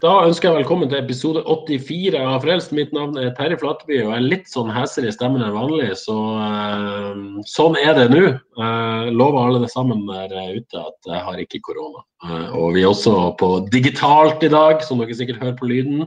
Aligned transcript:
Da 0.00 0.10
ønsker 0.24 0.48
jeg 0.48 0.62
velkommen 0.62 0.88
til 0.88 0.96
episode 0.96 1.42
84 1.44 2.14
av 2.16 2.38
Frelst. 2.40 2.70
Mitt 2.72 2.88
navn 2.96 3.18
er 3.20 3.34
Terje 3.36 3.58
Flateby 3.60 3.98
og 3.98 4.06
jeg 4.06 4.16
er 4.16 4.28
litt 4.30 4.46
sånn 4.48 4.70
hesere 4.72 5.10
i 5.10 5.12
stemmen 5.12 5.42
enn 5.44 5.52
vanlig, 5.52 5.90
så 6.00 6.14
uh, 6.40 7.18
sånn 7.44 7.76
er 7.76 7.92
det 7.98 8.06
nå. 8.08 8.22
Uh, 8.56 9.10
lover 9.12 9.42
alle 9.42 9.60
det 9.60 9.68
sammen 9.74 10.06
der 10.08 10.32
ute 10.56 10.80
at 10.80 11.10
jeg 11.10 11.20
har 11.26 11.42
ikke 11.44 11.60
korona. 11.68 12.00
Uh, 12.24 12.48
og 12.56 12.78
vi 12.78 12.86
er 12.86 12.88
også 12.88 13.12
på 13.42 13.50
digitalt 13.74 14.40
i 14.46 14.48
dag, 14.54 14.80
som 14.88 15.04
dere 15.04 15.18
sikkert 15.18 15.42
hører 15.44 15.58
på 15.60 15.68
lyden. 15.68 16.06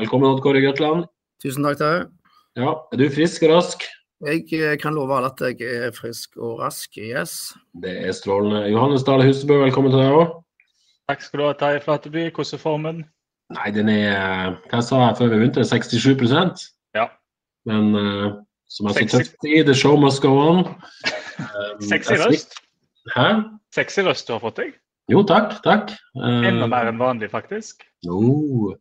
Velkommen, 0.00 0.30
Odd 0.30 0.40
Kåre 0.46 0.64
Grøtland. 0.64 1.04
Tusen 1.44 1.68
takk, 1.68 1.82
Terje. 1.82 2.06
Ja, 2.56 2.78
er 2.80 3.02
du 3.02 3.10
frisk 3.12 3.44
og 3.44 3.58
rask? 3.58 3.84
Jeg 4.24 4.78
kan 4.80 4.96
love 4.96 5.18
alle 5.20 5.28
at 5.34 5.44
jeg 5.44 5.68
er 5.68 5.92
frisk 5.92 6.38
og 6.40 6.62
rask. 6.64 6.96
Yes. 6.96 7.52
Det 7.76 7.92
er 8.08 8.16
strålende. 8.16 8.70
Johannes 8.72 9.04
Dale 9.04 9.28
Husebø, 9.28 9.66
velkommen 9.66 9.92
til 9.92 10.00
deg 10.00 10.22
òg. 10.22 10.38
Takk 11.12 11.20
skal 11.26 11.42
du 11.42 11.50
ha, 11.50 11.58
Terje 11.60 11.84
Flateby. 11.84 12.30
Hvordan 12.32 12.56
er 12.56 12.64
formen? 12.64 13.04
Nei, 13.54 13.70
den 13.74 13.90
er 13.92 14.56
Hva 14.70 14.80
sa 14.84 15.00
jeg 15.08 15.18
før 15.20 15.32
vi 15.32 15.42
begynte? 15.42 15.66
67% 15.68 16.64
Ja. 16.96 17.08
Men 17.68 17.94
uh, 17.96 18.40
som 18.68 18.88
jeg 18.90 18.94
så 18.94 19.04
60. 19.04 19.12
tøft 19.14 19.48
i, 19.48 19.62
the 19.66 19.74
show 19.76 19.94
must 20.00 20.22
go 20.24 20.32
on. 20.40 20.64
Um, 21.38 21.84
Sexy 21.92 22.16
røst. 22.20 22.56
Hæ? 23.14 23.28
Sexy 23.74 24.02
røst 24.06 24.28
du 24.28 24.34
har 24.34 24.42
fått 24.42 24.58
deg. 24.58 24.74
Jo, 25.12 25.20
takk, 25.28 25.58
takk. 25.64 25.90
Eh, 26.16 26.46
Enda 26.48 26.66
mer 26.70 26.88
enn 26.88 27.00
vanlig, 27.00 27.28
faktisk. 27.32 27.84
jo. 28.06 28.72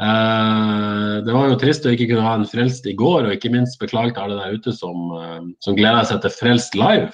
Uh, 0.00 1.20
det 1.26 1.32
var 1.34 1.50
jo 1.50 1.56
trist 1.60 1.84
å 1.84 1.90
ikke 1.92 2.06
kunne 2.08 2.24
ha 2.24 2.36
en 2.38 2.46
Frelst 2.48 2.86
i 2.88 2.94
går, 2.96 3.26
og 3.26 3.34
ikke 3.34 3.50
minst 3.52 3.76
beklage 3.82 4.14
til 4.16 4.22
alle 4.22 4.38
der 4.38 4.56
ute 4.56 4.72
som, 4.72 5.10
uh, 5.12 5.42
som 5.64 5.76
gleder 5.76 6.06
seg 6.08 6.22
til 6.24 6.32
Frelst 6.38 6.76
live. 6.78 7.10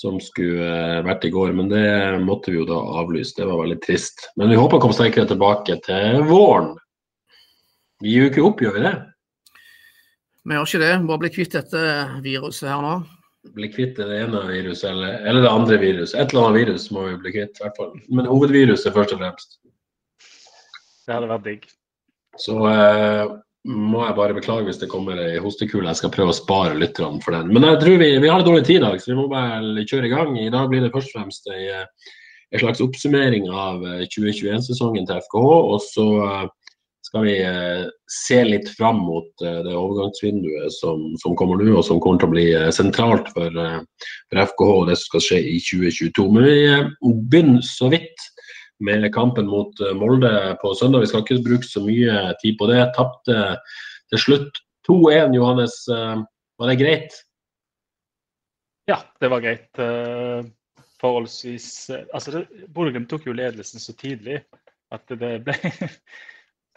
Som 0.00 0.16
skulle 0.24 0.64
eh, 0.64 1.02
vært 1.04 1.26
i 1.28 1.32
går, 1.34 1.52
men 1.56 1.68
det 1.68 1.84
måtte 2.24 2.52
vi 2.52 2.60
jo 2.60 2.66
da 2.68 2.78
avlyse. 3.02 3.36
Det 3.36 3.48
var 3.48 3.60
veldig 3.60 3.80
trist. 3.84 4.30
Men 4.40 4.48
vi 4.48 4.56
håper 4.56 4.78
å 4.78 4.84
komme 4.86 4.96
sterkere 4.96 5.28
tilbake 5.28 5.76
til 5.84 6.22
våren. 6.30 6.72
Vi 8.00 8.14
gir 8.14 8.24
jo 8.24 8.30
ikke 8.30 8.44
opp, 8.48 8.62
gjør 8.64 8.78
vi 8.78 8.84
det? 8.86 8.94
Vi 10.48 10.56
gjør 10.56 10.68
ikke 10.70 10.82
det. 10.86 10.92
Bare 11.10 11.22
bli 11.24 11.32
kvitt 11.34 11.56
dette 11.58 11.82
viruset 12.24 12.70
her 12.70 12.80
nå. 12.84 12.94
Bli 13.56 13.68
kvitt 13.72 14.00
det 14.00 14.08
ene 14.22 14.40
viruset 14.48 14.88
eller, 14.90 15.20
eller 15.28 15.44
det 15.44 15.52
andre 15.52 15.76
viruset. 15.80 16.16
Et 16.16 16.32
eller 16.32 16.48
annet 16.48 16.60
virus 16.62 16.88
må 16.96 17.04
vi 17.10 17.18
bli 17.20 17.34
kvitt, 17.36 17.60
i 17.60 17.66
hvert 17.66 17.76
fall. 17.80 17.92
Men 18.08 18.28
hovedviruset 18.28 18.96
først 18.96 19.14
og 19.16 19.20
fremst. 19.20 19.60
Det 21.04 21.16
hadde 21.16 21.30
vært 21.30 21.46
digg. 21.48 21.68
Så 22.40 22.56
eh, 22.70 23.36
må 23.68 24.06
jeg 24.06 24.16
bare 24.16 24.36
beklage 24.36 24.64
hvis 24.68 24.78
det 24.80 24.88
kommer 24.88 25.18
ei 25.20 25.40
hostekule. 25.42 25.88
Jeg 25.90 26.00
skal 26.00 26.12
prøve 26.14 26.32
å 26.32 26.36
spare 26.38 26.78
lytterne 26.80 27.20
for 27.24 27.36
den. 27.36 27.50
Men 27.52 27.66
jeg 27.68 27.82
tror 27.82 27.98
vi, 28.00 28.08
vi 28.22 28.30
har 28.32 28.46
dårlig 28.46 28.64
tid 28.68 28.80
i 28.80 28.86
dag, 28.86 29.02
så 29.02 29.12
vi 29.12 29.18
må 29.18 29.26
bare 29.32 29.84
kjøre 29.84 30.08
i 30.08 30.14
gang. 30.14 30.32
I 30.40 30.52
dag 30.54 30.70
blir 30.72 30.86
det 30.86 30.92
først 30.94 31.12
og 31.12 31.20
fremst 31.20 31.50
ei, 31.52 31.66
ei 31.68 31.84
en 32.50 32.62
slags 32.64 32.80
oppsummering 32.82 33.46
av 33.50 33.84
eh, 33.86 34.06
2021-sesongen 34.10 35.06
til 35.06 35.20
FKH. 35.26 35.44
Og 35.74 35.84
så 35.84 36.06
eh, 36.24 36.48
skal 37.06 37.26
vi 37.26 37.36
eh, 37.44 37.84
se 38.10 38.40
litt 38.46 38.70
fram 38.78 39.02
mot 39.06 39.44
eh, 39.44 39.60
det 39.66 39.76
overgangsvinduet 39.76 40.74
som, 40.74 41.04
som 41.22 41.36
kommer 41.38 41.60
nå, 41.60 41.72
og 41.76 41.86
som 41.86 42.02
kommer 42.02 42.22
til 42.22 42.30
å 42.30 42.34
bli 42.34 42.48
eh, 42.56 42.68
sentralt 42.74 43.30
for, 43.36 43.54
eh, 43.54 43.78
for 44.30 44.42
FKH 44.50 44.72
og 44.72 44.90
det 44.90 44.98
som 44.98 45.12
skal 45.12 45.26
skje 45.28 45.40
i 45.52 45.56
2022. 45.68 46.28
Men 46.34 46.48
vi 46.48 46.58
eh, 46.74 46.90
begynner 47.30 47.66
så 47.66 47.90
vidt 47.92 48.28
med 48.80 49.08
kampen 49.14 49.48
mot 49.50 49.80
eh, 49.80 49.94
Molde 49.96 50.32
på 50.62 50.74
søndag. 50.74 51.04
Vi 51.04 51.10
skal 51.10 51.24
ikke 51.24 51.42
bruke 51.46 51.68
så 51.68 51.82
mye 51.84 52.34
tid 52.42 52.58
på 52.60 52.68
det. 52.70 52.80
Tapte 52.96 53.40
til 54.10 54.22
slutt 54.24 54.62
2-1, 54.88 55.36
Johannes. 55.36 55.76
Eh, 55.88 56.22
Var 56.60 56.68
det 56.68 56.80
greit? 56.80 57.14
Ja, 58.90 58.98
det 59.20 59.30
var 59.32 59.40
greit. 59.40 59.78
eh, 59.78 60.44
forholdsvis 61.00 61.90
Altså, 62.12 62.44
Bodø-Glimt 62.68 63.08
tok 63.08 63.26
jo 63.26 63.32
ledelsen 63.32 63.80
så 63.80 63.94
tidlig 63.96 64.42
at 64.92 65.06
det 65.08 65.18
ble 65.20 65.54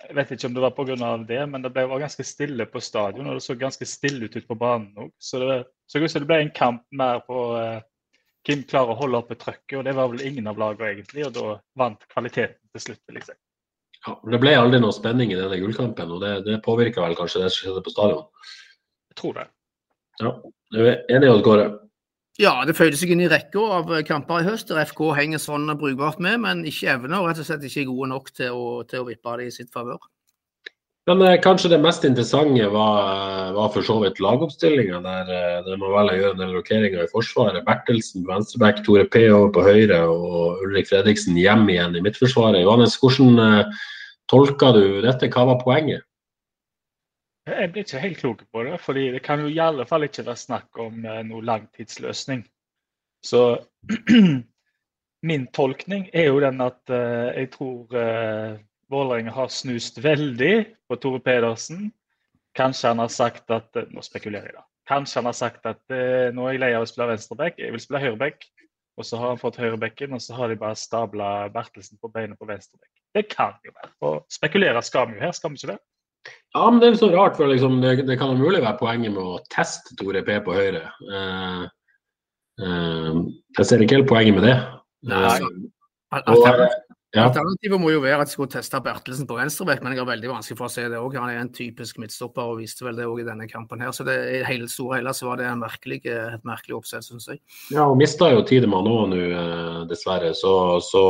Jeg 0.03 0.15
vet 0.17 0.31
ikke 0.35 0.47
om 0.49 0.55
det 0.55 0.63
var 0.63 0.73
pga. 0.75 0.95
det, 1.27 1.49
men 1.49 1.63
det 1.63 1.71
ble, 1.71 1.85
ganske 1.87 2.23
stille 2.27 2.65
på 2.65 2.79
stadion, 2.83 3.27
og 3.27 3.37
det 3.37 3.43
så 3.45 3.55
ganske 3.55 3.85
stille 3.87 4.25
ut 4.25 4.35
ut 4.35 4.47
på 4.47 4.55
banen 4.59 4.91
òg. 4.97 5.11
Så 5.19 5.39
det 5.39 5.63
så 5.87 5.99
ut 5.99 6.11
som 6.11 6.21
det 6.21 6.27
ble 6.27 6.39
en 6.41 6.51
kamp 6.51 6.83
mer 6.91 7.21
på 7.23 7.37
hvem 8.47 8.65
klarer 8.67 8.93
å 8.93 8.99
holde 8.99 9.21
oppe 9.23 9.37
trøkket, 9.39 9.77
og 9.79 9.87
det 9.87 9.95
var 9.97 10.11
vel 10.11 10.23
ingen 10.27 10.49
av 10.51 10.59
lagene 10.59 10.91
egentlig. 10.91 11.25
Og 11.27 11.33
da 11.35 11.55
vant 11.79 12.03
kvaliteten 12.11 12.59
til 12.75 12.85
slutt, 12.87 13.01
vil 13.07 13.19
jeg 13.19 13.29
si. 13.29 13.37
Ja, 14.03 14.17
det 14.33 14.39
ble 14.43 14.55
aldri 14.59 14.81
noe 14.83 14.95
spenning 14.95 15.31
i 15.31 15.39
denne 15.39 15.59
gullkampen, 15.61 16.11
og 16.11 16.23
det, 16.23 16.33
det 16.47 16.59
påvirka 16.65 17.05
vel 17.05 17.15
kanskje 17.15 17.45
det 17.45 17.53
som 17.53 17.63
skjedde 17.63 17.85
på 17.85 17.93
stadion. 17.93 18.25
Jeg 19.13 19.19
tror 19.21 19.39
det. 19.39 19.47
Ja, 20.21 20.33
er 20.75 20.87
vi 20.87 20.93
enige, 21.15 21.37
Odd 21.37 21.45
Kåre? 21.45 21.67
Ja, 22.41 22.55
det 22.65 22.73
føyde 22.73 22.97
seg 22.97 23.11
inn 23.13 23.21
i 23.21 23.29
rekka 23.29 23.61
av 23.77 23.91
kamper 24.07 24.41
i 24.41 24.47
høst 24.47 24.71
der 24.71 24.81
FK 24.89 25.03
henger 25.13 25.41
sånn 25.41 25.69
brukbart 25.77 26.19
med, 26.23 26.41
men 26.41 26.65
ikke 26.65 26.95
evner 26.95 27.21
og 27.21 27.29
rett 27.29 27.43
og 27.43 27.47
slett 27.47 27.65
ikke 27.67 27.83
er 27.83 27.91
gode 27.91 28.09
nok 28.09 28.31
til 28.33 28.57
å, 28.57 28.65
til 28.89 29.03
å 29.03 29.07
vippe 29.07 29.35
det 29.37 29.47
i 29.51 29.53
sitt 29.53 29.69
favør. 29.73 30.01
Men 31.09 31.21
eh, 31.21 31.41
kanskje 31.43 31.73
det 31.73 31.81
mest 31.83 32.05
interessante 32.07 32.67
var, 32.71 33.51
var 33.57 33.71
for 33.73 33.83
så 33.83 33.97
vidt 34.05 34.21
lagoppstillinga, 34.23 35.01
der, 35.03 35.33
eh, 35.35 35.57
der 35.65 35.81
man 35.81 35.91
velger 35.91 36.13
å 36.13 36.21
gjøre 36.21 36.35
en 36.37 36.43
del 36.45 36.55
rokeringer 36.55 37.03
i 37.03 37.11
forsvaret. 37.11 37.65
Bertelsen 37.67 38.23
på 38.23 38.31
venstreback, 38.31 38.79
Tore 38.85 39.03
P 39.11 39.25
over 39.33 39.51
på 39.57 39.65
høyre 39.67 39.99
og 40.07 40.63
Ulrik 40.63 40.87
Fredriksen 40.87 41.35
hjem 41.39 41.67
igjen 41.73 41.99
i 41.99 42.05
midtforsvaret. 42.05 42.63
Johannes, 42.63 42.95
hvordan 43.01 43.43
eh, 43.43 43.83
tolka 44.31 44.71
du 44.77 44.85
dette? 45.03 45.31
Hva 45.33 45.49
var 45.51 45.59
poenget? 45.65 46.07
Jeg 47.43 47.71
blir 47.73 47.83
ikke 47.83 47.99
helt 47.99 48.19
klok 48.21 48.41
på 48.55 48.63
det, 48.63 48.79
fordi 48.79 49.09
det 49.11 49.21
kan 49.25 49.41
jo 49.43 49.49
i 49.51 49.59
alle 49.59 49.83
fall 49.87 50.05
ikke 50.07 50.23
være 50.23 50.39
snakk 50.39 50.79
om 50.79 51.03
eh, 51.03 51.23
noe 51.27 51.43
langtidsløsning. 51.43 52.45
Så 53.23 53.41
min 55.29 55.47
tolkning 55.51 56.07
er 56.13 56.29
jo 56.29 56.39
den 56.43 56.63
at 56.63 56.95
eh, 56.95 57.41
jeg 57.41 57.49
tror 57.51 57.91
uh, 57.91 58.55
Vålerenga 58.93 59.33
har 59.33 59.49
snust 59.51 59.97
veldig 60.03 60.53
på 60.89 60.99
Tore 61.01 61.21
Pedersen. 61.23 61.89
Kanskje 62.57 62.93
han 62.93 63.01
har 63.01 63.09
sagt 63.09 63.49
at 63.53 63.79
eh, 63.79 63.89
Nå 63.93 64.03
spekulerer 64.05 64.51
jeg, 64.51 64.57
da. 64.59 64.67
Kanskje 64.89 65.21
han 65.21 65.29
har 65.31 65.37
sagt 65.37 65.65
at 65.69 65.95
eh, 65.95 66.29
nå 66.35 66.45
er 66.45 66.57
jeg 66.57 66.61
lei 66.61 66.73
av 66.77 66.85
å 66.85 66.89
spille 66.89 67.13
venstreback, 67.13 67.61
jeg 67.61 67.73
vil 67.73 67.81
spille 67.81 68.03
høyreback. 68.03 68.45
Og 68.99 69.07
så 69.07 69.17
har 69.17 69.31
han 69.31 69.39
fått 69.41 69.57
høyrebekken, 69.57 70.13
og 70.13 70.21
så 70.21 70.35
har 70.37 70.51
de 70.51 70.59
bare 70.59 70.77
stabla 70.77 71.47
Bertelsen 71.53 71.97
på 71.97 72.11
beinet 72.13 72.37
på 72.37 72.45
venstreback. 72.45 72.91
Det 73.15 73.25
kan 73.31 73.55
jo 73.65 73.73
være. 73.73 73.89
Og 74.05 74.19
spekulere 74.29 74.83
skal 74.85 75.07
vi 75.09 75.17
jo 75.17 75.23
her, 75.23 75.33
skal 75.33 75.49
vi 75.49 75.61
ikke 75.61 75.71
det? 75.71 75.79
Ja, 76.53 76.69
men 76.69 76.79
Det 76.79 76.91
er 76.91 76.99
så 77.01 77.09
rart, 77.09 77.37
for 77.37 77.49
liksom, 77.49 77.79
det, 77.81 78.05
det 78.07 78.19
kan 78.19 78.35
jo 78.35 78.43
mulig 78.45 78.61
være 78.61 78.77
poenget 78.79 79.15
med 79.15 79.23
å 79.23 79.39
teste 79.53 79.97
Tore 79.97 80.21
P 80.25 80.37
på 80.45 80.53
høyre. 80.53 80.83
Eh, 81.09 81.63
eh, 82.61 83.17
jeg 83.57 83.69
ser 83.69 83.81
ikke 83.83 83.97
helt 83.97 84.11
poenget 84.11 84.37
med 84.37 84.47
det. 84.51 84.57
Nei. 85.09 85.23
Altså, 86.13 86.53
og, 86.53 86.82
ja. 87.13 87.27
Alternativet 87.27 87.77
må 87.81 87.91
jo 87.93 87.99
være 88.01 88.23
at 88.23 88.29
de 88.29 88.33
skulle 88.33 88.49
teste 88.49 88.79
Bertelsen 88.81 89.27
på 89.29 89.35
venstreback, 89.37 89.83
men 89.85 89.93
jeg 89.93 90.01
har 90.01 90.07
veldig 90.09 90.31
vanskelig 90.31 90.57
for 90.57 90.65
å 90.65 90.73
se 90.73 90.85
det 90.89 90.97
òg. 90.97 91.13
Han 91.21 91.29
er 91.29 91.41
en 91.43 91.51
typisk 91.53 91.99
midtstopper 92.01 92.41
og 92.53 92.57
viste 92.63 92.85
vel 92.87 92.97
det 92.97 93.05
òg 93.05 93.21
i 93.21 93.25
denne 93.27 93.45
kampen 93.51 93.83
her. 93.85 93.91
Så 93.93 94.05
det, 94.07 94.15
i 94.33 94.43
hele 94.47 94.65
store 94.71 94.97
hele 94.97 95.13
så 95.13 95.27
var 95.29 95.37
det 95.37 95.45
en 95.51 95.61
merkelig, 95.61 95.99
et 96.09 96.47
merkelig 96.47 96.77
oppsett, 96.79 97.05
syns 97.05 97.27
jeg. 97.29 97.39
Ja, 97.75 97.85
og 97.85 97.99
mista 98.01 98.31
jo 98.33 98.41
Tidemann 98.49 98.89
òg 98.89 99.11
nå, 99.13 99.19
eh, 99.29 99.79
dessverre. 99.91 100.33
Så, 100.39 100.53
så 100.89 101.03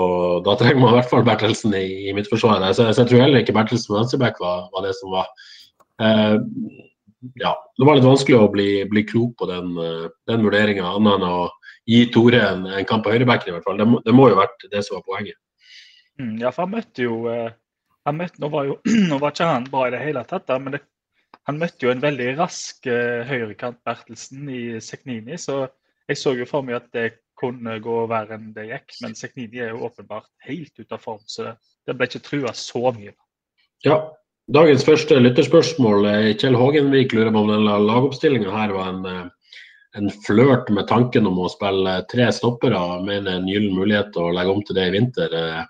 da 0.44 0.58
trenger 0.60 0.82
man 0.84 0.92
i 0.96 0.98
hvert 1.00 1.12
fall 1.14 1.24
Bertelsen 1.28 1.76
i, 1.80 1.86
i 2.10 2.16
midtforsvaret. 2.18 2.76
Så, 2.76 2.90
så 2.92 3.06
jeg 3.06 3.14
tror 3.14 3.24
heller 3.24 3.46
ikke 3.46 3.56
Bertelsen 3.56 3.94
på 3.94 4.02
venstreback 4.02 4.44
var, 4.44 4.68
var 4.76 4.84
det 4.90 4.96
som 5.00 5.14
var 5.16 5.32
eh, 6.04 6.36
Ja, 7.40 7.54
det 7.80 7.86
var 7.88 7.96
litt 7.96 8.04
vanskelig 8.10 8.36
å 8.44 8.50
bli, 8.52 8.68
bli 8.92 9.06
klok 9.08 9.38
på 9.40 9.48
den, 9.48 9.72
eh, 9.80 10.10
den 10.28 10.44
vurderinga, 10.44 10.84
annet 10.98 11.16
enn 11.22 11.30
å 11.30 11.46
gi 11.88 12.02
Tore 12.12 12.40
en, 12.44 12.68
en 12.68 12.86
kamp 12.88 13.04
på 13.08 13.12
høyrebacken 13.16 13.52
i 13.52 13.56
hvert 13.56 13.64
fall. 13.68 13.80
Det, 13.80 13.88
må- 13.88 14.02
det 14.04 14.14
må 14.16 14.28
jo 14.32 14.38
vært 14.42 14.68
det 14.72 14.84
som 14.84 14.98
var 15.00 15.08
poenget. 15.08 15.40
Mm, 16.22 16.38
ja, 16.42 16.52
for 16.54 16.66
han 16.66 16.76
møtte 16.76 17.06
jo 17.06 17.20
eh, 17.32 17.52
han 18.08 18.20
møtte, 18.20 18.42
nå, 18.44 18.50
var 18.54 18.68
jo 18.70 18.80
nå 19.10 19.20
var 19.22 19.34
ikke 19.34 19.50
han 19.50 19.70
bra 19.72 19.88
i 19.88 19.94
det 19.96 20.04
hele 20.04 20.26
tatt, 20.30 20.48
da, 20.50 20.60
men 20.62 20.78
det, 20.78 20.84
han 21.50 21.60
møtte 21.60 21.88
jo 21.88 21.92
en 21.92 22.04
veldig 22.04 22.30
rask 22.40 22.88
eh, 22.88 23.24
høyrekant 23.28 23.82
Bertelsen 23.86 24.48
i 24.52 24.64
Seknini. 24.84 25.38
Så 25.40 25.66
jeg 26.08 26.20
så 26.20 26.36
jo 26.38 26.48
for 26.48 26.66
meg 26.66 26.80
at 26.80 26.90
det 26.96 27.08
kunne 27.40 27.80
gå 27.84 28.04
verre 28.12 28.38
enn 28.38 28.54
det 28.56 28.70
gikk. 28.70 28.98
Men 29.04 29.16
Seknini 29.18 29.64
er 29.64 29.74
jo 29.74 29.88
åpenbart 29.90 30.30
helt 30.48 30.72
ute 30.80 30.96
av 30.96 31.04
form, 31.04 31.24
så 31.28 31.56
det 31.88 31.98
ble 31.98 32.08
ikke 32.08 32.24
trua 32.24 32.54
så 32.56 32.94
mye. 32.96 33.16
Ja, 33.84 33.98
Dagens 34.52 34.84
første 34.84 35.16
lytterspørsmål. 35.22 36.06
eh, 36.06 36.36
Kjell 36.36 36.56
Hågenvik 36.60 37.14
lurer 37.14 37.32
på 37.32 37.44
om 37.46 37.48
den 37.48 37.64
lagoppstillinga 37.64 38.52
her 38.52 38.74
var 38.76 38.90
en, 38.90 39.06
eh, 39.06 39.30
en 39.96 40.10
flørt 40.10 40.70
med 40.70 40.88
tanken 40.88 41.28
om 41.28 41.40
å 41.40 41.50
spille 41.50 42.06
tre 42.12 42.28
stoppere. 42.32 43.04
Mener 43.04 43.38
en 43.38 43.48
gyllen 43.48 43.76
mulighet 43.76 44.12
å 44.18 44.34
legge 44.34 44.52
om 44.52 44.62
til 44.62 44.76
det 44.76 44.88
i 44.88 44.92
vinter. 44.92 45.66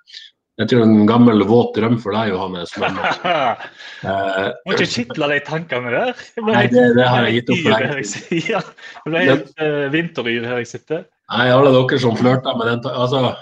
Eh, 0.53 0.61
Jeg 0.61 0.69
tror 0.69 0.83
det 0.83 0.89
en 0.89 1.07
gammel 1.09 1.43
våt 1.49 1.73
drøm 1.75 1.97
for 2.01 2.13
deg, 2.13 2.29
Johannes. 2.33 2.73
Men 2.77 2.99
eh, 3.03 4.51
Må 4.67 4.75
ikke 4.75 4.89
kitle 4.91 5.29
de 5.31 5.39
tankene. 5.47 5.91
Jeg 6.35 6.45
ble 6.45 6.53
Nei, 6.53 6.67
det, 6.69 6.85
det 6.97 7.09
har 7.09 7.27
jeg 7.27 7.39
gitt 7.39 7.51
opp 7.55 7.61
for 7.65 7.73
her 7.73 7.89
lenge. 7.89 8.23
Ja, 8.53 8.61
jeg 8.61 9.11
ble 9.11 9.25
helt 9.27 9.51
uh, 9.61 9.85
vinteryr 9.93 10.47
her 10.51 10.63
jeg 10.63 10.71
sitter. 10.75 11.05
Nei, 11.33 11.47
alle 11.49 11.73
dere 11.73 12.01
som 12.03 12.17
flørta 12.19 12.53
med 12.59 12.69
den 12.69 12.91
Altså, 12.91 13.35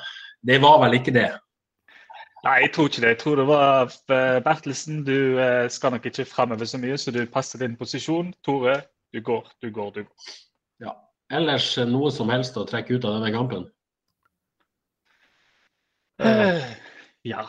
det 0.48 0.62
var 0.64 0.80
vel 0.86 1.00
ikke 1.00 1.14
det. 1.16 1.30
Nei, 2.46 2.56
jeg 2.64 2.72
tror 2.74 2.88
ikke 2.90 3.04
det. 3.04 3.10
Jeg 3.12 3.20
tror 3.22 3.36
det 3.38 3.44
var 3.50 3.92
eh, 4.16 4.38
Bertelsen. 4.42 5.04
Du 5.06 5.18
uh, 5.38 5.68
skal 5.70 5.94
nok 5.94 6.08
ikke 6.10 6.26
framover 6.26 6.66
så 6.66 6.80
mye, 6.82 6.98
så 6.98 7.14
du 7.14 7.22
passer 7.30 7.62
din 7.62 7.76
posisjon. 7.78 8.32
Tore, 8.46 8.80
du 9.14 9.22
går, 9.22 9.52
du 9.62 9.70
går, 9.70 9.92
du 10.00 10.02
går. 10.08 10.32
Ja. 10.82 10.96
Ellers 11.32 11.78
eh, 11.78 11.88
noe 11.88 12.10
som 12.14 12.32
helst 12.34 12.58
å 12.58 12.66
trekke 12.68 12.98
ut 12.98 13.06
av 13.06 13.20
denne 13.20 13.30
kampen? 13.36 13.68
Eh, 16.22 16.66
ja. 17.28 17.46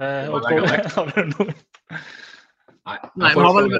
Eh, 0.00 0.28
og 0.30 0.46
har 0.46 1.10
du 1.14 1.32
noe? 1.34 1.54
Nei. 2.88 2.96
Nei, 3.20 3.32
vi 3.34 3.42
har 3.44 3.56
vel, 3.58 3.74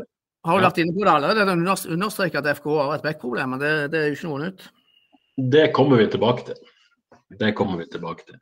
har 0.47 0.59
vel 0.59 0.67
vært 0.67 0.83
inne 0.83 0.95
på 0.97 1.07
det 1.07 1.13
alle. 1.15 1.31
Det 1.35 1.45
er 1.47 1.53
unders- 1.55 1.89
understreket 1.91 2.43
at 2.45 2.59
FK 2.61 2.69
har 2.77 2.93
et 2.99 3.07
backproblem, 3.07 3.55
men 3.55 3.63
det, 3.63 3.73
det 3.95 4.03
er 4.03 4.11
jo 4.11 4.19
ikke 4.19 4.29
noe 4.31 4.43
nytt. 4.45 4.69
Det 5.57 5.65
kommer 5.77 6.03
vi 6.03 6.11
tilbake 6.13 6.47
til. 6.51 6.61
Det 7.41 7.53
kommer 7.55 7.79
vi 7.79 7.87
tilbake 7.87 8.25
til. 8.27 8.39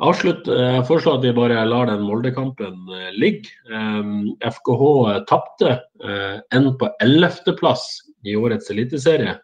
Avslutt, 0.00 0.48
eh, 0.48 0.76
Jeg 0.78 0.86
foreslår 0.88 1.18
at 1.18 1.24
vi 1.28 1.34
bare 1.36 1.64
lar 1.68 1.90
den 1.90 2.04
Molde-kampen 2.08 2.78
eh, 2.96 3.10
ligge. 3.20 3.52
FKH 4.40 4.84
tapte 5.28 5.74
en 6.00 6.40
enn 6.56 6.70
på 6.80 6.88
11.-plass 7.04 7.84
i 8.24 8.34
årets 8.40 8.72
eliteserie. 8.72 9.36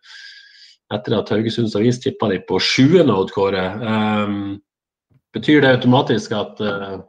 Etter 0.95 1.17
at 1.19 1.31
Haugesunds 1.35 1.75
Avis 1.77 1.99
tippa 2.03 2.29
de 2.31 2.39
på 2.49 2.59
sjuende, 2.63 3.13
Odd 3.15 3.33
Kåre. 3.35 3.65
Betyr 5.35 5.63
det 5.65 5.75
automatisk 5.79 6.33
at 6.37 6.61
uh, 6.63 7.01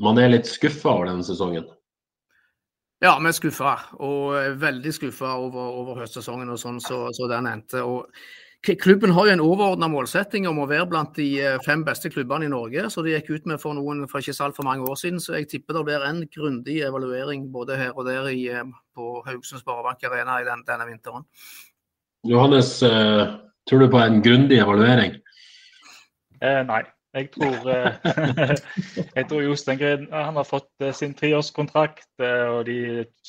man 0.00 0.18
er 0.20 0.34
litt 0.34 0.50
skuffa 0.50 0.92
over 0.92 1.08
denne 1.10 1.24
sesongen? 1.26 1.68
Ja, 3.00 3.14
vi 3.16 3.30
er 3.30 3.32
skuffa, 3.32 3.72
og 4.04 4.58
veldig 4.60 4.92
skuffa 4.92 5.32
over, 5.40 5.72
over 5.80 6.02
høstsesongen 6.02 6.52
og 6.52 6.60
sånn 6.60 6.82
så, 6.84 7.06
så 7.16 7.28
den 7.30 7.48
endte. 7.48 7.80
Og 7.80 8.10
Klubben 8.60 9.14
har 9.16 9.24
jo 9.24 9.32
en 9.32 9.40
overordna 9.40 9.88
målsetting 9.88 10.44
om 10.44 10.58
å 10.60 10.66
være 10.68 10.84
blant 10.90 11.14
de 11.16 11.28
eh, 11.40 11.54
fem 11.64 11.80
beste 11.80 12.10
klubbene 12.12 12.44
i 12.44 12.50
Norge. 12.52 12.90
så 12.92 13.00
De 13.00 13.14
gikk 13.14 13.30
ut 13.30 13.46
med 13.48 13.60
for 13.62 13.72
noen 13.72 14.02
for 14.08 14.20
ikke 14.20 14.34
så 14.36 14.50
altfor 14.50 14.66
mange 14.68 14.84
år 14.84 14.98
siden. 15.00 15.16
så 15.16 15.38
Jeg 15.38 15.48
tipper 15.48 15.78
det 15.78 15.84
blir 15.88 16.04
en 16.04 16.20
grundig 16.28 16.82
evaluering 16.84 17.46
både 17.54 17.78
her 17.80 17.96
og 17.96 18.04
der 18.04 18.28
i, 18.28 18.50
eh, 18.52 18.68
på 18.92 19.22
Haugesund 19.24 19.62
Sparebank 19.62 20.04
Arena 20.04 20.36
i 20.42 20.44
den, 20.44 20.60
denne 20.68 20.88
vinteren. 20.90 21.24
Johannes, 22.28 22.80
tror 22.80 23.80
du 23.80 23.88
på 23.88 23.96
en 24.04 24.20
grundig 24.20 24.60
evaluering? 24.60 25.16
Eh, 26.40 26.62
nei. 26.66 26.82
Jeg 27.10 27.26
tror, 27.34 27.64
eh, 27.66 27.96
jeg 29.16 29.24
tror 29.26 29.40
Jostein 29.42 29.78
Gren 29.80 30.04
han 30.14 30.36
har 30.38 30.46
fått 30.46 30.70
eh, 30.78 30.92
sin 30.94 31.14
treårskontrakt, 31.18 32.06
eh, 32.22 32.46
og 32.46 32.68
de 32.68 32.76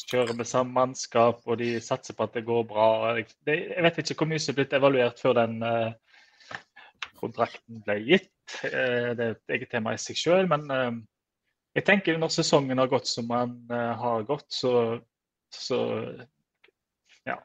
kjører 0.04 0.38
med 0.38 0.50
samme 0.50 0.76
mannskap 0.76 1.42
og 1.50 1.58
de 1.58 1.74
satser 1.82 2.14
på 2.14 2.28
at 2.28 2.38
det 2.38 2.46
går 2.46 2.68
bra. 2.70 3.16
Jeg, 3.18 3.32
jeg 3.48 3.86
vet 3.88 3.98
ikke 4.04 4.20
hvor 4.20 4.30
mye 4.30 4.44
som 4.44 4.54
er 4.54 4.60
blitt 4.60 4.76
evaluert 4.78 5.24
før 5.24 5.40
den 5.40 5.58
eh, 5.66 5.96
kontrakten 7.22 7.82
ble 7.86 7.98
gitt. 8.06 8.34
Eh, 8.70 9.16
det 9.18 9.26
er 9.26 9.34
et 9.34 9.56
eget 9.58 9.74
tema 9.74 9.96
i 9.96 10.02
seg 10.02 10.20
selv, 10.20 10.54
men 10.54 10.70
eh, 10.76 10.92
jeg 11.80 11.88
tenker 11.88 12.22
når 12.22 12.36
sesongen 12.38 12.82
har 12.82 12.92
gått 12.92 13.10
som 13.10 13.34
den 13.34 13.58
eh, 13.74 13.92
har 14.04 14.30
gått, 14.30 14.50
så, 14.54 14.74
så 15.50 15.82
ja. 17.26 17.40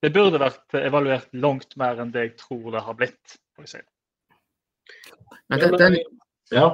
Det 0.00 0.14
burde 0.16 0.40
vært 0.42 0.80
evaluert 0.80 1.32
langt 1.36 1.76
mer 1.80 2.00
enn 2.00 2.12
det 2.14 2.28
jeg 2.30 2.38
tror 2.40 2.70
det 2.74 2.86
har 2.88 2.96
blitt. 2.96 3.40
får 3.56 3.76
jeg. 3.76 3.88
Men 5.48 5.60
det, 5.60 5.78
den, 5.78 5.96
Ja. 6.52 6.66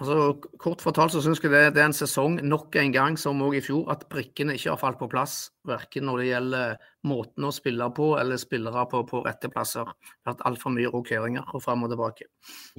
altså, 0.00 0.34
kort 0.58 0.82
fortalt 0.82 1.12
så 1.14 1.22
syns 1.22 1.42
jeg 1.42 1.50
det, 1.50 1.74
det 1.74 1.82
er 1.82 1.88
en 1.90 1.96
sesong 1.96 2.36
nok 2.42 2.76
en 2.76 2.92
gang, 2.94 3.18
som 3.18 3.42
òg 3.42 3.56
i 3.58 3.62
fjor, 3.64 3.88
at 3.90 4.04
brikkene 4.10 4.54
ikke 4.54 4.70
har 4.70 4.78
falt 4.78 4.98
på 4.98 5.08
plass. 5.10 5.50
Verken 5.66 6.06
når 6.06 6.20
det 6.20 6.26
gjelder 6.28 6.74
måten 7.10 7.46
å 7.48 7.52
spille 7.54 7.88
på 7.96 8.10
eller 8.20 8.40
spillere 8.40 8.86
på, 8.90 9.02
på 9.08 9.22
rette 9.26 9.50
plasser. 9.50 9.86
Det 9.86 10.28
har 10.28 10.34
vært 10.34 10.44
altfor 10.50 10.74
mye 10.76 10.90
rokeringer 10.92 11.54
og 11.54 11.62
fram 11.64 11.86
og 11.86 11.94
tilbake. 11.94 12.28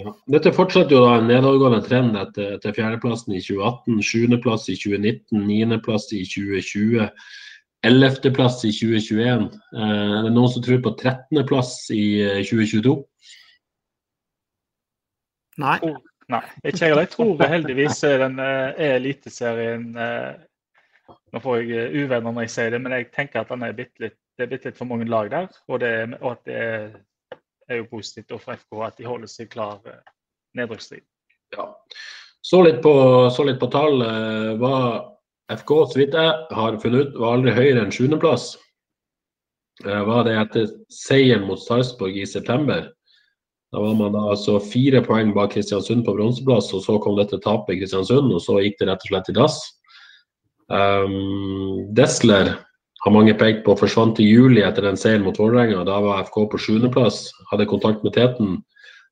Ja. 0.02 0.14
Dette 0.38 0.54
fortsetter 0.56 0.96
jo 0.96 1.06
da 1.08 1.18
en 1.20 1.28
nedadgående 1.32 1.82
trend 1.88 2.20
etter, 2.20 2.56
etter 2.60 2.76
fjerdeplassen 2.78 3.36
i 3.36 3.42
2018, 3.44 4.04
sjuendeplass 4.12 4.70
i 4.72 4.78
2019, 4.80 5.42
niendeplass 5.50 6.12
i 6.16 6.24
2020, 6.28 7.10
ellevteplass 7.86 8.64
i 8.66 8.72
2021. 8.74 9.50
Eh, 9.76 9.90
det 10.24 10.30
er 10.30 10.34
noen 10.34 10.52
som 10.52 10.64
tror 10.66 10.82
på 10.86 10.96
trettendeplass 11.02 11.76
i 11.94 12.06
eh, 12.24 12.40
2022. 12.46 12.96
Nei. 15.62 15.78
tror- 15.80 16.02
Nei, 16.28 16.40
ikke 16.66 16.80
jeg 16.80 16.90
heller. 16.90 17.02
Jeg 17.06 17.10
tror 17.14 17.42
heldigvis 17.52 18.00
den 18.02 18.40
eh, 18.40 18.74
er 18.82 18.96
Eliteserien 18.98 19.84
eh, 19.96 20.34
Nå 21.36 21.42
får 21.44 21.60
jeg 21.62 21.84
eh, 21.84 21.98
uvenner 22.02 22.32
når 22.34 22.42
jeg 22.48 22.54
sier 22.56 22.72
det, 22.74 22.80
men 22.82 22.96
jeg 22.96 23.12
tenker 23.14 23.44
at 23.44 23.52
den 23.54 23.64
er 23.68 23.76
bitt 23.78 23.94
litt, 24.02 24.16
det 24.38 24.48
er 24.48 24.50
bitte 24.56 24.72
litt 24.72 24.78
for 24.80 24.90
mange 24.90 25.06
lag 25.06 25.30
der. 25.30 25.48
Og, 25.70 25.80
det, 25.84 25.92
er- 26.02 26.16
og 26.22 26.32
at 26.32 26.42
det 26.50 26.56
er, 26.64 26.96
er 27.70 27.78
jo 27.84 27.86
positivt 27.92 28.34
for 28.42 28.58
FK 28.58 28.82
at 28.88 28.98
de 28.98 29.06
holder 29.06 29.28
seg 29.30 29.52
klar 29.54 29.78
eh, 29.86 30.02
nedrykksstrid. 30.58 31.06
Ja. 31.54 31.68
Så 32.42 32.62
litt 32.66 32.82
på, 32.82 32.96
så 33.34 33.46
litt 33.46 33.60
på 33.62 33.70
tall. 33.74 34.02
Hva 34.62 34.74
FK, 35.62 35.72
så 35.94 35.98
vidt 36.02 36.14
jeg 36.18 36.34
har 36.58 36.78
funnet 36.82 37.08
ut, 37.08 37.16
var 37.22 37.38
aldri 37.38 37.54
høyere 37.54 37.86
enn 37.86 37.94
sjuendeplass. 37.94 38.56
Eh, 39.86 40.02
Var 40.10 40.24
det 40.26 40.36
etter 40.42 40.68
seieren 40.94 41.46
mot 41.50 41.62
Sarpsborg 41.62 42.18
i 42.18 42.26
september. 42.30 42.90
Da 43.76 43.82
var 43.84 43.96
man 44.00 44.14
da 44.16 44.22
altså 44.32 44.54
fire 44.64 45.02
poeng 45.04 45.34
bak 45.36 45.52
Kristiansund 45.52 46.06
på 46.08 46.14
bronseplass, 46.16 46.70
og 46.78 46.84
så 46.86 46.94
kom 47.04 47.18
dette 47.20 47.42
tapet 47.44 47.74
i 47.76 47.82
Kristiansund, 47.82 48.32
og 48.32 48.40
så 48.40 48.62
gikk 48.64 48.78
det 48.80 48.88
rett 48.88 49.04
og 49.04 49.10
slett 49.10 49.32
i 49.34 49.36
dass. 49.36 49.58
Um, 50.72 51.82
Desler 51.98 52.54
har 53.04 53.14
mange 53.14 53.34
pekt 53.36 53.66
på 53.66 53.76
forsvant 53.76 54.22
i 54.24 54.30
juli 54.30 54.64
etter 54.64 54.88
en 54.88 54.96
seier 54.96 55.20
mot 55.20 55.36
Vålerenga. 55.36 55.84
Da 55.90 56.00
var 56.06 56.24
FK 56.24 56.40
på 56.54 56.62
sjuendeplass, 56.62 57.28
hadde 57.52 57.68
kontakt 57.68 58.08
med 58.08 58.16
Teten. 58.16 58.62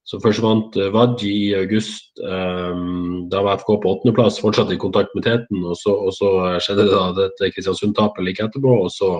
Så 0.08 0.22
forsvant 0.24 0.80
eh, 0.80 0.90
Wadji 0.96 1.34
i 1.50 1.52
august. 1.60 2.08
Um, 2.24 3.28
da 3.32 3.44
var 3.44 3.60
FK 3.60 3.76
på 3.84 3.92
åttendeplass, 3.98 4.40
fortsatt 4.44 4.72
i 4.72 4.80
kontakt 4.80 5.12
med 5.16 5.28
Teten. 5.28 5.60
Og 5.68 5.76
så, 5.80 5.92
og 5.92 6.16
så 6.16 6.32
skjedde 6.64 6.88
det 6.88 6.96
da 6.96 7.06
dette 7.20 7.52
Kristiansund-tapet 7.52 8.24
like 8.24 8.48
etterpå, 8.48 8.80
og 8.88 8.90
så, 8.96 9.18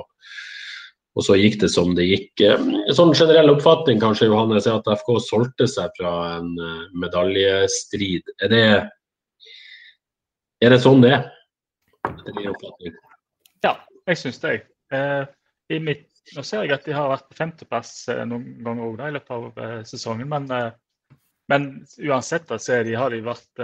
og 1.14 1.26
så 1.28 1.38
gikk 1.38 1.60
det 1.62 1.70
som 1.74 1.94
det 1.98 2.08
gikk. 2.08 2.42
Eh, 2.42 2.66
sånn 2.98 3.14
generell 3.18 3.54
oppfatning 3.54 4.02
kanskje, 4.02 4.32
Johannes, 4.32 4.68
er 4.68 4.80
at 4.80 4.90
FK 5.02 5.14
solgte 5.22 5.70
seg 5.70 5.94
fra 6.00 6.14
en 6.40 6.52
eh, 6.58 6.82
medaljestrid. 7.04 8.34
Er 8.42 8.54
det, 8.54 8.66
er 10.64 10.74
det 10.74 10.82
sånn 10.82 11.04
det 11.06 11.14
er? 11.20 11.30
Etter 12.10 12.36
din 12.40 12.52
oppfatning? 12.52 12.98
Ja, 13.64 13.78
jeg 14.10 14.20
syns 14.20 14.42
det. 14.44 14.58
Eh, 14.94 15.24
i 15.72 15.80
mitt, 15.80 16.08
nå 16.36 16.44
ser 16.46 16.66
jeg 16.66 16.76
at 16.76 16.88
de 16.88 16.96
har 16.96 17.12
vært 17.12 17.30
på 17.30 17.38
femteplass 17.40 17.92
eh, 18.12 18.24
noen 18.28 18.64
ganger 18.66 18.88
òg 18.88 19.04
i 19.08 19.14
løpet 19.16 19.36
av 19.36 19.62
eh, 19.66 19.78
sesongen, 19.88 20.30
men, 20.32 20.50
eh, 20.52 21.20
men 21.52 21.70
uansett 22.04 22.48
da, 22.50 22.60
så 22.62 22.82
de, 22.88 22.96
har 22.98 23.14
de 23.14 23.24
vært 23.26 23.64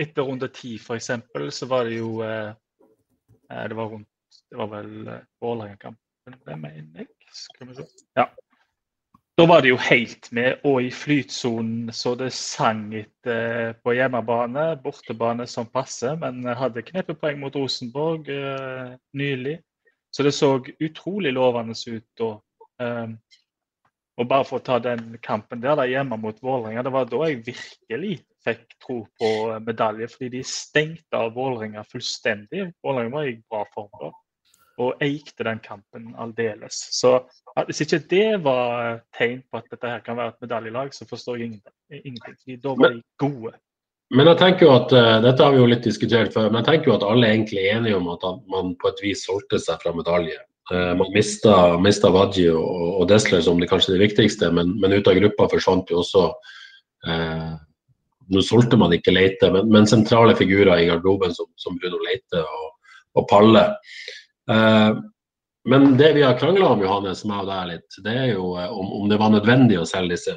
Etter 0.00 0.24
runde 0.24 0.48
ti 0.54 0.76
f.eks. 0.78 1.10
så 1.52 1.66
var 1.68 1.84
det 1.86 1.96
jo 1.98 2.22
Det 2.22 3.76
var 3.76 3.90
rundt 3.90 4.38
Det 4.50 4.58
var 4.58 4.70
vel 4.70 4.92
Vålerenga-kampen, 5.42 6.00
det 6.46 6.56
mener 6.60 7.02
jeg. 7.02 7.10
Skal 7.32 7.68
vi 7.68 7.74
se. 7.80 7.86
Ja. 8.18 8.28
Da 9.38 9.46
var 9.46 9.62
det 9.64 9.70
jo 9.70 9.78
helt 9.80 10.26
med 10.36 10.66
og 10.68 10.82
i 10.84 10.90
flytsonen 10.92 11.92
så 11.96 12.12
det 12.18 12.32
sang 12.36 12.90
etter 12.98 13.72
på 13.80 13.94
hjemmebane, 13.96 14.66
bortebane 14.82 15.46
som 15.48 15.70
passer, 15.70 16.18
men 16.20 16.44
hadde 16.44 16.82
knepet 16.84 17.16
poeng 17.22 17.40
mot 17.40 17.56
Rosenborg 17.56 18.28
eh, 18.28 18.90
nylig. 19.16 19.56
Så 20.12 20.26
det 20.26 20.34
så 20.36 20.58
utrolig 20.58 21.32
lovende 21.32 21.72
ut 21.88 22.06
da. 22.20 22.30
Eh, 22.84 23.14
og 24.20 24.28
bare 24.28 24.44
for 24.44 24.60
å 24.60 24.64
ta 24.66 24.76
den 24.84 25.14
kampen 25.24 25.62
der 25.62 25.78
da, 25.78 25.86
hjemme 25.88 26.18
mot 26.20 26.36
Vålerenga, 26.44 26.84
det 26.84 26.92
var 26.92 27.06
da 27.08 27.20
jeg 27.30 27.44
virkelig 27.46 28.18
fikk 28.44 28.66
tro 28.84 28.98
på 29.16 29.30
medalje. 29.64 30.10
Fordi 30.12 30.34
de 30.34 30.42
stengte 30.44 31.16
av 31.16 31.32
Vålerenga 31.38 31.86
fullstendig. 31.88 32.66
Vålerenga 32.84 33.14
var 33.14 33.30
i 33.30 33.38
bra 33.48 33.64
form 33.72 33.94
da. 34.02 34.10
Og 34.80 35.02
eikte 35.04 35.44
den 35.44 35.58
kampen 35.60 36.14
aldeles. 36.16 36.78
Så 36.96 37.18
hvis 37.68 37.82
ikke 37.84 37.98
det 38.08 38.28
var 38.44 39.02
tegn 39.16 39.42
på 39.50 39.60
at 39.60 39.66
dette 39.72 39.90
her 39.90 40.04
kan 40.04 40.16
være 40.16 40.32
et 40.32 40.46
medaljelag, 40.46 40.94
så 40.96 41.04
forstår 41.08 41.36
jeg 41.36 41.50
ingenting. 41.50 42.04
ingenting. 42.04 42.60
Da 42.62 42.72
var 42.78 42.94
de 42.94 43.02
gode. 43.20 43.52
Men 44.10 44.26
jeg 44.26 44.40
tenker 44.40 44.66
jo 44.66 44.72
at 44.74 44.92
uh, 44.96 45.16
dette 45.22 45.44
har 45.44 45.54
vi 45.54 45.60
jo 45.60 45.68
litt 45.70 45.86
diskutert 45.86 46.32
før, 46.34 46.48
men 46.50 46.60
jeg 46.60 46.68
tenker 46.70 46.90
jo 46.90 46.96
at 46.96 47.06
alle 47.06 47.28
er 47.28 47.36
egentlig 47.36 47.66
enige 47.70 47.98
om 47.98 48.08
at 48.10 48.24
man 48.50 48.72
på 48.80 48.90
et 48.90 49.02
vis 49.04 49.22
solgte 49.28 49.60
seg 49.62 49.78
fra 49.82 49.92
medalje. 49.94 50.38
Uh, 50.70 50.96
man 50.98 51.12
mista, 51.14 51.54
mista 51.82 52.10
Wadji 52.14 52.48
og, 52.50 52.86
og 52.98 53.04
Desler 53.10 53.42
som 53.46 53.60
det 53.62 53.70
kanskje 53.70 53.94
det 53.94 54.02
viktigste, 54.02 54.50
men, 54.54 54.74
men 54.82 54.96
ut 54.96 55.10
av 55.10 55.18
gruppa 55.18 55.46
forsvant 55.52 55.92
jo 55.92 56.02
også 56.02 56.26
uh, 57.06 57.52
Nå 58.30 58.44
solgte 58.46 58.76
man 58.78 58.92
ikke 58.94 59.10
Leite, 59.10 59.48
men, 59.50 59.66
men 59.74 59.88
sentrale 59.90 60.36
figurer 60.38 60.78
i 60.78 60.84
garderoben 60.86 61.32
som, 61.34 61.48
som 61.58 61.74
Bruno 61.80 61.98
Leite 62.04 62.38
og, 62.38 62.92
og 63.18 63.24
Palle. 63.26 63.64
Eh, 64.50 64.98
men 65.68 65.96
det 65.96 66.12
vi 66.16 66.22
har 66.22 66.38
krangla 66.38 66.68
om, 66.68 66.82
Johannes, 66.82 67.22
som 67.22 67.34
og 67.36 67.48
deg 67.50 67.74
litt, 67.74 67.98
det 68.04 68.14
er 68.14 68.30
jo 68.34 68.54
eh, 68.58 68.70
om, 68.70 68.92
om, 69.00 69.08
det 69.10 69.20
var 69.20 69.34
nødvendig 69.34 69.80
å 69.80 69.88
selge 69.88 70.16
disse. 70.16 70.36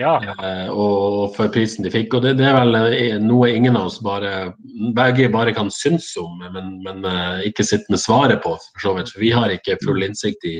Ja. 0.00 0.16
Eh, 0.22 0.70
og 0.70 1.36
for 1.36 1.52
prisen 1.54 1.86
de 1.86 1.92
fikk. 1.94 2.16
Og 2.16 2.24
det, 2.24 2.34
det, 2.40 2.48
er 2.50 2.58
vel 2.58 3.22
noe 3.26 3.52
ingen 3.52 3.78
av 3.78 3.92
oss 3.92 4.00
bare 4.02 4.54
begge 4.96 5.30
bare 5.34 5.54
kan 5.54 5.70
synes 5.70 6.08
om, 6.20 6.42
men, 6.54 6.76
men 6.86 7.06
ikke 7.46 7.66
sitte 7.66 7.94
med 7.94 8.02
svaret 8.02 8.42
på, 8.42 8.56
for 8.74 8.88
så 8.88 8.96
vidt. 8.98 9.14
For 9.14 9.22
vi 9.22 9.32
har 9.34 9.54
ikke 9.54 9.80
full 9.84 10.02
innsikt 10.06 10.46
i, 10.50 10.58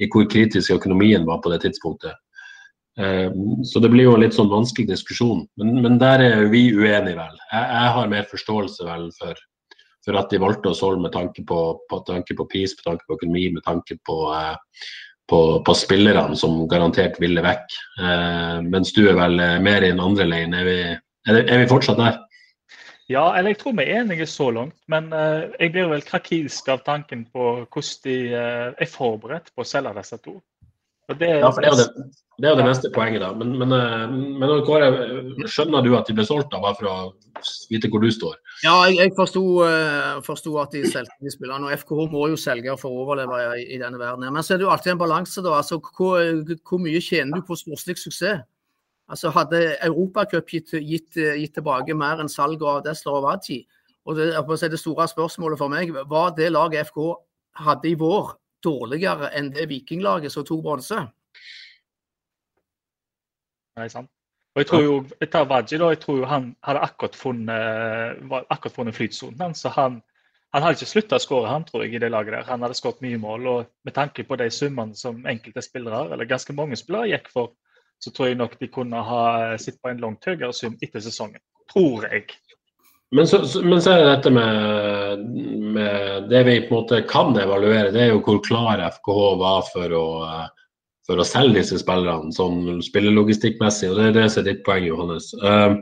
i 0.00 0.08
hvor 0.08 0.28
kritisk 0.32 0.72
økonomien 0.78 1.28
var 1.28 1.42
på 1.44 1.52
det 1.52 1.62
tidspunktet. 1.66 2.16
Eh, 2.98 3.32
så 3.64 3.80
det 3.80 3.88
blir 3.88 4.08
jo 4.08 4.16
en 4.16 4.24
litt 4.24 4.36
sånn 4.36 4.50
vanskelig 4.50 4.90
diskusjon. 4.90 5.44
Men, 5.60 5.78
men 5.84 5.98
der 6.00 6.24
er 6.24 6.46
vi 6.52 6.68
uenige, 6.74 7.16
vel. 7.18 7.38
Jeg, 7.52 7.64
jeg, 7.64 7.92
har 7.96 8.12
mer 8.12 8.26
forståelse 8.30 8.88
vel 8.88 9.08
for, 9.18 9.44
for 10.10 10.18
at 10.20 10.32
de 10.32 10.40
valgte 10.42 10.72
å 10.72 10.76
solge 10.76 11.04
med 11.04 11.14
tanke 11.14 11.44
på, 11.46 11.60
på, 11.90 12.00
tanke 12.08 12.36
på 12.38 12.48
pris, 12.50 12.74
med 12.78 12.88
tanke 12.88 13.06
på 13.06 13.18
økonomi, 13.18 13.46
med 13.54 13.64
tanke 13.66 13.96
på, 14.06 14.16
eh, 14.34 14.88
på, 15.30 15.40
på 15.66 15.76
spillerne 15.78 16.38
som 16.38 16.64
garantert 16.70 17.20
ville 17.22 17.44
vekk. 17.44 17.78
Eh, 18.02 18.56
mens 18.66 18.90
du 18.96 19.04
er 19.06 19.18
vel 19.20 19.38
mer 19.62 19.86
i 19.86 19.92
den 19.92 20.02
andre 20.02 20.26
leiren. 20.26 20.58
Er, 20.58 20.98
er, 21.28 21.40
er, 21.44 21.62
vi 21.62 21.70
fortsatt 21.70 22.00
der? 22.02 22.18
Ja, 23.10 23.24
eller 23.34 23.54
jeg 23.54 23.62
tror 23.62 23.74
vi 23.78 23.86
er 23.86 24.04
enige 24.04 24.26
så 24.30 24.50
langt. 24.54 24.76
Men 24.90 25.10
jeg 25.10 25.72
blir 25.74 25.88
vel 25.90 26.04
krakilsk 26.06 26.68
av 26.70 26.84
tanken 26.86 27.24
på 27.32 27.48
hvordan 27.64 28.04
de 28.06 28.18
er 28.38 28.90
forberedt 28.90 29.50
på 29.50 29.64
å 29.64 29.66
selge 29.66 29.96
disse 29.98 30.18
to. 30.22 30.36
Det, 31.18 31.28
ja, 31.40 31.48
for 31.50 31.64
det 31.64 31.70
er, 31.70 31.80
det, 31.80 32.04
det 32.38 32.46
er 32.46 32.52
jo 32.54 32.58
det 32.60 32.66
neste 32.68 32.90
poenget, 32.94 33.22
da. 33.24 33.30
Men, 33.34 33.56
men, 33.58 33.72
uh, 33.74 34.12
men 34.12 34.52
Kåre, 34.66 34.90
skjønner 35.50 35.82
du 35.82 35.94
at 35.98 36.06
de 36.06 36.14
ble 36.18 36.26
solgt, 36.28 36.52
da, 36.52 36.60
bare 36.62 36.78
for 36.78 36.90
å 36.90 36.96
vite 37.72 37.90
hvor 37.90 38.04
du 38.04 38.10
står? 38.14 38.36
Ja, 38.62 38.76
jeg, 38.86 39.00
jeg 39.00 39.16
forsto, 39.16 39.42
uh, 39.64 40.62
at 40.62 40.76
de 40.76 40.84
solgte 40.86 41.26
de 41.26 41.34
spillerne. 41.34 41.66
Og 41.66 41.82
FKH 41.82 42.06
må 42.12 42.28
jo 42.30 42.38
selge 42.40 42.76
for 42.80 42.92
å 42.92 43.02
overleve 43.06 43.42
i, 43.58 43.66
i, 43.74 43.80
denne 43.82 43.98
verden. 44.00 44.28
Men 44.30 44.46
så 44.46 44.54
er 44.54 44.62
det 44.62 44.68
jo 44.68 44.72
alltid 44.74 44.94
en 44.94 45.02
balanse, 45.02 45.42
da. 45.44 45.58
Altså, 45.58 45.80
hvor, 45.98 46.22
hvor 46.68 46.82
mye 46.84 47.02
tjener 47.02 47.42
du 47.42 47.48
på 47.48 47.58
sportslig 47.58 47.98
suksess? 48.00 48.46
Altså 49.10 49.32
Hadde 49.34 49.58
Europacup 49.82 50.46
gitt, 50.46 50.70
gitt, 50.86 51.16
gitt, 51.16 51.54
tilbake 51.56 51.96
mer 51.98 52.20
enn 52.22 52.30
salget 52.30 52.62
av 52.62 52.84
Desler 52.84 53.16
og 53.18 53.24
Vati? 53.26 53.58
Og 54.06 54.16
det, 54.16 54.30
det, 54.38 54.78
store 54.78 55.08
spørsmålet 55.10 55.58
for 55.58 55.72
meg 55.72 55.90
var 56.08 56.30
det 56.36 56.52
laget 56.54 56.88
FK 56.88 57.00
hadde 57.66 57.90
i 57.90 57.96
vår, 57.98 58.36
dårligere 58.64 59.32
enn 59.36 59.50
det 59.54 59.68
Vikinglaget 59.70 60.32
som 60.32 60.46
tok 60.46 60.62
bronse? 60.64 61.02
Nei, 63.78 63.88
sant. 63.92 64.10
Og 64.50 64.64
jeg 64.64 64.66
tror 64.66 64.82
jo, 64.82 64.94
jeg 65.22 65.30
tar 65.30 65.46
Vaji 65.46 65.78
da, 65.78 65.88
jeg 65.92 66.00
tror 66.02 66.16
jo 66.18 66.28
han 66.28 66.46
hadde 66.66 66.82
akkurat 66.82 67.16
funnet, 67.16 68.22
akkurat 68.50 68.74
funnet 68.74 68.96
flytsonen. 68.96 69.54
Så 69.54 69.70
han, 69.76 70.00
han 70.50 70.64
hadde 70.64 70.80
ikke 70.80 70.90
slutta 70.90 71.20
å 71.20 71.22
skåre, 71.22 71.52
han 71.52 71.66
tror 71.68 71.84
jeg, 71.84 71.94
i 71.94 72.02
det 72.02 72.10
laget 72.10 72.34
der. 72.34 72.48
Han 72.50 72.66
hadde 72.66 72.78
skåret 72.78 73.02
mye 73.04 73.20
mål. 73.22 73.46
Og 73.52 73.70
med 73.86 73.94
tanke 73.94 74.26
på 74.26 74.38
de 74.40 74.48
summene 74.50 74.98
som 74.98 75.22
enkelte 75.30 75.62
spillere, 75.62 76.08
eller 76.10 76.28
ganske 76.28 76.56
mange 76.56 76.78
spillere, 76.80 77.12
gikk 77.12 77.30
for, 77.30 77.54
så 78.02 78.10
tror 78.16 78.30
jeg 78.30 78.40
nok 78.40 78.58
de 78.58 78.70
kunne 78.72 79.04
ha 79.06 79.22
sittet 79.60 79.78
på 79.84 79.92
en 79.92 80.02
langt 80.02 80.26
høyere 80.26 80.52
sum 80.56 80.74
etter 80.82 81.04
sesongen. 81.04 81.42
Tror 81.70 82.08
jeg. 82.10 82.34
Men 83.10 83.26
så, 83.26 83.62
men 83.62 83.82
så, 83.82 83.90
er 83.90 84.04
det 84.04 84.10
dette 84.10 84.30
med, 84.30 85.24
med, 85.74 86.28
Det 86.30 86.42
vi 86.46 86.60
på 86.60 86.74
en 86.74 86.78
måte 86.78 87.02
kan 87.10 87.34
evaluere, 87.38 87.90
det 87.90 88.04
er 88.04 88.12
jo 88.12 88.22
hvor 88.22 88.38
klar 88.46 88.82
FKH 88.86 89.20
var 89.40 89.64
for 89.72 89.94
å, 89.98 90.06
for 91.08 91.18
å 91.18 91.26
selge 91.26 91.58
disse 91.58 91.80
spillerne 91.82 92.30
sånn 92.34 92.78
spillelogistikkmessig. 92.86 93.90
og 93.90 93.98
Det 93.98 94.06
er 94.10 94.16
det 94.20 94.28
som 94.30 94.44
er 94.44 94.52
ditt 94.52 94.62
poeng, 94.66 94.86
Johannes. 94.86 95.32
Uh, 95.42 95.80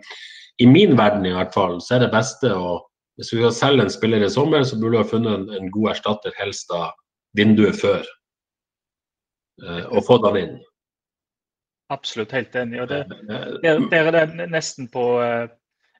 I 0.65 0.71
min 0.71 0.97
verden 0.97 1.29
i 1.29 1.35
hvert 1.37 1.53
fall, 1.53 1.77
så 1.85 1.99
er 1.99 2.07
det 2.07 2.15
beste 2.17 2.53
å 2.55 2.79
Hvis 3.19 3.33
vi 3.35 3.41
skal 3.41 3.55
selge 3.57 3.83
en 3.83 3.91
spiller 3.91 4.23
i 4.23 4.31
sommer, 4.31 4.63
så 4.63 4.77
burde 4.79 4.95
du 4.95 5.01
ha 5.01 5.09
funnet 5.11 5.33
en, 5.35 5.47
en 5.51 5.71
god 5.75 5.89
erstatter, 5.91 6.31
helst 6.39 6.71
av 6.71 6.93
vinduet 7.35 7.75
før. 7.75 8.07
Uh, 9.59 9.85
og 9.91 10.05
fått 10.07 10.27
han 10.29 10.39
inn. 10.39 10.53
Absolutt, 11.91 12.33
helt 12.37 12.55
enig. 12.55 12.79
og 12.85 12.89
det, 12.93 13.01
Der, 13.65 13.81
der 13.91 14.11
er 14.13 14.31
det 14.37 14.47
nesten 14.53 14.87
på 14.93 15.03
eh, 15.25 15.49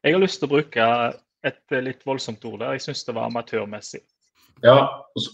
Jeg 0.05 0.15
har 0.15 0.23
lyst 0.23 0.41
til 0.41 0.49
å 0.49 0.53
bruke 0.53 0.87
et 1.47 1.75
litt 1.85 2.07
voldsomt 2.07 2.45
ord 2.49 2.63
der. 2.63 2.77
Jeg 2.77 2.89
syns 2.89 3.05
det 3.07 3.15
var 3.17 3.29
amatørmessig. 3.29 4.03
Ja, 4.65 4.79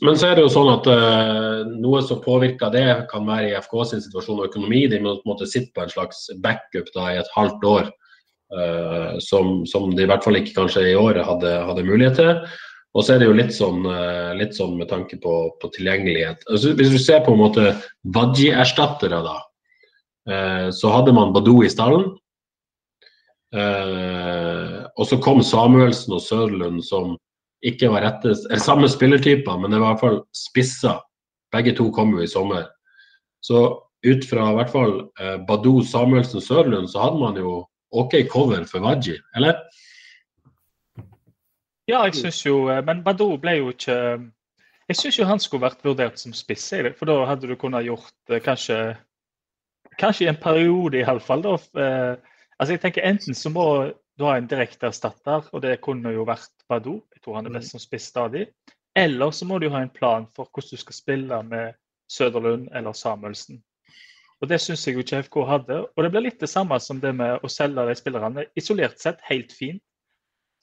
men 0.05 0.19
så 0.21 0.29
er 0.29 0.37
det 0.37 0.45
jo 0.45 0.53
sånn 0.53 0.69
at 0.69 0.89
uh, 0.91 1.63
noe 1.81 2.03
som 2.05 2.21
påvirker 2.25 2.73
det, 2.75 2.85
kan 3.09 3.25
være 3.25 3.53
i 3.53 3.55
FK 3.57 3.79
sin 3.89 4.03
situasjon 4.05 4.43
og 4.43 4.51
økonomi. 4.51 4.83
De 4.93 5.01
må 5.01 5.15
på 5.17 5.25
en 5.25 5.33
måte 5.33 5.49
sitte 5.49 5.73
på 5.77 5.85
en 5.85 5.93
slags 5.93 6.27
backup 6.45 6.91
da, 6.97 7.07
i 7.15 7.23
et 7.23 7.33
halvt 7.33 7.65
år, 7.71 7.89
uh, 8.53 9.15
som, 9.25 9.63
som, 9.71 9.89
de 9.97 10.05
i 10.05 10.11
hvert 10.11 10.27
fall 10.27 10.37
ikke 10.41 10.59
kanskje 10.59 10.91
i 10.91 10.99
året 11.01 11.25
hadde, 11.25 11.55
hadde 11.71 11.87
mulighet 11.89 12.21
til. 12.21 12.61
Og 12.95 13.03
så 13.03 13.15
er 13.15 13.23
det 13.23 13.31
jo 13.31 13.39
litt 13.41 13.57
sånn, 13.57 13.81
uh, 13.89 14.37
litt 14.37 14.53
sånn 14.59 14.77
med 14.77 14.93
tanke 14.93 15.17
på, 15.25 15.39
på 15.57 15.73
tilgjengelighet. 15.79 16.45
Altså, 16.51 16.77
hvis 16.77 16.93
du 16.93 17.01
ser 17.01 17.25
på 17.25 17.33
en 17.33 17.45
måte 17.47 17.73
Wadji-erstattere, 18.13 19.25
da, 19.25 19.39
Eh, 20.31 20.71
så 20.71 20.89
hadde 20.89 21.13
man 21.13 21.33
Badou 21.35 21.63
i 21.65 21.71
stallen. 21.71 22.15
Eh, 23.55 24.79
og 24.99 25.07
så 25.07 25.19
kom 25.23 25.43
Samuelsen 25.43 26.17
og 26.17 26.23
Sørlund 26.25 26.83
som 26.87 27.15
ikke 27.65 27.89
var 27.93 28.05
rette, 28.05 28.35
samme 28.61 28.89
spillertyper, 28.91 29.57
men 29.61 29.73
det 29.73 29.81
var 29.81 29.95
i 29.95 29.95
hvert 29.95 30.03
fall 30.03 30.19
spissa. 30.37 30.99
Begge 31.55 31.73
to 31.79 31.89
kom 31.95 32.13
jo 32.17 32.25
i 32.25 32.29
sommer. 32.29 32.67
Så 33.45 33.63
ut 34.05 34.27
fra 34.29 34.51
i 34.51 34.59
hvert 34.59 34.73
fall 34.73 34.97
eh, 35.21 35.39
Badou, 35.49 35.81
Samuelsen, 35.87 36.43
Sørlund, 36.45 36.91
så 36.93 37.07
hadde 37.07 37.23
man 37.23 37.41
jo 37.41 37.63
OK 37.95 38.19
cover 38.33 38.67
for 38.69 38.85
Waji, 38.85 39.17
eller? 39.37 39.63
Ja, 41.87 42.03
jeg 42.09 42.17
syns 42.17 42.41
jo 42.47 42.65
Men 42.81 43.03
Badou 43.05 43.37
ble 43.37 43.59
jo 43.59 43.67
ikke 43.75 43.97
Jeg 44.89 44.97
syns 44.97 45.19
jo 45.19 45.27
han 45.29 45.41
skulle 45.41 45.67
vært 45.67 45.85
vurdert 45.85 46.17
som 46.19 46.33
spiss, 46.33 46.71
for 46.97 47.09
da 47.09 47.19
hadde 47.29 47.49
du 47.49 47.57
kunnet 47.61 47.85
gjort 47.85 48.41
kanskje 48.45 48.97
kanskje 50.01 50.27
i 50.27 50.31
en 50.33 50.41
periode 50.41 50.99
iallfall, 51.01 51.45
da. 51.45 51.55
Eh, 51.81 52.34
altså 52.59 52.75
jeg 52.75 52.83
tenker 52.83 53.07
Enten 53.07 53.37
så 53.39 53.53
må 53.53 53.67
du 54.19 54.25
ha 54.29 54.37
en 54.39 54.49
direkteerstatter, 54.51 55.49
og 55.53 55.63
det 55.63 55.81
kunne 55.83 56.13
jo 56.15 56.27
vært 56.29 56.53
Badou. 56.71 57.01
Jeg 57.15 57.25
tror 57.25 57.41
han 57.41 57.49
er 57.49 57.57
best 57.57 57.75
som 57.75 57.83
spiss 57.83 58.11
stadig. 58.13 58.47
Eller 58.95 59.31
så 59.35 59.47
må 59.49 59.59
du 59.59 59.69
ha 59.73 59.81
en 59.83 59.91
plan 59.91 60.27
for 60.37 60.47
hvordan 60.47 60.77
du 60.77 60.83
skal 60.85 60.95
spille 60.95 61.41
med 61.49 61.75
Søderlund 62.11 62.69
eller 62.75 62.93
Samuelsen. 62.93 63.63
Og 64.41 64.49
Det 64.49 64.61
syns 64.61 64.87
jeg 64.87 64.95
jo 64.95 65.03
ikke 65.03 65.23
FK 65.25 65.37
hadde. 65.49 65.81
Og 65.97 66.05
det 66.05 66.11
blir 66.13 66.27
litt 66.27 66.41
det 66.41 66.51
samme 66.53 66.79
som 66.81 67.01
det 67.01 67.15
med 67.17 67.43
å 67.43 67.51
selge 67.51 67.87
de 67.89 67.95
spillerne. 67.97 68.47
Isolert 68.59 69.01
sett 69.01 69.23
helt 69.31 69.55
fint. 69.57 69.83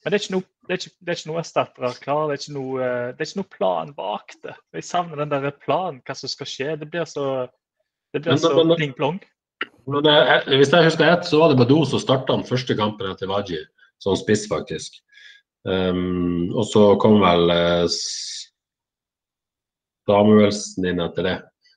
Men 0.02 0.12
det 0.12 0.18
er 0.18 0.24
ikke 0.24 0.34
noe, 0.34 0.46
det 0.66 0.74
er 0.74 0.80
ikke, 0.80 0.94
det 0.98 1.12
er 1.12 1.18
ikke 1.18 1.30
noe 1.30 1.40
erstattere 1.42 1.90
klar, 2.02 2.22
det 2.26 2.34
er 2.34 2.40
ikke 2.40 2.54
noe, 2.56 2.86
det 3.12 3.22
er 3.22 3.28
ikke 3.28 3.38
noe 3.38 3.50
plan 3.52 3.92
bak 3.94 4.34
det. 4.42 4.54
Jeg 4.74 4.86
savner 4.86 5.20
den 5.22 5.34
der 5.34 5.58
planen, 5.62 6.00
hva 6.06 6.16
som 6.18 6.30
skal 6.30 6.48
skje. 6.50 6.72
Det 6.80 6.88
blir 6.90 7.06
så 7.06 7.26
det 8.12 8.24
blir 8.24 8.40
så 8.40 8.50
pling-plong. 8.74 9.20
Hvis 9.86 10.70
jeg 10.72 10.86
husker 10.86 11.08
rett, 11.08 11.24
så 11.26 11.40
var 11.40 11.50
det 11.50 11.58
Badou 11.58 11.82
som 11.88 12.02
starta 12.02 12.36
den 12.36 12.46
første 12.46 12.76
kampen 12.78 13.10
etter 13.10 13.30
Waji, 13.30 13.58
som 14.02 14.18
spiss, 14.18 14.46
faktisk. 14.50 15.00
Um, 15.66 16.50
og 16.58 16.66
så 16.66 16.84
kom 17.02 17.20
vel 17.22 17.52
eh, 17.54 17.84
Samuelsen 20.10 20.88
inn 20.90 21.02
etter 21.02 21.28
det. 21.28 21.36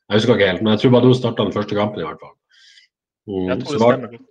Jeg 0.09 0.19
husker 0.19 0.37
ikke 0.37 0.47
helt, 0.49 0.63
men 0.65 0.73
jeg 0.73 0.83
tror 0.83 0.95
Badou 0.97 1.13
starta 1.17 1.45
den 1.45 1.53
første 1.53 1.77
kampen, 1.77 2.01
i 2.01 2.07
hvert 2.07 2.21
fall. 2.21 2.33
Um, 3.29 3.49
jeg 3.49 3.59
tror 3.61 3.73
det 3.73 3.81
stemmer. 3.83 4.23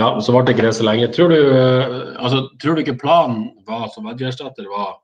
Ja, 0.00 0.08
så 0.24 0.32
det 0.40 0.54
ikke 0.54 0.64
det 0.64 0.76
så 0.78 0.86
lenge. 0.88 1.10
Tror 1.12 1.32
du, 1.32 1.38
uh, 1.52 2.12
altså, 2.16 2.46
tror 2.60 2.76
du 2.76 2.84
ikke 2.84 3.00
planen 3.00 3.50
var 3.68 3.90
som 3.92 4.08
Waji-erstatter 4.08 4.68
var 4.72 4.96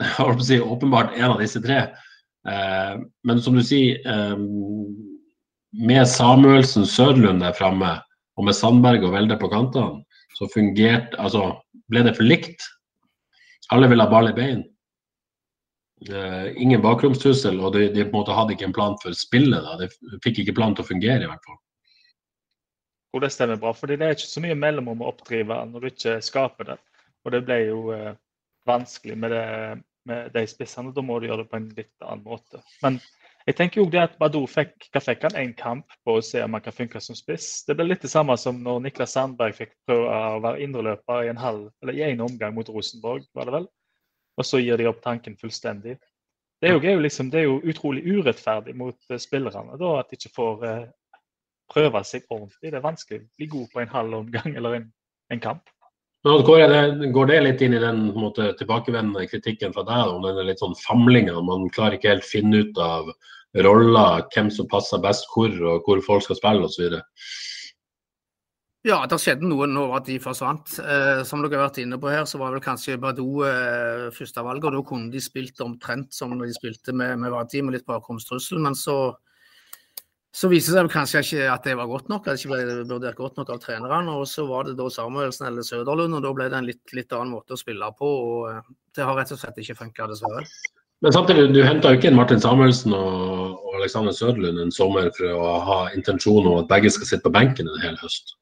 jeg 0.04 0.32
å 0.32 0.44
si, 0.44 0.60
åpenbart 0.60 1.16
en 1.18 1.34
av 1.34 1.40
disse 1.40 1.60
tre? 1.64 1.82
Uh, 2.48 3.04
men 3.28 3.40
som 3.44 3.56
du 3.56 3.64
sier, 3.64 4.00
um, 4.08 5.09
med 5.72 6.08
Samuelsen 6.08 6.86
Sødlund 6.86 7.42
der 7.42 7.54
framme, 7.56 7.98
og 8.36 8.46
med 8.46 8.56
Sandberg 8.56 9.04
og 9.06 9.14
Velde 9.14 9.38
på 9.38 9.50
kantene, 9.52 10.04
så 10.38 10.48
fungerte 10.54 11.18
Altså, 11.20 11.54
ble 11.90 12.04
det 12.06 12.16
for 12.16 12.26
likt? 12.26 12.62
Alle 13.70 13.88
ville 13.90 14.02
ha 14.02 14.10
ball 14.10 14.30
i 14.30 14.36
bein. 14.36 14.62
Uh, 16.08 16.48
ingen 16.56 16.80
bakromstrussel, 16.80 17.58
og 17.60 17.74
de, 17.74 17.90
de, 17.92 18.06
på 18.06 18.14
en 18.14 18.18
måte 18.22 18.34
hadde 18.34 18.54
ikke 18.54 18.70
en 18.70 18.76
plan 18.76 18.96
for 19.02 19.12
spillet. 19.14 19.60
da, 19.60 19.76
De 19.76 20.20
fikk 20.24 20.40
ikke 20.40 20.56
plan 20.56 20.74
til 20.74 20.86
å 20.86 20.88
fungere, 20.88 21.26
i 21.26 21.28
hvert 21.28 21.44
fall. 21.44 21.58
Og 23.12 23.24
det 23.24 23.32
stemmer 23.34 23.60
bra, 23.60 23.74
fordi 23.76 23.98
det 24.00 24.06
er 24.06 24.16
ikke 24.16 24.30
så 24.30 24.42
mye 24.42 24.56
mellomrom 24.56 25.02
å 25.04 25.10
oppdrive 25.10 25.58
når 25.68 25.82
du 25.82 25.90
ikke 25.90 26.16
skaper 26.24 26.72
det. 26.72 26.78
Og 27.26 27.34
det 27.34 27.42
ble 27.44 27.58
jo 27.66 27.80
uh, 27.92 28.14
vanskelig 28.70 29.18
med, 29.18 29.34
det, 29.34 29.44
med 30.08 30.32
de 30.34 30.46
spissene. 30.48 30.94
Da 30.96 31.04
må 31.04 31.18
du 31.20 31.28
gjøre 31.28 31.44
det 31.44 31.50
på 31.52 31.60
en 31.60 31.68
litt 31.76 32.06
annen 32.06 32.24
måte. 32.24 32.62
Men 32.80 32.96
jeg 33.50 33.56
tenker 33.58 33.80
jo 33.80 33.88
det 33.90 34.02
at 34.02 34.12
Badou 34.20 34.44
fikk, 34.46 34.86
hva 34.94 35.00
fikk 35.02 35.24
han 35.26 35.36
en 35.40 35.52
kamp 35.58 35.96
på 36.06 36.14
å 36.18 36.22
se 36.22 36.42
om 36.44 36.54
han 36.54 36.62
kan 36.62 36.74
funke 36.76 37.00
som 37.02 37.16
spiss. 37.18 37.64
Det 37.66 37.74
ble 37.74 37.88
litt 37.88 38.04
det 38.04 38.12
samme 38.12 38.36
som 38.38 38.60
når 38.62 38.84
Niklas 38.84 39.16
Sandberg 39.16 39.56
fikk 39.56 39.72
prøve 39.88 40.06
å 40.06 40.38
være 40.44 40.62
indreløper 40.66 41.26
i 41.26 41.32
en 41.32 41.40
halv, 41.40 41.66
eller 41.82 41.98
i 41.98 42.04
en 42.06 42.22
omgang 42.28 42.54
mot 42.54 42.70
Rosenborg, 42.70 43.26
var 43.34 43.48
det 43.48 43.56
vel. 43.56 43.66
Og 44.38 44.46
så 44.46 44.60
gir 44.62 44.78
de 44.78 44.86
opp 44.86 45.02
tanken 45.02 45.34
fullstendig. 45.40 45.96
Det 46.60 46.68
er 46.68 46.76
jo, 46.76 46.84
er 46.84 46.94
jo, 46.94 47.02
liksom, 47.02 47.32
det 47.32 47.40
er 47.40 47.48
jo 47.48 47.58
utrolig 47.72 48.04
urettferdig 48.06 48.76
mot 48.76 48.96
uh, 49.10 49.18
spillerne 49.18 49.80
da, 49.80 49.92
at 49.98 50.12
de 50.12 50.20
ikke 50.20 50.34
får 50.36 50.64
uh, 50.68 50.86
prøve 51.72 52.04
seg 52.06 52.30
ordentlig. 52.30 52.70
Det 52.70 52.78
er 52.78 52.86
vanskelig 52.86 53.22
å 53.24 53.28
bli 53.40 53.50
god 53.56 53.68
på 53.72 53.82
en 53.82 53.94
halv 53.96 54.18
omgang 54.22 54.56
eller 54.60 54.78
en, 54.78 54.88
en 55.34 55.42
kamp. 55.42 55.74
Men 56.24 56.44
går 56.44 56.66
det, 56.68 57.10
Går 57.16 57.30
det 57.30 57.40
litt 57.40 57.62
inn 57.64 57.74
i 57.74 57.80
den 57.80 58.02
måte, 58.12 58.50
tilbakevendende 58.60 59.24
kritikken 59.30 59.72
fra 59.72 59.86
deg 59.88 60.12
om 60.12 60.26
denne 60.26 60.44
litt 60.50 60.60
sånn 60.60 60.76
famlinga? 60.82 61.38
Man 61.40 61.70
klarer 61.72 61.96
ikke 61.96 62.12
helt 62.12 62.28
finne 62.28 62.60
ut 62.60 62.80
av 62.84 63.08
roller, 63.54 64.26
hvem 64.34 64.50
som 64.54 64.68
passer 64.70 65.02
best 65.02 65.26
hvor, 65.34 65.50
og 65.50 65.86
hvor 65.86 66.02
folk 66.06 66.26
skal 66.26 66.38
spille 66.38 66.68
osv. 66.68 67.00
Ja, 68.86 69.02
det 69.04 69.18
skjedde 69.20 69.44
noe 69.44 69.66
nå 69.68 69.82
at 69.92 70.06
de 70.08 70.14
forsvant. 70.22 70.78
Eh, 70.80 71.18
som 71.28 71.42
dere 71.44 71.58
har 71.58 71.66
vært 71.66 71.82
inne 71.82 71.98
på 72.00 72.08
her, 72.08 72.24
så 72.24 72.38
var 72.40 72.54
vel 72.54 72.62
kanskje 72.64 72.96
Badou 73.00 73.42
eh, 73.44 74.06
førstevalget. 74.16 74.70
Og 74.70 74.78
da 74.78 74.80
kunne 74.88 75.12
de 75.12 75.20
spilt 75.20 75.60
omtrent 75.60 76.16
som 76.16 76.32
de 76.32 76.48
spilte 76.56 76.94
med, 76.96 77.18
med 77.20 77.34
Vadim 77.34 77.68
og 77.68 77.76
litt 77.76 77.84
bakromstrussel. 77.90 78.62
Men 78.64 78.78
så, 78.78 78.96
så 80.32 80.48
viste 80.48 80.72
det 80.72 80.86
seg 80.86 80.94
kanskje 80.94 81.24
ikke 81.26 81.52
at 81.52 81.68
det 81.68 81.76
var 81.76 81.92
godt 81.92 82.08
nok. 82.08 82.24
At 82.24 82.40
det 82.40 82.46
ikke 82.46 82.54
ble 82.54 82.80
vurdert 82.94 83.20
godt 83.20 83.36
nok 83.42 83.52
av 83.52 83.60
trenerne. 83.66 84.16
Og 84.16 84.24
så 84.32 84.48
var 84.48 84.64
det 84.64 84.78
da 84.80 84.88
Samuelsen 84.88 85.50
eller 85.50 85.66
Søderlund, 85.66 86.16
og 86.16 86.24
da 86.24 86.32
ble 86.38 86.48
det 86.48 86.62
en 86.62 86.72
litt, 86.72 86.84
litt 86.96 87.12
annen 87.12 87.36
måte 87.36 87.58
å 87.58 87.60
spille 87.60 87.92
på. 88.00 88.14
Og 88.32 88.48
eh, 88.54 88.76
det 88.96 89.04
har 89.04 89.20
rett 89.20 89.36
og 89.36 89.44
slett 89.44 89.60
ikke 89.60 89.76
funka, 89.82 90.08
dessverre. 90.08 90.48
Men 91.00 91.12
samtidig, 91.16 91.54
du 91.54 91.62
henta 91.64 91.92
jo 91.92 92.00
ikke 92.00 92.10
inn 92.10 92.18
Martin 92.18 92.42
Samuelsen 92.42 92.92
og, 92.92 93.56
og 93.64 93.78
Alexander 93.78 94.12
Søderlund 94.12 94.60
en 94.60 94.74
sommer 94.74 95.08
for 95.16 95.32
å 95.32 95.54
ha 95.64 95.78
intensjon 95.96 96.44
om 96.44 96.60
at 96.60 96.68
begge 96.68 96.92
skal 96.92 97.08
sitte 97.08 97.24
på 97.24 97.32
benken 97.38 97.70
en 97.70 97.82
hel 97.86 97.96
høst. 98.02 98.36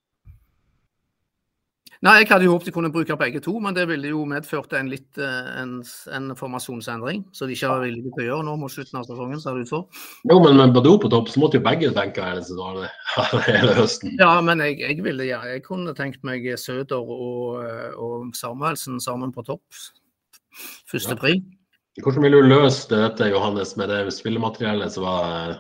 Nei, 1.99 2.21
Jeg 2.21 2.29
hadde 2.31 2.47
jo 2.47 2.53
håpet 2.53 2.69
de 2.69 2.73
kunne 2.77 2.93
bruke 2.95 3.15
begge 3.19 3.41
to, 3.43 3.57
men 3.59 3.75
det 3.75 3.89
ville 3.91 4.13
jo 4.13 4.21
medført 4.29 4.75
en 4.79 4.91
litt 4.91 5.19
eh, 5.19 5.49
en, 5.59 5.81
en 6.15 6.29
formasjonsendring. 6.39 7.25
Så 7.35 7.49
de 7.49 7.57
ikke 7.57 7.71
har 7.73 7.83
vilje 7.83 8.05
til 8.05 8.23
å 8.23 8.27
gjøre 8.29 8.47
nå 8.47 8.55
mot 8.61 8.71
slutten 8.71 9.01
av 9.01 9.09
sesongen, 9.09 9.41
ser 9.43 9.59
det 9.59 9.67
ut 9.67 9.73
for. 9.73 10.05
Jo, 10.31 10.39
men 10.45 10.61
med 10.61 10.77
Badou 10.77 10.95
på 11.03 11.11
topp, 11.11 11.33
så 11.33 11.43
måtte 11.43 11.59
jo 11.59 11.65
begge 11.67 11.91
benke 11.97 12.23
hele, 12.23 12.91
hele 13.49 13.75
høsten. 13.81 14.15
Ja, 14.23 14.37
men 14.47 14.63
jeg, 14.63 14.79
jeg 14.85 15.03
ville 15.07 15.27
ja, 15.27 15.43
jeg 15.51 15.65
kunne 15.67 15.95
tenkt 15.99 16.23
meg 16.27 16.47
Søder 16.63 17.03
og, 17.03 17.67
og 17.99 18.31
Samuelsen 18.39 19.03
sammen 19.03 19.35
på 19.35 19.47
topp. 19.51 19.67
Første 20.87 21.19
ja. 21.19 21.19
pri. 21.19 21.41
Hvordan 22.03 22.23
vil 22.23 22.37
du 22.37 22.43
løse 22.47 22.89
dette, 22.93 23.31
Johannes, 23.33 23.77
med 23.77 23.91
det 23.91 24.03
spillemateriellet 24.15 24.93
som 24.95 25.07
var, 25.07 25.57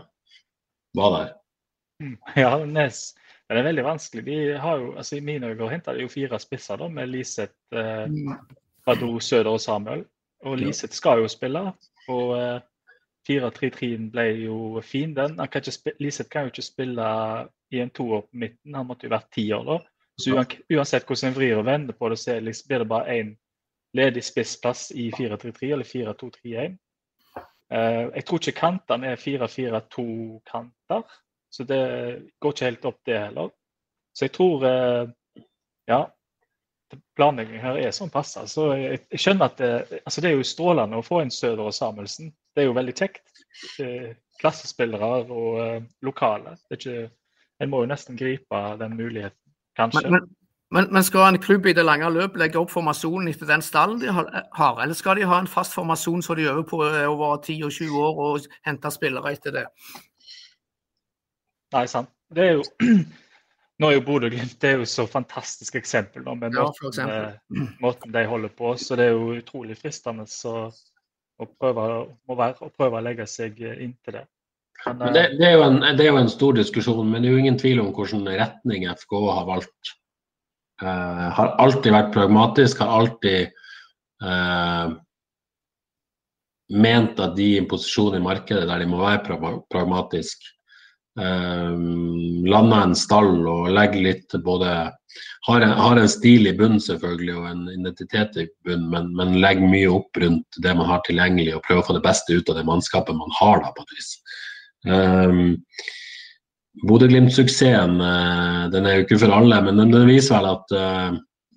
var 0.96 1.16
der? 1.16 1.34
Ja, 2.38 2.52
Nes 2.64 3.08
det 3.48 3.62
er 3.62 3.64
veldig 3.64 3.84
vanskelig. 3.84 4.24
De 4.26 4.38
har 4.60 4.80
jo, 4.82 4.88
altså 5.00 5.16
I 5.16 5.24
mine 5.24 5.48
øyne 5.48 5.70
henta 5.70 5.94
de 5.96 6.04
jo 6.04 6.08
fire 6.12 6.38
spisser 6.38 6.76
da, 6.76 6.88
med 6.88 7.08
Liseth, 7.08 7.54
eh, 7.72 8.10
Badou, 8.86 9.20
Søder 9.20 9.50
og 9.50 9.60
Samuel. 9.60 10.04
Og 10.44 10.58
Liseth 10.58 10.92
skal 10.92 11.22
jo 11.22 11.28
spille. 11.32 11.62
Og 12.12 12.34
eh, 12.36 12.60
4-3-3-en 13.28 14.10
ble 14.12 14.26
jo 14.44 14.82
fin, 14.84 15.14
den. 15.16 15.40
Kan 15.48 15.64
Liseth 16.00 16.28
kan 16.28 16.44
jo 16.44 16.52
ikke 16.52 16.66
spille 16.66 17.06
i 17.72 17.80
en 17.80 17.90
toer 17.90 18.20
på 18.20 18.40
midten, 18.44 18.74
han 18.74 18.86
måtte 18.86 19.08
jo 19.08 19.16
vært 19.16 19.32
ti 19.32 19.48
år 19.52 19.64
da. 19.64 19.78
Så 20.18 20.34
uansett 20.74 21.06
hvordan 21.06 21.28
en 21.30 21.36
vrir 21.36 21.58
og 21.58 21.66
vender 21.66 21.94
på 21.96 22.08
det, 22.10 22.18
så 22.18 22.36
blir 22.40 22.82
det 22.82 22.88
bare 22.88 23.16
én 23.16 23.34
ledig 23.98 24.24
spissplass 24.24 24.90
i 24.94 25.10
4-3-3 25.12 25.72
eller 25.74 25.88
4-2-3-1. 25.88 26.76
Eh, 27.70 28.04
jeg 28.14 28.24
tror 28.26 28.40
ikke 28.40 28.60
kantene 28.60 29.12
er 29.12 29.20
4-4-2-kanter. 29.20 31.02
Så 31.50 31.64
det 31.64 31.82
går 32.40 32.54
ikke 32.54 32.68
helt 32.68 32.86
opp, 32.88 33.00
det 33.08 33.18
heller. 33.18 33.50
Så 34.16 34.28
jeg 34.28 34.36
tror 34.36 34.64
eh, 34.68 35.10
Ja. 35.88 36.06
Planleggingen 37.16 37.60
her 37.60 37.76
er 37.76 37.90
sånn 37.92 38.12
passe. 38.12 38.46
Så 38.48 38.70
jeg, 38.72 39.02
jeg, 39.10 39.20
skjønner 39.20 39.50
at 39.50 39.58
det, 39.60 40.00
altså 40.08 40.22
det 40.24 40.30
er 40.30 40.38
jo 40.38 40.46
strålende 40.46 40.96
å 40.96 41.04
få 41.04 41.20
inn 41.20 41.32
Søder 41.32 41.66
og 41.68 41.74
Samuelsen. 41.76 42.30
Det 42.56 42.62
er 42.62 42.68
jo 42.70 42.76
veldig 42.78 42.94
kjekt. 42.96 43.42
Klassespillere 44.40 45.10
og 45.28 45.84
lokale. 46.06 46.54
Ikke, 46.72 47.10
en 47.60 47.72
må 47.72 47.82
jo 47.82 47.90
nesten 47.90 48.16
gripe 48.16 48.60
den 48.80 48.96
muligheten, 48.96 49.52
kanskje. 49.76 50.06
Men, 50.06 50.16
men, 50.16 50.37
men, 50.74 51.04
skal 51.04 51.28
en 51.28 51.38
klubb 51.40 51.66
i 51.66 51.72
det 51.72 51.84
lange 51.86 52.08
løp 52.12 52.36
legge 52.36 52.58
opp 52.60 52.72
formasjonen 52.72 53.30
etter 53.30 53.48
den 53.48 53.64
stallen 53.64 54.02
de 54.02 54.10
har, 54.12 54.82
eller 54.82 54.96
skal 54.96 55.16
de 55.16 55.28
ha 55.28 55.38
en 55.40 55.48
fast 55.48 55.72
formasjon 55.76 56.20
som 56.24 56.36
de 56.36 56.48
øver 56.50 56.66
på 56.68 56.82
eh, 56.84 57.06
over 57.08 57.38
10 57.40 57.62
og 57.64 57.72
20 57.72 58.02
år 58.04 58.20
og 58.26 58.50
hente 58.68 58.92
spillere 58.92 59.32
etter 59.32 59.54
det? 59.54 59.64
Nei, 61.72 61.86
sant. 61.88 62.12
Det 62.34 62.44
er 62.44 62.58
jo 62.58 62.68
Nå 63.78 63.88
er 63.88 63.94
jo 63.94 64.04
Bodø-Glimt 64.08 64.56
det 64.58 64.70
er 64.72 64.80
jo 64.80 64.86
så 64.90 65.04
fantastisk 65.06 65.76
eksempel 65.78 66.24
nå, 66.26 66.32
med 66.40 66.56
ja, 66.58 66.64
måten, 66.66 67.12
måten, 67.78 68.10
de 68.10 68.24
holder 68.26 68.50
på. 68.50 68.72
Så 68.74 68.96
det 68.98 69.06
er 69.06 69.12
jo 69.14 69.36
utrolig 69.38 69.76
fristende 69.78 70.24
så, 70.26 70.64
å, 71.38 71.46
prøve, 71.46 71.84
være, 72.26 72.56
å 72.66 72.72
prøve 72.74 72.98
å 72.98 73.04
legge 73.06 73.28
seg 73.30 73.60
inntil 73.62 74.16
det. 74.16 74.24
Men, 74.82 74.98
men 74.98 75.14
det, 75.14 75.22
det, 75.38 75.46
er 75.46 75.62
en, 75.62 75.78
det, 75.84 76.08
er 76.08 76.10
jo 76.10 76.18
en, 76.18 76.32
stor 76.32 76.58
diskusjon, 76.58 77.06
men 77.06 77.22
det 77.22 77.30
er 77.30 77.36
jo 77.36 77.44
ingen 77.44 77.60
tvil 77.62 77.84
om 77.84 77.92
hvilken 77.94 78.26
retning 78.26 78.88
FK 78.90 79.14
har 79.28 79.46
valgt. 79.46 79.94
Uh, 80.78 81.28
har 81.34 81.54
alltid 81.58 81.94
vært 81.94 82.12
pragmatisk, 82.14 82.82
har 82.84 83.00
alltid 83.00 83.48
uh, 84.22 84.92
ment 86.70 87.18
at 87.18 87.34
de 87.34 87.48
i 87.54 87.58
en 87.58 87.66
posisjon 87.70 88.18
i 88.18 88.22
markedet 88.22 88.68
der 88.68 88.84
de 88.84 88.86
må 88.86 89.00
være 89.02 89.38
pragmatisk 89.72 90.46
uh, 91.18 91.74
lander 91.74 92.84
en 92.84 92.94
stall 92.98 93.42
og 93.42 93.72
legger 93.74 94.06
litt 94.06 94.38
både 94.44 94.70
har 95.48 95.60
en, 95.60 95.70
har 95.70 95.96
en, 95.96 96.08
stil 96.08 96.46
i 96.46 96.54
bunnen 96.56 96.80
selvfølgelig 96.82 97.36
og 97.36 97.46
en 97.50 97.62
identitet 97.72 98.36
i 98.38 98.46
bunnen, 98.66 98.88
men, 98.92 99.12
men, 99.16 99.38
legger 99.42 99.70
mye 99.70 99.90
opp 99.98 100.18
rundt 100.22 100.58
det 100.62 100.74
man 100.76 100.90
har 100.90 101.02
tilgjengelig 101.06 101.56
og 101.56 101.64
prøver 101.66 101.82
å 101.82 101.88
få 101.88 101.96
det 101.96 102.04
beste 102.06 102.36
ut 102.36 102.50
av 102.52 102.58
det 102.58 102.66
mannskapet 102.68 103.16
man 103.16 103.32
har. 103.40 103.62
da 103.64 103.72
på 103.74 103.86
et 103.86 103.94
vis. 103.96 104.10
Um, 104.86 105.56
Bodø-Glimt-suksessen 106.86 107.96
uh, 107.98 108.66
den 108.70 108.86
er 108.86 108.98
jo 108.98 109.06
ikke 109.06 109.18
for 109.24 109.34
alle, 109.34 109.62
men 109.66 109.80
den, 109.80 109.96
viser 110.06 110.38
vel 110.38 110.52
at, 110.52 110.76
uh, 110.76 111.16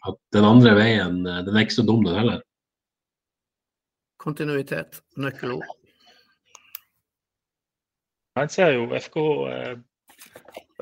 at, 0.10 0.18
den 0.34 0.48
andre 0.48 0.74
veien 0.80 1.22
uh, 1.28 1.44
den 1.46 1.54
er 1.54 1.68
ikke 1.68 1.78
så 1.78 1.86
dum, 1.86 2.02
den 2.08 2.18
heller. 2.18 2.42
Kontinuitet, 4.22 5.02
nøkkelord. 5.18 5.70
Han 8.40 8.50
ser 8.50 8.76
jo 8.78 8.88
FK 8.96 9.18
eh, 9.52 9.78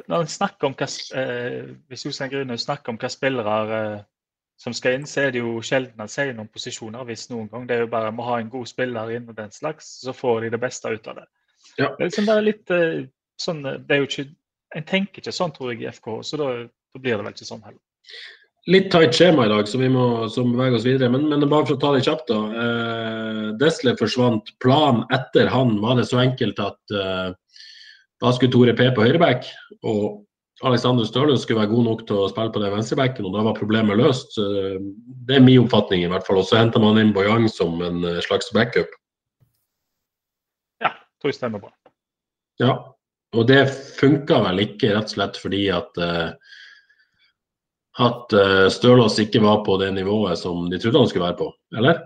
Når 0.07 0.15
han 0.15 0.27
snakker 0.27 0.69
om 0.69 0.75
hva 0.77 0.87
eh, 1.21 1.75
Hvis 1.89 2.05
Jostein 2.05 2.31
Grüner 2.31 2.59
snakker 2.61 2.93
om 2.93 2.99
hva 3.01 3.09
spillere 3.09 3.59
eh, 3.77 3.99
som 4.59 4.75
skal 4.75 4.97
inn, 4.97 5.05
så 5.07 5.21
er 5.23 5.31
det 5.31 5.39
jo 5.39 5.61
sjelden 5.63 6.01
han 6.03 6.11
sier 6.11 6.33
noen 6.35 6.49
posisjoner. 6.51 7.05
hvis 7.07 7.29
noen 7.29 7.47
gang. 7.47 7.63
Det 7.67 7.77
er 7.77 7.85
jo 7.85 7.91
bare 7.93 8.09
å 8.11 8.25
ha 8.27 8.41
en 8.41 8.49
god 8.51 8.67
spiller 8.67 9.13
inn 9.15 9.29
og 9.31 9.37
den 9.37 9.53
slags, 9.55 9.87
så 10.03 10.11
får 10.11 10.41
de 10.43 10.49
det 10.51 10.59
beste 10.59 10.91
ut 10.91 11.07
av 11.07 11.21
det. 11.21 11.23
Ja. 11.77 11.85
Det 11.85 12.01
er 12.03 12.09
liksom 12.09 12.27
bare 12.27 12.43
litt 12.43 12.73
sånn 13.41 13.63
det 13.63 13.95
er 13.95 14.03
jo 14.03 14.09
ikke, 14.09 14.29
En 14.77 14.85
tenker 14.85 15.23
ikke 15.23 15.33
sånn, 15.33 15.49
tror 15.55 15.71
jeg, 15.71 15.81
i 15.81 15.89
FK, 15.89 16.07
så 16.21 16.37
da, 16.37 16.47
da 16.93 16.99
blir 17.01 17.15
det 17.17 17.23
vel 17.25 17.33
ikke 17.33 17.47
sånn 17.47 17.63
heller. 17.65 17.81
Litt 18.69 18.91
tight 18.93 19.15
skjema 19.17 19.47
i 19.47 19.49
dag, 19.49 19.65
så 19.65 19.79
vi 19.81 19.87
må 19.89 20.03
bevege 20.29 20.77
oss 20.77 20.85
videre. 20.85 21.09
Men, 21.09 21.23
men, 21.31 21.45
bare 21.49 21.65
for 21.65 21.77
å 21.77 21.81
ta 21.81 21.93
det 21.95 22.03
kjapt, 22.05 22.29
da. 22.29 22.39
Eh, 22.63 23.45
Desle 23.57 23.95
forsvant. 23.97 24.51
Planen 24.61 25.07
etter 25.15 25.49
han 25.49 25.79
var 25.81 25.97
det 25.97 26.05
så 26.11 26.19
enkelt 26.21 26.59
at 26.61 26.93
eh, 26.93 27.31
da 28.21 28.33
skulle 28.35 28.53
Tore 28.53 28.75
P 28.77 28.91
på 28.93 29.07
høyreback, 29.07 29.47
og 29.87 30.21
Alexander 30.67 31.07
Stølund 31.07 31.39
skulle 31.39 31.61
være 31.61 31.71
god 31.71 31.85
nok 31.87 32.05
til 32.07 32.19
å 32.19 32.27
spille 32.29 32.51
på 32.51 32.61
den 32.61 32.73
venstrebacken, 32.73 33.25
og 33.25 33.35
da 33.37 33.45
var 33.47 33.57
problemet 33.57 33.97
løst. 33.97 34.35
Det 34.35 35.37
er 35.37 35.45
min 35.45 35.63
oppfatning 35.63 36.03
i 36.03 36.11
hvert 36.11 36.27
fall. 36.27 36.41
Og 36.41 36.49
så 36.49 36.59
henter 36.59 36.83
man 36.83 36.99
inn 36.99 37.13
Boyang 37.15 37.47
som 37.51 37.79
en 37.85 38.03
eh, 38.03 38.19
slags 38.25 38.51
backup. 38.55 38.91
Ja, 40.83 40.91
tror 41.23 41.31
jeg 41.31 41.39
stemmer 41.39 41.63
bra. 41.63 41.71
Ja, 42.59 42.75
og 43.37 43.47
det 43.49 43.63
funka 43.99 44.39
vel 44.47 44.63
ikke 44.63 44.93
rett 44.95 45.11
og 45.11 45.15
slett 45.15 45.37
fordi 45.41 45.65
at 45.73 45.99
uh, 46.01 46.29
at 47.99 48.33
uh, 48.33 48.67
Stølås 48.71 49.19
ikke 49.19 49.41
var 49.43 49.61
på 49.65 49.75
det 49.81 49.91
nivået 49.91 50.39
som 50.39 50.69
de 50.71 50.79
trodde 50.79 51.01
han 51.01 51.09
skulle 51.11 51.27
være 51.27 51.39
på, 51.41 51.49
eller? 51.77 51.99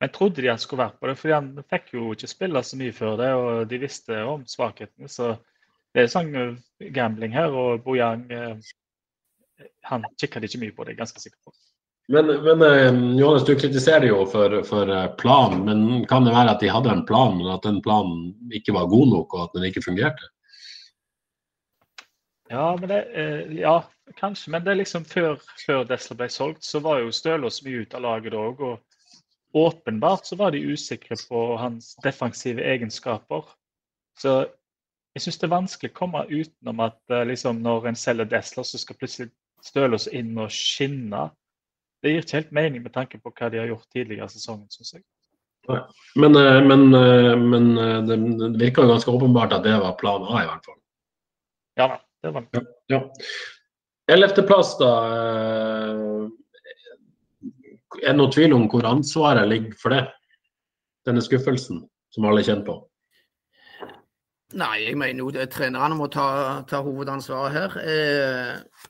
Men 0.00 0.12
trodde 0.12 0.42
de 0.42 0.48
han 0.48 0.58
skulle 0.60 0.82
være 0.82 0.96
på 1.00 1.10
det, 1.10 1.16
for 1.20 1.34
han 1.34 1.50
fikk 1.70 1.92
jo 1.96 2.08
ikke 2.14 2.30
spille 2.30 2.62
så 2.64 2.78
mye 2.80 2.94
før 2.96 3.18
det, 3.20 3.28
og 3.36 3.68
de 3.68 3.78
visste 3.80 4.16
om 4.28 4.42
svakhetene. 4.48 5.08
Så 5.08 5.34
det 5.96 6.02
er 6.02 6.10
sånn 6.12 6.34
eh, 6.36 6.90
gambling 6.92 7.32
her, 7.32 7.52
og 7.52 7.84
Bojang 7.84 8.26
han 9.88 10.04
kikka 10.20 10.42
ikke 10.44 10.60
mye 10.60 10.74
på 10.76 10.84
det, 10.84 10.92
jeg 10.92 10.98
er 10.98 11.00
ganske 11.00 11.22
sikker 11.22 11.38
på. 11.48 11.54
Men, 12.12 12.28
men 12.44 13.16
Johannes, 13.18 13.46
du 13.48 13.56
kritiserer 13.58 14.04
jo 14.10 14.20
for, 14.30 14.60
for 14.68 14.92
planen, 15.18 15.64
men 15.66 16.04
kan 16.08 16.28
det 16.28 16.36
være 16.36 16.52
at 16.52 16.60
de 16.62 16.70
hadde 16.70 16.92
en 16.92 17.06
plan, 17.08 17.34
men 17.40 17.48
at 17.50 17.64
den 17.64 17.80
planen 17.82 18.52
ikke 18.54 18.76
var 18.76 18.92
god 18.92 19.08
nok, 19.14 19.32
og 19.34 19.46
at 19.46 19.56
den 19.56 19.66
ikke 19.70 19.84
fungerte? 19.88 20.28
Ja, 22.48 22.76
men 22.80 22.88
det, 22.88 23.00
ja, 23.58 23.80
kanskje. 24.20 24.52
Men 24.54 24.64
det 24.64 24.72
er 24.72 24.80
liksom 24.80 25.06
før, 25.08 25.40
før 25.64 25.86
Desla 25.88 26.16
ble 26.18 26.28
solgt, 26.30 26.64
så 26.64 26.80
var 26.84 27.00
jo 27.02 27.14
Stølås 27.14 27.62
mye 27.66 27.82
ute 27.82 27.98
av 27.98 28.04
laget 28.04 28.36
òg. 28.38 28.62
Og 28.62 29.66
åpenbart 29.66 30.26
så 30.26 30.36
var 30.36 30.54
de 30.54 30.62
usikre 30.62 31.16
på 31.28 31.46
hans 31.56 31.94
defensive 32.04 32.62
egenskaper. 32.62 33.48
Så 34.20 34.38
jeg 35.16 35.24
syns 35.24 35.40
det 35.40 35.46
er 35.48 35.54
vanskelig 35.54 35.92
å 35.94 35.96
komme 35.96 36.22
utenom 36.28 36.80
at 36.84 36.98
eh, 37.12 37.24
liksom, 37.30 37.62
når 37.64 37.90
en 37.90 37.98
selger 37.98 38.28
Desla, 38.28 38.64
så 38.68 38.80
skal 38.80 38.98
plutselig 39.00 39.30
Stølås 39.64 40.04
inn 40.12 40.36
og 40.38 40.52
skinne. 40.52 41.30
Det 42.04 42.12
gir 42.12 42.22
ikke 42.22 42.36
helt 42.36 42.50
mening 42.54 42.82
med 42.84 42.92
tanke 42.94 43.18
på 43.18 43.32
hva 43.32 43.48
de 43.50 43.58
har 43.62 43.70
gjort 43.70 43.88
tidligere 43.90 44.28
i 44.28 44.34
sesongen, 44.34 44.68
syns 44.70 44.98
jeg. 44.98 45.06
Men, 46.20 46.36
eh, 46.38 46.60
men, 46.62 46.84
eh, 46.94 47.32
men, 47.40 47.70
det 48.06 48.60
virker 48.60 48.86
ganske 48.86 49.10
åpenbart 49.10 49.56
at 49.56 49.64
det 49.64 49.72
var 49.80 49.96
plan 49.98 50.28
A, 50.28 50.42
i 50.44 50.50
hvert 50.50 50.68
fall. 50.68 50.78
Ja 51.80 51.88
da, 51.90 51.96
det 52.22 52.32
var 52.34 52.46
det. 52.46 52.48
Ja, 52.52 52.62
ja. 52.94 53.00
Da. 54.08 54.90
Eh, 55.10 56.26
er 58.02 58.12
det 58.12 58.18
noen 58.18 58.34
tvil 58.34 58.54
om 58.54 58.68
hvor 58.70 58.86
ansvaret 58.86 59.48
ligger 59.50 59.78
for 59.80 59.94
det? 59.94 60.04
Denne 61.06 61.22
skuffelsen 61.22 61.84
som 62.14 62.26
alle 62.26 62.44
kjenner 62.46 62.66
på? 62.66 62.76
Nei, 64.54 64.76
jeg 64.84 64.98
mener 64.98 65.24
jo 65.24 65.32
det 65.34 65.48
trenerne 65.50 65.96
må 65.98 66.06
ta, 66.12 66.62
ta 66.70 66.80
hovedansvaret 66.86 67.54
her. 67.56 67.80
Eh, 67.82 68.84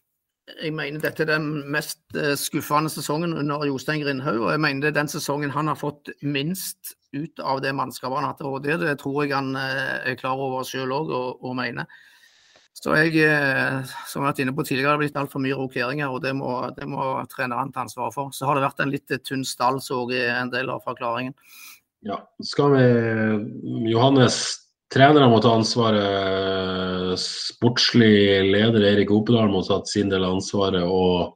jeg 0.62 0.72
mener 0.76 1.00
dette 1.02 1.24
er 1.24 1.30
den 1.32 1.48
mest 1.72 2.02
eh, 2.14 2.34
skuffende 2.38 2.92
sesongen 2.92 3.32
under 3.34 3.64
Jostein 3.66 4.02
Grindhaug. 4.04 4.44
Og 4.44 4.50
jeg 4.52 4.62
mener 4.62 4.84
det 4.84 4.92
er 4.92 5.00
den 5.00 5.10
sesongen 5.10 5.54
han 5.54 5.72
har 5.72 5.78
fått 5.80 6.12
minst 6.22 6.94
ut 7.16 7.40
av 7.40 7.62
det 7.64 7.72
mannskapet 7.74 8.18
han 8.18 8.28
har 8.28 8.34
hatt 8.34 8.42
til 8.42 8.52
rådighet. 8.52 8.84
Det 8.84 8.98
tror 9.00 9.22
jeg 9.24 9.34
han 9.34 9.56
eh, 9.58 10.12
er 10.12 10.20
klar 10.20 10.38
over 10.38 10.66
sjøl 10.68 10.92
òg 10.94 11.10
og, 11.16 11.42
og 11.42 11.56
mener. 11.58 11.88
Så 12.76 12.92
jeg, 12.98 13.14
eh, 13.24 13.94
som 14.04 14.20
jeg 14.20 14.26
har 14.26 14.32
vært 14.34 14.42
inne 14.44 14.52
på 14.56 14.64
tidligere, 14.66 14.90
det 14.90 14.92
har 14.92 15.00
blitt 15.00 15.16
altfor 15.22 15.40
mye 15.40 15.56
rokeringer, 15.56 16.12
og 16.12 16.20
det 16.24 16.34
må, 16.36 16.50
det 16.76 16.84
må 16.90 17.06
treneren 17.32 17.72
ta 17.72 17.86
ansvar 17.86 18.12
for. 18.12 18.34
Så 18.36 18.44
har 18.48 18.58
det 18.58 18.66
vært 18.66 18.82
en 18.84 18.92
litt 18.92 19.16
tynn 19.24 19.46
stall, 19.48 19.80
så 19.80 20.02
jeg 20.12 20.28
en 20.34 20.52
del 20.52 20.68
av 20.74 20.84
forklaringen. 20.84 21.32
Ja, 22.06 22.20
skal 22.44 22.74
vi 22.76 22.84
Johannes, 23.90 24.36
trenere 24.92 25.30
må 25.32 25.40
ta 25.42 25.54
ansvaret. 25.56 27.16
Sportslig 27.18 28.44
leder 28.52 28.84
Erik 28.92 29.10
Opedal 29.14 29.48
må 29.50 29.64
ta 29.66 29.80
sin 29.88 30.12
del 30.12 30.26
av 30.26 30.36
ansvaret. 30.36 30.84
Og 30.84 31.32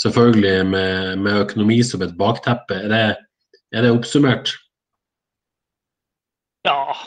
selvfølgelig 0.00 0.68
med, 0.68 1.24
med 1.24 1.40
økonomi 1.46 1.80
som 1.86 2.04
et 2.04 2.14
bakteppe. 2.18 2.84
Er 2.84 2.92
det, 2.92 3.06
er 3.74 3.86
det 3.86 3.94
oppsummert? 3.96 4.52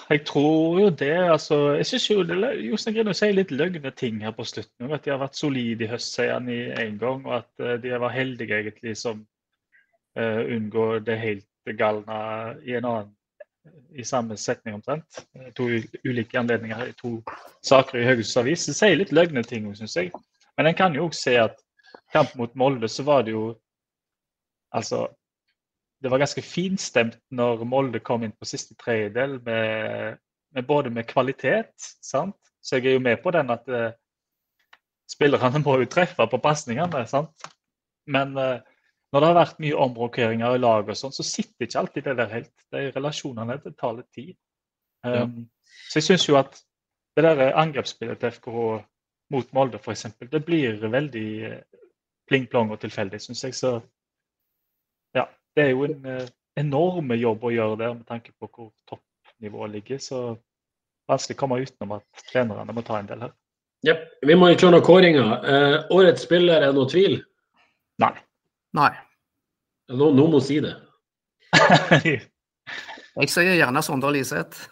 Jeg 0.10 0.26
tror 0.26 0.80
jo 0.80 0.89
det. 0.89 1.12
altså, 1.32 1.73
jeg 1.76 1.86
synes 1.86 2.10
jo 2.10 2.23
Jostein 2.69 2.95
Grino 2.95 3.13
sier 3.13 3.36
litt 3.36 3.52
løgne 3.52 3.91
ting 3.91 4.21
her 4.23 4.32
på 4.32 4.45
slutten. 4.47 4.91
At 4.91 5.06
de 5.06 5.12
har 5.12 5.19
vært 5.21 5.39
solide 5.39 5.86
i 5.86 5.91
høst, 5.91 6.13
sier 6.15 6.34
han 6.34 6.50
i 6.50 6.62
en 6.71 6.97
gang. 7.02 7.26
Og 7.26 7.36
at 7.41 7.52
uh, 7.63 7.76
de 7.82 7.93
var 8.00 8.15
heldige 8.15 8.60
egentlig 8.60 8.97
som 8.97 9.21
uh, 10.19 10.41
unngår 10.45 11.04
det 11.08 11.19
helt 11.19 11.76
galne 11.78 12.17
i 12.63 12.78
en 12.80 12.86
annen 12.88 13.13
i 14.00 14.04
samme 14.04 14.38
setning 14.38 14.78
omtrent. 14.78 15.26
To 15.56 15.67
ulike 16.06 16.39
anledninger 16.39 16.88
i 16.88 16.95
to 16.95 17.17
saker 17.65 18.00
i 18.00 18.06
Haugesunds 18.08 18.38
Avis. 18.38 18.65
Det 18.69 18.76
sier 18.78 18.95
litt 18.95 19.12
løgne 19.12 19.43
ting, 19.43 19.67
syns 19.76 19.97
jeg. 19.97 20.12
Men 20.58 20.69
en 20.69 20.78
kan 20.78 20.95
jo 20.95 21.08
også 21.08 21.21
se 21.21 21.36
at 21.41 21.58
kamp 22.13 22.36
mot 22.39 22.56
Molde 22.56 22.88
så 22.88 23.04
var 23.04 23.26
det 23.28 23.36
jo 23.36 23.50
altså 24.76 25.08
det 26.04 26.12
var 26.12 26.22
ganske 26.22 26.44
finstemt 26.46 27.18
når 27.34 27.64
Molde 27.66 28.02
kom 28.06 28.24
inn 28.24 28.36
på 28.38 28.46
siste 28.46 28.76
tredjedel, 28.78 29.40
med, 29.46 30.20
med 30.54 30.68
både 30.68 30.92
med 30.94 31.08
kvalitet. 31.10 31.74
sant? 31.78 32.38
Så 32.62 32.78
jeg 32.78 32.92
er 32.92 32.98
jo 32.98 33.04
med 33.04 33.22
på 33.24 33.32
den 33.34 33.50
at 33.54 33.70
uh, 33.72 33.92
spillerne 35.10 35.62
må 35.66 35.80
jo 35.82 35.90
treffe 35.90 36.28
på 36.30 36.42
pasningene. 36.44 37.06
Men 38.08 38.38
uh, 38.38 38.60
når 39.12 39.24
det 39.24 39.30
har 39.30 39.40
vært 39.40 39.62
mye 39.64 39.82
omrokeringer 39.88 40.58
i 40.58 40.62
lag, 40.62 40.90
og 40.90 41.00
sånn, 41.00 41.16
så 41.16 41.26
sitter 41.26 41.66
ikke 41.66 41.82
alltid 41.82 42.10
det 42.10 42.18
der 42.20 42.34
helt. 42.36 42.54
De 42.76 42.86
relasjonene 42.92 43.60
det 43.64 43.74
tar 43.80 43.98
litt 43.98 44.12
tid. 44.14 44.36
Um, 45.08 45.14
ja. 45.16 45.26
Så 45.88 46.02
jeg 46.02 46.10
syns 46.12 46.28
jo 46.28 46.38
at 46.40 46.60
det 47.18 47.26
der 47.26 47.58
angrepsspillet 47.58 48.20
til 48.22 48.36
FKH 48.36 48.66
mot 49.34 49.54
Molde 49.56 49.80
f.eks., 49.80 50.06
det 50.30 50.44
blir 50.46 50.78
veldig 50.84 51.30
uh, 51.48 51.62
pling-plong 52.28 52.76
og 52.76 52.84
tilfeldig, 52.84 53.24
syns 53.24 53.46
jeg. 53.48 53.56
Så 53.58 53.80
det 55.58 55.65
er 55.65 55.74
jo 55.74 55.88
en 55.88 56.06
eh, 56.06 56.30
enorm 56.62 57.13
jobb 57.17 57.46
å 57.48 57.54
gjøre 57.54 57.80
der 57.82 57.96
med 57.98 58.06
tanke 58.10 58.34
på 58.38 58.50
hvor 58.50 58.70
toppnivået 58.89 59.74
ligger. 59.78 60.02
Så 60.02 60.22
vanskelig 61.10 61.38
å 61.38 61.41
komme 61.41 61.60
utenom 61.63 61.98
at 61.98 62.26
trenerne 62.30 62.76
må 62.76 62.84
ta 62.86 63.00
en 63.02 63.10
del 63.10 63.26
her. 63.28 63.36
Yep. 63.88 64.06
Vi 64.30 64.38
må 64.38 64.52
jo 64.52 64.58
kjøre 64.62 64.76
noen 64.78 64.86
kåringer. 64.86 65.34
Eh, 65.54 65.78
årets 65.93 66.26
spiller, 66.26 66.62
er 66.62 66.72
det 66.72 66.78
noe 66.78 66.89
tvil? 66.91 67.20
Nei. 68.02 68.13
Nei. 68.78 68.93
Nå, 69.98 70.10
nå 70.13 70.26
må 70.30 70.41
si 70.43 70.60
det. 70.63 70.74
jeg 72.08 73.32
sier 73.32 73.54
gjerne 73.56 73.84
Sondre 73.86 74.12
Liseth. 74.13 74.67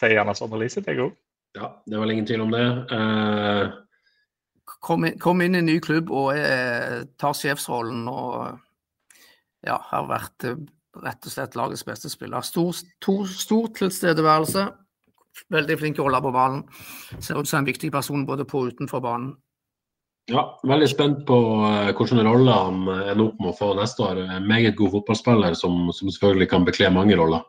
Sier 0.00 0.14
gjerne 0.16 0.34
Sondre 0.38 0.62
Liseth, 0.62 0.88
jeg 0.88 1.02
òg. 1.04 1.18
Ja, 1.58 1.74
det 1.86 1.96
er 1.96 2.02
vel 2.02 2.14
ingen 2.14 2.26
tvil 2.28 2.46
om 2.46 2.54
det. 2.54 2.64
Uh... 2.92 3.68
Kom, 4.84 5.04
inn, 5.08 5.18
kom, 5.18 5.40
inn, 5.42 5.56
i 5.56 5.60
en 5.60 5.66
ny 5.66 5.78
klubb 5.82 6.10
og 6.14 6.36
eh, 6.38 7.00
tar 7.18 7.34
sjefsrollen 7.34 8.04
og 8.12 8.60
ja, 9.66 9.78
har 9.90 10.06
vært 10.10 10.46
eh, 10.46 10.60
rett 11.04 11.26
og 11.26 11.32
slett 11.32 11.56
lagets 11.58 11.84
beste 11.86 12.10
spiller. 12.12 12.44
Stor, 12.46 12.76
to, 13.04 13.20
stor 13.30 13.68
tilstedeværelse. 13.78 14.68
Veldig 15.54 15.76
flink 15.78 15.98
til 15.98 16.04
å 16.04 16.08
holde 16.08 16.22
på 16.24 16.34
ballen. 16.34 16.64
Ser 17.18 17.38
ut 17.38 17.48
som 17.48 17.60
en 17.60 17.68
viktig 17.68 17.92
person 17.94 18.26
både 18.26 18.46
på 18.48 18.64
og 18.64 18.72
utenfor 18.74 19.02
banen. 19.04 19.36
Ja, 20.28 20.42
veldig 20.68 20.88
spent 20.90 21.20
på 21.28 21.36
uh, 21.62 21.88
hvilken 21.96 22.20
rolle 22.26 22.52
han 22.52 22.82
ender 22.84 23.30
opp 23.30 23.38
med 23.40 23.52
å 23.54 23.56
få 23.56 23.70
neste 23.78 24.04
år. 24.04 24.18
En 24.26 24.48
meget 24.48 24.76
god 24.76 24.98
fotballspiller 24.98 25.56
som, 25.56 25.86
som 25.96 26.10
selvfølgelig 26.10 26.50
kan 26.50 26.66
bekle 26.68 26.90
mange 26.92 27.16
roller. 27.16 27.46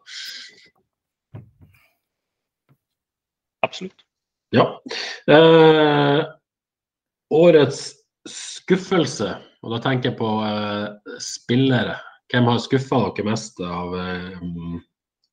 Absolutt. 3.65 4.05
Ja. 4.55 4.65
Eh, 5.27 6.21
årets 7.29 7.81
skuffelse 8.29 9.35
og 9.63 9.73
da 9.73 9.79
tenker 9.83 10.11
jeg 10.11 10.19
på 10.19 10.29
uh, 10.39 11.15
spillere. 11.23 11.97
Hvem 12.31 12.47
har 12.51 12.61
skuffa 12.63 12.99
dere 13.09 13.27
mest 13.27 13.59
av, 13.65 13.95
uh, 13.95 14.77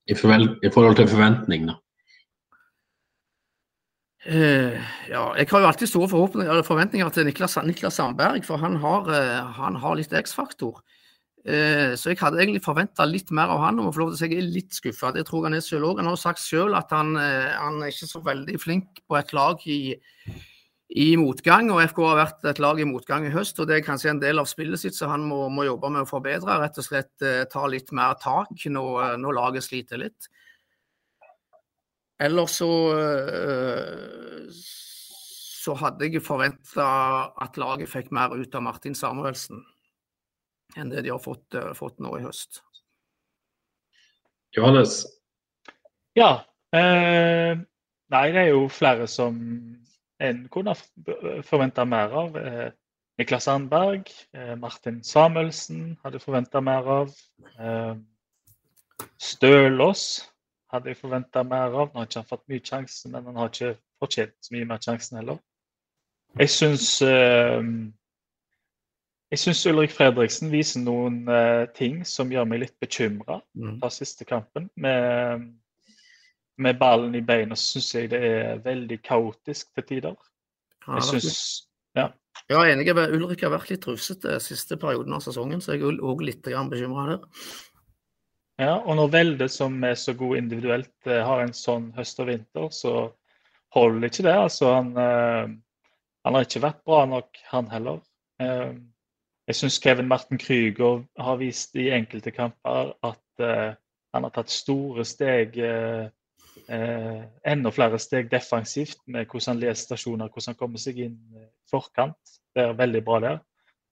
i, 0.09 0.15
i, 0.15 0.71
forhold 0.73 0.99
til 0.99 1.11
forventning? 1.13 1.69
da? 1.71 1.77
Uh, 4.27 4.75
ja, 5.07 5.23
jeg 5.39 5.47
har 5.53 5.63
jo 5.63 5.71
alltid 5.71 5.93
store 5.93 6.11
forventninger 6.67 7.15
til 7.15 7.29
Niklas, 7.29 7.55
Niklas 7.63 8.01
Sandberg, 8.01 8.43
for 8.49 8.59
han 8.59 8.81
har, 8.83 9.13
han 9.61 9.79
har 9.83 9.99
litt 9.99 10.15
X-faktor. 10.25 10.83
Så 11.47 12.11
jeg 12.11 12.19
hadde 12.19 12.41
egentlig 12.43 12.65
forventa 12.65 13.05
litt 13.07 13.29
mer 13.31 13.53
av 13.55 13.61
han, 13.63 13.77
og 13.79 13.93
få 13.95 14.01
lov 14.01 14.09
til 14.11 14.17
å 14.17 14.19
si 14.19 14.27
jeg 14.33 14.41
er 14.41 14.49
litt 14.51 14.75
skuffa. 14.75 15.13
Det 15.15 15.23
tror 15.29 15.45
jeg 15.45 15.47
han 15.47 15.59
er 15.61 15.63
selv 15.63 15.87
òg. 15.87 16.01
Han 16.01 16.09
har 16.11 16.19
sagt 16.19 16.43
selv 16.43 16.75
at 16.75 16.91
han, 16.91 17.13
han, 17.15 17.77
er 17.79 17.93
ikke 17.93 18.09
så 18.11 18.19
veldig 18.27 18.59
flink 18.59 18.99
på 19.07 19.15
et 19.15 19.31
lag 19.37 19.63
i, 19.71 19.79
i 20.89 21.17
motgang. 21.19 21.71
og 21.75 21.83
FK 21.91 22.01
har 22.07 22.21
vært 22.21 22.47
et 22.53 22.61
lag 22.63 22.81
i 22.81 22.87
motgang 22.89 23.27
i 23.27 23.35
høst. 23.35 23.59
og 23.61 23.67
Det 23.67 23.77
er 23.77 23.87
kanskje 23.87 24.11
en 24.15 24.23
del 24.23 24.39
av 24.39 24.47
spillet 24.47 24.81
sitt 24.81 24.95
så 24.95 25.11
han 25.11 25.27
må, 25.27 25.49
må 25.49 25.67
jobbe 25.67 25.91
med 25.91 26.07
å 26.07 26.11
forbedre. 26.11 26.61
Rett 26.63 26.79
og 26.79 26.87
slett 26.87 27.27
eh, 27.27 27.45
ta 27.51 27.67
litt 27.67 27.93
mer 27.93 28.15
tak 28.23 28.55
når, 28.71 28.91
eh, 29.05 29.17
når 29.21 29.39
laget 29.41 29.67
sliter 29.67 30.03
litt. 30.05 30.31
Ellers 32.23 32.59
så 32.63 32.73
eh, 32.97 34.51
så 35.67 35.75
hadde 35.81 36.07
jeg 36.07 36.23
forventa 36.23 36.87
at 37.43 37.59
laget 37.59 37.91
fikk 37.91 38.13
mer 38.15 38.35
ut 38.39 38.55
av 38.55 38.63
Martin 38.63 38.95
Samuelsen 38.95 39.65
enn 40.77 40.91
det 40.93 41.03
de 41.07 41.11
har 41.11 41.23
fått, 41.23 41.47
uh, 41.57 41.73
fått 41.75 41.99
nå 42.03 42.13
i 42.19 42.25
høst. 42.25 42.61
Johannes? 44.55 45.01
Ja. 46.19 46.45
Eh, 46.75 47.57
nei, 48.13 48.25
det 48.35 48.43
er 48.43 48.51
jo 48.51 48.67
flere 48.73 49.07
som 49.09 49.39
en 50.21 50.49
kunne 50.49 50.75
forventa 51.43 51.85
mer 51.85 52.09
av. 52.13 52.37
Eh, 52.37 52.71
Niklas 53.19 53.43
Sandberg, 53.45 54.05
eh, 54.33 54.57
Martin 54.57 55.05
Samuelsen 55.05 55.99
hadde 56.05 56.21
forventa 56.21 56.61
mer 56.61 56.89
av. 57.01 57.15
Eh, 57.61 57.95
Stølås 59.19 60.31
hadde 60.73 60.89
jeg 60.89 60.97
forventa 60.97 61.43
mer 61.43 61.73
av. 61.73 61.93
Nå 61.93 62.01
har 62.01 62.07
ikke 62.07 62.21
han 62.21 62.31
fått 62.31 62.49
mye 62.49 62.65
sjanse, 62.65 63.09
men 63.09 63.25
han 63.25 63.37
har 63.37 63.49
ikke 63.53 63.77
fortjent 64.01 64.35
så 64.41 64.55
mye 64.55 64.65
mer 64.65 64.81
sjansen 64.81 65.19
heller. 65.21 65.39
Jeg 66.39 66.49
syns 66.53 67.01
jeg 69.31 69.39
syns 69.41 69.67
Ulrik 69.67 69.91
Fredriksen 69.91 70.51
viser 70.53 70.81
noen 70.81 71.25
ting 71.75 72.05
som 72.05 72.31
gjør 72.33 72.45
meg 72.45 72.61
litt 72.61 72.77
bekymra 72.81 73.41
mm. 73.57 73.79
fra 73.81 73.89
siste 73.91 74.25
kampen. 74.29 74.69
Med 74.77 75.49
med 76.59 76.79
ballen 76.81 77.15
i 77.15 77.23
beina 77.25 77.57
syns 77.59 77.93
jeg 77.95 78.11
det 78.13 78.21
er 78.25 78.61
veldig 78.65 78.99
kaotisk 79.05 79.75
til 79.75 79.89
tider. 79.91 80.17
Jeg 80.87 81.09
syns 81.11 81.39
Ja. 81.97 82.11
Ja, 82.53 82.61
enig. 82.69 82.91
Ulrik 82.93 83.41
har 83.43 83.51
vært 83.55 83.71
litt 83.73 83.87
rufsete 83.89 84.37
siste 84.45 84.77
perioden 84.77 85.15
av 85.17 85.23
sesongen, 85.25 85.63
så 85.65 85.73
jeg 85.73 85.83
er 85.83 86.03
òg 86.05 86.21
litt 86.23 86.45
bekymra 86.45 87.07
der. 87.09 87.23
Ja, 88.61 88.75
og 88.77 88.97
når 88.97 89.09
Velde, 89.13 89.49
som 89.49 89.83
er 89.85 89.95
så 89.95 90.13
god 90.15 90.37
individuelt, 90.37 90.95
eh, 91.07 91.25
har 91.25 91.41
en 91.41 91.53
sånn 91.57 91.93
høst 91.97 92.21
og 92.21 92.29
vinter, 92.29 92.69
så 92.71 93.13
holder 93.73 94.09
ikke 94.09 94.27
det. 94.29 94.37
Altså, 94.37 94.75
han, 94.75 94.93
øh, 94.97 95.49
han 96.25 96.35
har 96.35 96.45
ikke 96.45 96.63
vært 96.63 96.85
bra 96.85 97.07
nok, 97.07 97.41
han 97.51 97.71
heller. 97.73 98.01
Jeg 98.39 99.55
syns 99.57 99.79
Kevin 99.79 100.09
Marten 100.09 100.39
Krüger 100.39 101.05
har 101.19 101.37
vist 101.37 101.77
i 101.77 101.89
enkelte 101.91 102.31
kamper 102.31 102.93
at 103.03 103.41
han 103.41 104.25
har 104.27 104.33
tatt 104.35 104.51
store 104.51 105.05
steg 105.05 105.57
eh, 106.69 107.23
enda 107.53 107.73
flere 107.75 107.99
steg 108.03 108.31
defensivt 108.33 109.03
med 109.07 109.27
hvordan 109.27 109.55
han 109.55 109.63
leser 109.63 109.83
stasjoner, 109.83 110.31
hvordan 110.31 110.55
han 110.55 110.59
kommer 110.61 110.83
seg 110.83 111.03
inn 111.07 111.19
i 111.37 111.47
forkant. 111.71 112.39
Det 112.55 112.65
er 112.65 112.79
veldig 112.79 113.03
bra 113.07 113.21
der. 113.25 113.39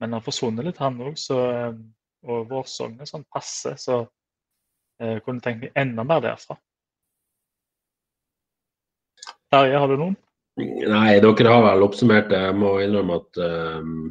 Men 0.00 0.10
han 0.10 0.18
har 0.18 0.26
forsvunnet 0.26 0.66
litt, 0.66 0.82
han 0.82 1.00
òg. 1.02 1.16
Eh, 1.36 1.70
og 2.24 2.48
Vårsogn 2.48 3.00
er 3.00 3.08
sånn 3.08 3.26
passe, 3.28 3.74
så 3.80 4.00
eh, 5.00 5.18
kunne 5.24 5.44
tenkt 5.44 5.66
meg 5.66 5.80
enda 5.84 6.06
mer 6.08 6.22
derfra. 6.24 6.56
Terje, 9.52 9.78
har 9.78 9.90
du 9.90 9.98
noen? 10.00 10.16
Nei, 10.58 11.18
dere 11.22 11.50
har 11.50 11.64
vel 11.66 11.84
oppsummert 11.84 12.30
det. 12.30 12.40
Jeg 12.46 12.56
må 12.58 12.76
innrømme 12.82 13.18
at 13.20 13.40
um, 13.82 14.06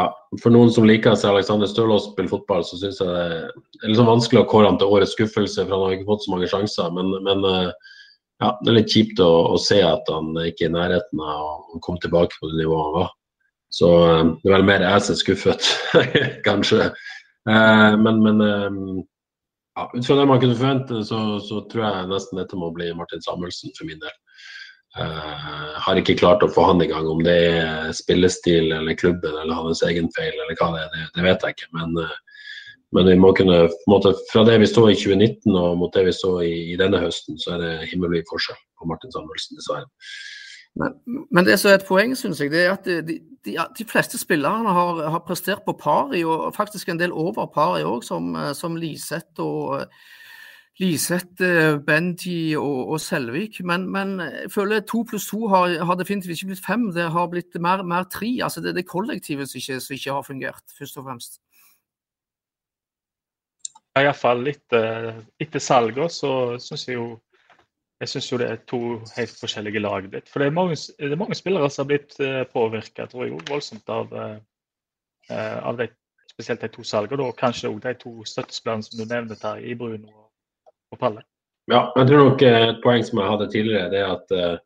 ja, 0.00 0.06
For 0.42 0.54
noen 0.54 0.72
som 0.74 0.86
liker 0.88 1.14
å 1.14 1.18
se 1.18 1.28
Alexander 1.30 1.70
Stølås 1.70 2.08
spille 2.10 2.30
fotball, 2.30 2.64
så 2.66 2.78
syns 2.80 3.00
jeg 3.02 3.10
det 3.10 3.82
er 3.84 3.92
litt 3.92 4.02
vanskelig 4.02 4.42
å 4.42 4.48
kåre 4.50 4.70
han 4.70 4.78
til 4.80 4.90
årets 4.90 5.14
skuffelse, 5.14 5.62
for 5.62 5.76
han 5.76 5.84
har 5.86 5.96
ikke 5.96 6.08
fått 6.08 6.24
så 6.26 6.32
mange 6.34 6.50
sjanser. 6.50 6.90
Men, 6.96 7.12
men 7.22 7.44
ja, 8.42 8.50
det 8.60 8.72
er 8.72 8.78
litt 8.80 8.90
kjipt 8.90 9.22
å, 9.22 9.30
å, 9.54 9.60
se 9.62 9.78
at 9.86 10.10
han 10.10 10.32
ikke 10.42 10.66
er 10.66 10.72
i 10.72 10.74
nærheten 10.74 11.22
av 11.22 11.76
å 11.76 11.82
komme 11.84 12.02
tilbake 12.02 12.34
på 12.40 12.50
det 12.50 12.58
nivået 12.62 12.88
han 12.88 12.96
var. 12.98 13.12
Så 13.74 13.90
det 14.42 14.50
er 14.50 14.54
vel 14.56 14.66
mer 14.66 14.86
jeg 14.86 15.04
som 15.06 15.14
er 15.14 15.22
skuffet, 15.22 15.70
kanskje. 16.48 16.90
Men, 17.46 18.20
men 18.22 18.42
ja, 19.74 19.90
ut 19.94 20.06
fra 20.06 20.16
det 20.18 20.26
man 20.30 20.40
kunne 20.42 20.58
forvente, 20.58 21.00
så, 21.06 21.20
så, 21.42 21.62
tror 21.70 21.86
jeg 21.86 22.10
nesten 22.12 22.38
dette 22.38 22.58
må 22.58 22.70
bli 22.74 22.92
Martin 22.94 23.22
Samuelsen 23.24 23.74
for 23.78 23.88
min 23.88 24.02
del. 24.02 24.14
Uh, 24.94 25.74
har 25.82 25.98
ikke 25.98 26.14
klart 26.20 26.44
å 26.46 26.48
få 26.54 26.68
han 26.68 26.82
i 26.84 26.86
gang. 26.86 27.08
Om 27.10 27.24
det 27.26 27.34
er 27.50 27.88
spillestil 27.96 28.70
eller 28.76 28.94
klubben 28.98 29.34
eller 29.40 29.58
hans 29.58 29.82
egen 29.82 30.06
feil 30.14 30.30
eller 30.30 30.54
hva 30.60 30.68
det 30.70 30.84
er, 30.84 30.92
det, 30.92 31.06
det 31.16 31.24
vet 31.26 31.42
jeg 31.46 31.56
ikke. 31.56 31.70
Men, 31.74 31.96
uh, 31.98 32.44
men, 32.94 33.10
vi 33.10 33.16
må 33.18 33.32
kunne 33.34 33.64
måte, 33.90 34.14
fra 34.30 34.44
det 34.46 34.60
vi 34.62 34.70
så 34.70 34.86
i 34.92 34.94
2019 34.94 35.50
og 35.50 35.80
mot 35.80 35.98
det 35.98 36.06
vi 36.06 36.14
så 36.14 36.36
i, 36.46 36.54
i 36.76 36.78
denne 36.78 37.02
høsten, 37.02 37.40
så 37.42 37.56
er 37.56 37.64
det 37.64 37.72
himmelvid 37.90 38.28
forskjell 38.30 38.60
på 38.78 38.86
Martin 38.92 39.10
Samuelsen, 39.14 39.58
dessverre. 39.58 39.90
Men, 40.78 40.94
men, 41.30 41.46
det 41.46 41.58
som 41.58 41.72
er 41.72 41.80
et 41.80 41.86
poeng, 41.86 42.14
synes 42.18 42.42
jeg, 42.42 42.54
det 42.54 42.62
er 42.62 42.72
at 42.76 42.86
de, 42.86 43.18
de, 43.46 43.58
de 43.78 43.86
fleste 43.86 44.18
spillerne 44.18 44.70
har, 44.78 45.02
har, 45.10 45.22
prestert 45.26 45.66
på 45.66 45.74
par 45.78 46.14
i, 46.14 46.22
og 46.22 46.54
faktisk 46.54 46.90
en 46.90 47.02
del 47.02 47.14
over 47.14 47.50
pari 47.54 47.82
òg, 47.86 48.06
som, 48.06 48.30
som 48.54 48.78
Liseth 48.78 49.42
og 49.42 49.86
Liseth, 50.82 51.42
Benji 51.86 52.56
og, 52.58 52.88
og 52.90 53.00
Selvik. 53.00 53.60
Men, 53.62 53.86
men, 53.90 54.18
jeg 54.20 54.50
føler 54.50 54.80
to 54.80 55.04
pluss 55.06 55.28
to 55.30 55.46
har, 55.48 55.76
har, 55.86 55.94
definitivt 55.94 56.34
ikke 56.34 56.50
blitt 56.50 56.66
fem, 56.66 56.88
det 56.94 57.10
har 57.14 57.28
blitt 57.30 57.54
mer, 57.62 57.84
mer 57.86 58.08
tre. 58.10 58.32
Altså 58.42 58.60
det 58.60 58.72
er 58.72 58.80
det 58.80 58.88
kollektivet 58.90 59.50
som 59.50 59.60
ikke, 59.60 59.80
ikke 59.94 60.16
har 60.16 60.26
fungert, 60.26 60.64
først 60.78 60.98
og 60.98 61.06
fremst. 61.06 61.38
Iallfall 63.94 64.50
etter, 64.50 65.12
etter 65.38 65.62
salget 65.62 66.10
så 66.10 66.32
syns 66.58 66.88
jeg 66.88 66.98
jo 66.98 67.12
jeg 68.02 68.10
syns 68.10 68.26
jo 68.32 68.38
det 68.40 68.48
er 68.50 68.56
to 68.66 68.80
helt 69.14 69.36
forskjellige 69.38 69.80
lag. 69.80 70.08
Ditt. 70.10 70.26
For 70.28 70.42
det 70.42 70.50
er 70.50 70.56
mange, 70.56 70.74
det 70.74 71.12
er 71.14 71.20
mange 71.20 71.38
spillere 71.38 71.70
som 71.70 71.84
har 71.84 71.92
blitt 71.92 72.18
uh, 72.18 72.42
tror 72.42 72.50
påvirka 72.50 73.06
voldsomt 73.14 73.88
av, 73.88 74.10
av 75.30 75.78
de, 75.78 75.86
spesielt 76.28 76.60
de 76.60 76.68
to 76.74 76.82
salgene. 76.82 77.22
Og 77.22 77.38
kanskje 77.38 77.70
òg 77.70 77.78
de 77.86 77.94
to 78.02 78.26
støttespillerne 78.26 78.82
som 78.82 78.98
du 78.98 79.06
nevnte 79.06 79.38
her, 79.46 79.62
i 79.62 79.78
Bruno 79.78 80.23
og, 80.94 81.02
og 81.02 81.72
Ja, 81.72 81.80
jeg 81.96 82.08
tror 82.10 82.22
nok 82.28 82.42
et 82.44 82.80
poeng 82.84 83.04
som 83.06 83.20
jeg 83.22 83.32
hadde 83.32 83.50
tidligere, 83.52 83.90
det 83.92 84.00
er 84.02 84.10
at 84.12 84.32
uh, 84.36 84.56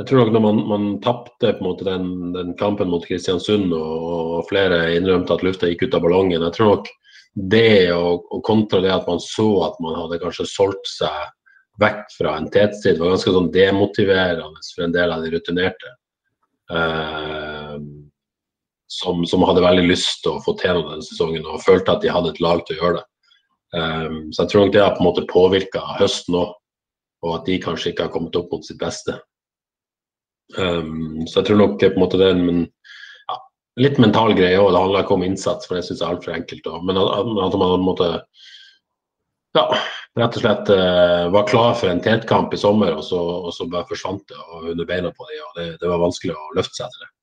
jeg 0.00 0.08
tror 0.08 0.24
nok 0.24 0.34
når 0.34 0.42
man, 0.42 0.60
man 0.70 0.86
tapte 1.04 1.52
den, 1.84 2.32
den, 2.34 2.54
kampen 2.58 2.90
mot 2.90 3.04
Kristiansund 3.06 3.72
og, 3.76 4.04
og, 4.08 4.38
flere 4.48 4.96
innrømte 4.96 5.36
at 5.36 5.44
lufta 5.46 5.70
gikk 5.70 5.86
ut 5.86 5.98
av 5.98 6.02
ballongen, 6.06 6.42
jeg 6.42 6.56
tror 6.56 6.72
nok 6.72 6.90
det 7.34 7.92
og, 7.92 8.24
og 8.32 8.42
kontra 8.46 8.80
det 8.82 8.92
at 8.94 9.06
man 9.10 9.20
så 9.22 9.46
at 9.68 9.78
man 9.82 9.96
hadde 9.98 10.20
kanskje 10.22 10.46
solgt 10.48 10.90
seg 10.90 11.30
vekk 11.82 12.04
fra 12.14 12.36
en 12.38 12.50
tetstid 12.54 13.00
var 13.00 13.14
ganske 13.14 13.34
sånn 13.34 13.50
demotiverende 13.54 14.62
for 14.74 14.86
en 14.86 14.94
del 14.94 15.10
av 15.10 15.24
de 15.24 15.32
rutinerte. 15.34 15.94
Eh, 16.70 17.78
som, 18.94 19.24
som, 19.26 19.42
hadde 19.42 19.64
veldig 19.64 19.88
lyst 19.88 20.22
til 20.22 20.36
å 20.36 20.42
få 20.44 20.54
til 20.60 20.78
denne 20.78 21.02
sesongen 21.02 21.46
og 21.50 21.64
følte 21.64 21.96
at 21.96 22.04
de 22.04 22.12
hadde 22.14 22.30
et 22.30 22.42
lag 22.44 22.62
til 22.62 22.76
å 22.76 22.80
gjøre 22.80 23.00
det. 23.00 23.06
Eh, 23.74 24.18
så 24.30 24.44
jeg 24.44 24.52
tror 24.52 24.64
nok 24.64 24.74
det 24.74 24.82
har 24.82 24.96
på 24.96 25.02
en 25.02 25.08
måte 25.08 25.28
påvirka 25.30 25.82
høsten 25.98 26.38
òg, 26.40 26.52
og 27.24 27.38
at 27.38 27.46
de 27.48 27.60
kanskje 27.62 27.92
ikke 27.92 28.08
har 28.08 28.14
kommet 28.14 28.36
opp 28.38 28.52
mot 28.52 28.66
sitt 28.66 28.80
beste. 28.80 29.16
Um, 30.58 31.24
så 31.26 31.40
jeg 31.40 31.48
tror 31.48 31.60
nok 31.62 31.78
på 31.80 31.88
en 31.88 32.02
måte 32.02 32.18
det 32.20 32.26
er 32.28 32.36
en 32.36 32.64
ja, 32.66 33.36
litt 33.80 34.00
mental 34.02 34.34
greie 34.36 34.60
òg. 34.60 34.74
Det 34.74 34.82
handler 34.82 35.06
ikke 35.06 35.16
om 35.16 35.24
innsats, 35.26 35.68
for 35.68 35.78
det 35.78 35.86
syns 35.86 36.02
jeg 36.02 36.06
er 36.06 36.16
altfor 36.16 36.36
enkelt. 36.36 36.68
Også. 36.68 36.84
Men 36.90 37.00
at 37.00 37.56
man 37.56 37.72
på 37.72 37.78
en 37.78 37.88
måte 37.88 38.10
ja, 39.54 39.64
rett 40.18 40.36
og 40.36 40.42
slett 40.42 40.70
uh, 40.74 41.30
var 41.34 41.48
klar 41.48 41.74
for 41.78 41.90
en 41.90 42.02
tetkamp 42.04 42.54
i 42.54 42.60
sommer, 42.60 42.94
og 42.98 43.04
så, 43.06 43.18
og 43.18 43.52
så 43.56 43.66
bare 43.70 43.88
forsvant 43.90 44.24
det 44.30 44.38
og 44.44 44.70
under 44.74 44.88
beina 44.88 45.12
på 45.14 45.28
dem. 45.30 45.42
og 45.48 45.60
det, 45.60 45.68
det, 45.80 45.90
var 45.90 46.02
vanskelig 46.02 46.36
å 46.36 46.54
løfte 46.58 46.82
seg 46.82 46.92
til 46.92 47.06
det. 47.06 47.13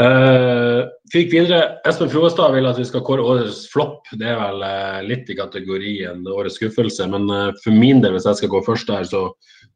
Uh, 0.00 0.86
fikk 1.12 1.32
videre, 1.34 1.74
Espen 1.88 2.08
Froestad 2.08 2.54
vil 2.54 2.68
at 2.70 2.78
vi 2.80 2.86
skal 2.88 3.02
kåre 3.04 3.24
årets 3.26 3.66
flopp. 3.72 4.06
Det 4.16 4.30
er 4.30 4.38
vel 4.38 4.62
uh, 4.64 5.00
litt 5.04 5.28
i 5.28 5.36
kategorien 5.36 6.22
årets 6.30 6.56
skuffelse. 6.56 7.08
Men 7.12 7.26
uh, 7.28 7.50
for 7.60 7.76
min 7.76 8.00
del, 8.00 8.14
hvis 8.16 8.28
jeg 8.30 8.40
skal 8.40 8.52
gå 8.54 8.62
først 8.64 8.88
der, 8.88 9.04
så, 9.10 9.26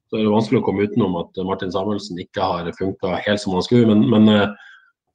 så, 0.09 0.17
er 0.17 0.23
det 0.23 0.33
vanskelig 0.33 0.63
å 0.63 0.67
komme 0.69 0.87
utenom 0.89 1.19
at 1.21 1.43
Martin 1.45 1.75
Samuelsen 1.75 2.23
ikke 2.25 2.47
har 2.47 2.71
funka 2.79 3.19
helt 3.27 3.43
som 3.43 3.57
han 3.59 3.67
skulle. 3.67 3.91
Men, 3.91 4.07
men 4.09 4.55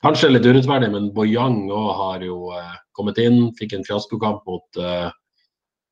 kanskje 0.05 0.29
litt 0.35 0.45
urettferdig, 0.45 0.91
men 0.93 1.09
Boyang 1.15 1.63
òg 1.73 1.89
har 2.03 2.27
jo 2.27 2.53
kommet 2.97 3.17
inn. 3.23 3.47
Fikk 3.57 3.79
en 3.79 3.87
fiaskokamp 3.87 4.45
mot 4.45 4.83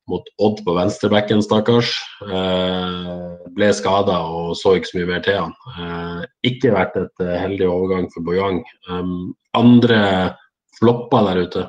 mot 0.08 0.28
Odd 0.42 0.62
på 0.64 0.74
venstrebekken, 0.76 1.42
stakkars. 1.44 1.92
Eh, 2.24 3.22
ble 3.56 3.70
skada 3.76 4.18
og 4.32 4.54
så 4.58 4.76
ikke 4.76 4.90
så 4.90 4.98
mye 5.00 5.10
mer 5.12 5.24
til 5.26 5.40
han. 5.42 5.56
Eh, 5.74 6.22
ikke 6.50 6.74
vært 6.74 6.98
et 7.00 7.24
eh, 7.24 7.36
heldig 7.42 7.68
overgang 7.68 8.08
for 8.14 8.26
Bojang. 8.26 8.62
Um, 8.90 9.34
andre 9.58 10.00
flopper 10.78 11.28
der 11.28 11.42
ute? 11.44 11.66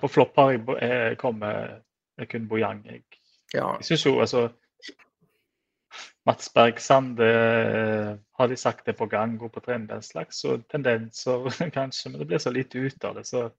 På 0.00 0.08
flopp 0.08 0.38
har 0.40 0.54
jeg 0.56 1.18
kommet 1.20 1.82
kun 2.30 2.48
Bojang. 2.48 2.84
Jeg, 2.88 3.04
ja. 3.52 3.74
jeg 3.76 3.90
syns 3.90 4.06
jo 4.06 4.16
altså 4.22 4.48
Mats 6.28 6.54
Bergsand 6.54 7.20
eh, 7.20 8.16
har 8.32 8.48
de 8.48 8.56
sagt 8.56 8.86
det 8.86 8.92
på 8.92 9.06
gang, 9.06 9.38
går 9.38 9.48
på 9.48 9.60
trend 9.64 9.88
den 9.88 10.02
slags 10.02 10.40
Så 10.40 10.58
tendenser 10.70 11.48
kanskje, 11.76 12.10
men 12.10 12.20
det 12.20 12.26
blir 12.26 12.38
så 12.38 12.50
lite 12.50 12.78
ut 12.78 13.04
av 13.04 13.14
det. 13.14 13.26
så 13.26 13.50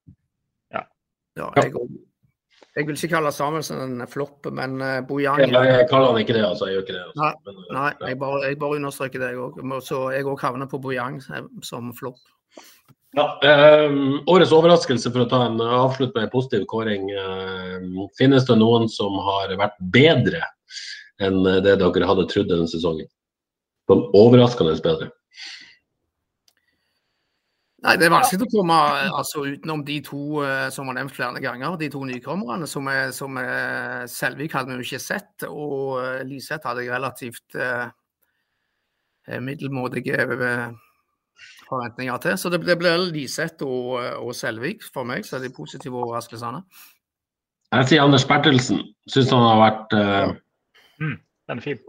ja, 1.39 1.48
jeg, 1.56 1.72
jeg, 2.76 2.86
vil 2.88 2.98
ikke 2.98 3.12
kalle 3.13 3.32
Samuelsen 3.36 3.80
en 3.86 4.08
flopp, 4.12 4.50
men 4.52 4.78
uh, 4.84 5.00
Bojang 5.08 5.39
jeg, 5.46 5.54
jeg 5.54 5.88
kaller 5.91 6.12
han 6.12 6.22
ikke 6.24 6.36
det, 6.36 6.44
altså. 6.48 6.67
Jeg 6.67 6.78
gjør 6.78 6.86
ikke 6.86 6.98
det. 6.98 7.04
Altså. 7.08 7.22
Nei, 7.22 7.56
uh, 7.56 7.65
nei 7.78 8.12
jeg, 8.12 8.20
bare, 8.24 8.41
jeg, 8.48 8.60
bare, 8.63 8.80
understreker 8.82 9.24
det, 9.24 9.32
jeg 9.32 9.44
òg. 9.46 9.62
Så 9.88 10.02
jeg 10.15 10.28
òg 10.28 10.46
havner 10.46 10.72
på 10.72 10.82
Bojang 10.84 11.22
eh, 11.24 11.46
som 11.67 11.94
flopp. 11.98 12.20
Ja, 13.17 13.26
eh, 13.44 13.96
årets 14.32 14.54
overraskelse, 14.56 15.12
for 15.12 15.26
å 15.26 15.30
ta 15.32 15.46
en 15.50 15.60
avslutt 15.60 16.13
med 16.15 16.28
en 16.28 16.34
positiv 16.34 16.67
kåring. 16.72 17.10
Eh, 17.12 17.88
finnes 18.20 18.48
det 18.48 18.60
noen 18.60 18.88
som 18.91 19.17
har 19.28 19.52
vært 19.60 19.80
bedre 19.91 20.46
enn 21.22 21.44
det 21.44 21.76
dere 21.82 22.08
hadde 22.08 22.28
trodd 22.32 22.48
denne 22.52 22.70
sesongen? 22.72 23.10
Sånn 23.91 24.06
overraskende 24.15 24.78
bedre? 24.84 25.12
Nei, 27.82 27.96
Det 27.98 28.06
er 28.06 28.13
vanskelig 28.13 28.46
å 28.46 28.52
komme 28.52 28.76
altså, 29.10 29.41
utenom 29.50 29.82
de 29.86 29.96
to 30.06 30.22
uh, 30.44 30.67
som 30.74 30.89
var 30.89 31.00
nevnt 31.00 31.15
flere 31.15 31.41
ganger. 31.41 31.80
De 31.82 31.89
to 31.89 32.04
nykommerne 32.06 32.67
som, 32.70 32.86
er, 32.91 33.10
som 33.15 33.39
er, 33.41 34.06
Selvik 34.12 34.54
hadde 34.54 34.70
vi 34.70 34.78
jo 34.78 34.86
ikke 34.86 35.02
sett, 35.02 35.48
og 35.48 35.98
uh, 35.98 36.20
Liseth 36.28 36.70
hadde 36.70 36.86
jeg 36.86 36.94
relativt 36.94 37.58
eh, 37.58 37.89
middelmådige 39.41 40.28
forventninger 41.65 42.22
til. 42.22 42.38
Så 42.38 42.54
det, 42.54 42.62
det 42.70 42.78
blir 42.78 43.08
Liseth 43.10 43.65
og, 43.65 43.98
og, 44.28 44.32
Selvik 44.38 44.86
for 44.86 45.08
meg, 45.08 45.26
så 45.26 45.39
er 45.39 45.48
de 45.48 45.54
positive 45.56 45.98
overraskelsene. 45.98 46.62
Jeg 47.72 47.89
sier 47.89 48.06
Anders 48.06 48.28
Bertelsen. 48.30 48.84
Syns 49.10 49.34
han 49.34 49.48
har 49.48 49.58
vært 49.62 49.98
mm, 51.02 51.17
den 51.50 51.62
er 51.62 51.65
fin. 51.65 51.82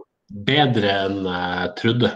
bedre 0.47 0.97
enn 1.05 1.27
jeg 1.27 1.73
trodde. 1.83 2.13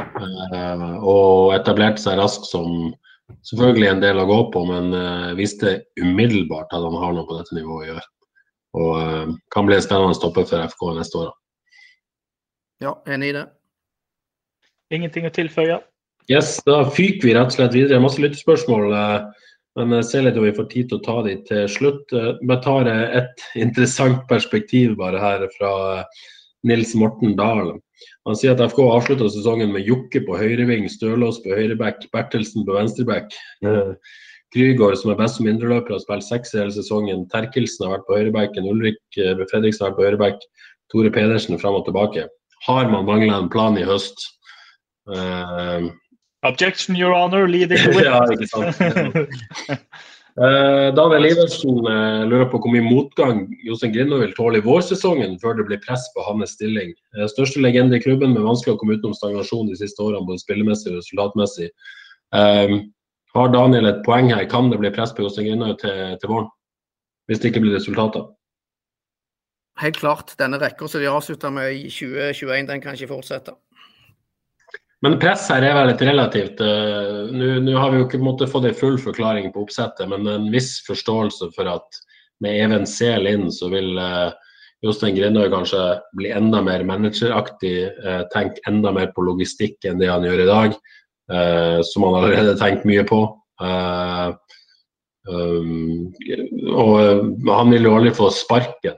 Uh, 0.00 0.96
og 1.06 1.54
etablerte 1.56 2.02
seg 2.02 2.18
raskt 2.20 2.48
som 2.50 2.90
selvfølgelig 3.46 3.88
en 3.90 4.02
del 4.02 4.20
å 4.20 4.28
gå 4.28 4.38
på, 4.54 4.64
men 4.68 4.90
viste 5.38 5.76
visste 5.76 6.02
umiddelbart 6.02 6.72
at 6.74 6.82
han 6.82 6.98
har 6.98 7.14
noe 7.14 7.28
på 7.28 7.36
dette 7.38 7.56
nivået 7.56 7.84
å 7.84 7.90
gjøre. 7.92 8.06
Og 8.80 8.90
uh, 8.98 9.36
kan 9.54 9.68
bli 9.68 9.78
en 9.78 9.84
spennende 9.84 10.18
stopper 10.18 10.48
for 10.48 10.66
FK 10.72 10.88
neste 10.98 11.22
år. 11.24 11.30
Ja, 12.80 12.96
enig 13.12 13.32
i 13.32 13.36
det. 13.36 13.46
Ingenting 14.90 15.28
å 15.28 15.34
tilføye? 15.34 15.78
Yes, 16.30 16.56
da 16.66 16.82
fyker 16.88 17.28
vi 17.28 17.36
rett 17.36 17.52
og 17.52 17.56
slett 17.58 17.76
videre. 17.76 18.02
Masse 18.02 18.22
lyttespørsmål. 18.22 18.94
Men 19.78 19.94
jeg 20.00 20.06
ser 20.08 20.24
litt 20.26 20.38
om 20.38 20.46
vi 20.46 20.54
får 20.56 20.66
tid 20.72 20.90
til 20.90 20.98
å 20.98 21.04
ta 21.04 21.16
de 21.26 21.36
til 21.46 21.68
slutt. 21.70 22.12
Vi 22.12 22.58
tar 22.64 22.90
et 22.90 23.44
interessant 23.64 24.24
perspektiv 24.30 24.96
bare 25.00 25.22
her 25.22 25.46
fra 25.56 25.72
Nils 26.66 26.94
Morten 26.98 27.36
Dahl. 27.38 27.76
Han 28.28 28.36
sier 28.36 28.52
at 28.52 28.60
FK 28.60 28.80
avslutta 28.84 29.28
sesongen 29.32 29.72
med 29.72 29.86
Jokke 29.88 30.20
på 30.26 30.36
høyreving, 30.36 30.88
Stølås 30.92 31.40
på 31.44 31.54
høyreback, 31.56 32.02
Bertelsen 32.12 32.66
på 32.66 32.76
venstreback. 32.76 33.32
Uh, 33.64 33.94
Krygård, 34.54 34.98
som 35.00 35.12
er 35.12 35.20
best 35.20 35.38
som 35.38 35.48
indreløper, 35.48 35.94
har 35.94 36.02
spilt 36.02 36.26
seks 36.26 36.52
hele 36.58 36.74
sesongen. 36.74 37.24
Terkelsen 37.32 37.86
har 37.86 37.96
vært 37.96 38.06
på 38.08 38.18
høyrebacken. 38.18 38.68
Ulrik 38.68 39.00
uh, 39.22 39.40
Fredriksen 39.52 39.86
har 39.86 39.94
vært 39.94 40.00
på 40.00 40.06
høyreback. 40.08 40.44
Tore 40.92 41.14
Pedersen 41.14 41.60
fram 41.62 41.78
og 41.78 41.86
tilbake. 41.88 42.26
Har 42.66 42.92
man 42.92 43.08
mangla 43.08 43.38
en 43.40 43.50
plan 43.52 43.78
i 43.78 43.86
høst? 43.88 44.26
Uh, 45.08 45.88
Objection, 46.42 46.96
your 46.96 47.12
honor, 47.12 47.46
leading 47.48 47.78
the 47.78 48.04
ja, 48.04 48.24
ikke 48.32 48.48
sant. 48.48 49.80
Eh, 50.40 50.94
Daniel 50.96 51.26
Iversen 51.26 51.86
eh, 51.86 52.22
lurer 52.24 52.46
på 52.48 52.56
hvor 52.62 52.72
mye 52.72 52.84
motgang 52.86 53.42
Jostein 53.60 53.92
Grindå 53.92 54.22
vil 54.22 54.32
tåle 54.32 54.62
i 54.62 54.64
vårsesongen 54.64 55.34
før 55.42 55.58
det 55.58 55.66
blir 55.68 55.82
press 55.84 56.06
på 56.14 56.24
hans 56.24 56.54
stilling. 56.56 56.94
Eh, 57.12 57.26
største 57.28 57.60
legende 57.60 57.98
i 57.98 58.00
klubben, 58.00 58.32
men 58.32 58.46
vanskelig 58.46 58.78
å 58.78 58.80
komme 58.80 58.96
utenom 58.96 59.12
stagnasjon 59.18 59.68
de 59.68 59.76
siste 59.76 60.00
årene, 60.00 60.24
både 60.24 60.40
spillemessig 60.40 60.94
og 60.94 61.02
resultatmessig. 61.02 61.68
Har 63.30 63.52
Daniel 63.52 63.86
et 63.90 64.00
poeng 64.06 64.30
her? 64.32 64.46
Kan 64.48 64.72
det 64.72 64.80
bli 64.80 64.90
press 64.94 65.12
på 65.12 65.26
Jostein 65.26 65.50
Grindå 65.50 65.74
til, 65.82 66.16
til 66.22 66.32
våren? 66.32 66.48
Hvis 67.28 67.42
det 67.42 67.52
ikke 67.52 67.66
blir 67.66 67.76
resultater? 67.76 68.24
Helt 69.80 70.00
klart. 70.00 70.32
Denne 70.40 70.58
rekka 70.62 70.88
som 70.88 71.04
de 71.04 71.10
avslutta 71.10 71.52
med 71.52 71.76
i 71.76 71.84
2021, 71.92 72.64
den 72.72 72.80
kan 72.80 72.96
ikke 72.96 73.12
fortsette. 73.12 73.54
Men 75.04 75.16
press 75.20 75.46
her 75.48 75.64
er 75.64 75.76
vel 75.76 75.90
litt 75.92 76.02
relativt. 76.04 76.60
Uh, 76.60 77.32
Nå 77.32 77.76
har 77.78 77.92
vi 77.92 78.02
jo 78.02 78.06
ikke 78.06 78.20
måttet 78.22 78.52
få 78.52 78.60
en 78.64 78.76
full 78.76 78.98
forklaring 79.00 79.48
på 79.54 79.64
oppsettet, 79.64 80.08
men 80.10 80.28
en 80.28 80.50
viss 80.52 80.78
forståelse 80.84 81.50
for 81.56 81.70
at 81.72 82.00
med 82.44 82.56
Even 82.64 82.86
Sehl 82.88 83.28
inn, 83.28 83.48
så 83.52 83.70
vil 83.72 83.96
uh, 83.96 84.32
Jostein 84.84 85.16
Grindøy 85.16 85.48
kanskje 85.52 85.80
bli 86.16 86.32
enda 86.36 86.60
mer 86.64 86.84
manageraktig, 86.88 87.74
uh, 88.04 88.22
tenke 88.32 88.60
enda 88.68 88.92
mer 88.96 89.08
på 89.16 89.24
logistikk 89.24 89.88
enn 89.88 90.00
det 90.00 90.10
han 90.12 90.24
gjør 90.26 90.44
i 90.44 90.50
dag, 90.50 90.80
som 91.86 92.02
han 92.02 92.16
allerede 92.18 92.56
tenkt 92.58 92.82
mye 92.88 93.04
på. 93.06 93.20
Um, 93.62 94.32
og 96.74 96.96
han 97.46 97.70
vil 97.70 97.86
jo 97.86 97.92
aldri 97.94 98.10
få 98.16 98.32
sparken. 98.34 98.96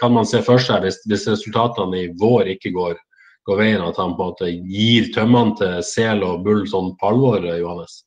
kan 0.00 0.10
man 0.10 0.26
se 0.26 0.40
for 0.42 0.58
seg, 0.58 0.82
hvis, 0.82 0.98
hvis 1.06 1.28
resultatene 1.30 2.00
i 2.00 2.10
vår 2.18 2.50
ikke 2.56 2.72
går 2.74 2.98
går 3.48 3.58
veien 3.58 3.82
at 3.82 3.98
han 3.98 4.16
på 4.16 4.26
en 4.26 4.32
måte 4.32 4.50
gir 4.50 5.08
tømmene 5.14 5.56
til 5.58 5.78
sel 5.86 6.22
og 6.26 6.44
bull 6.46 6.66
sånn 6.70 6.92
på 6.98 7.10
alvor, 7.10 7.46
Johannes? 7.46 8.02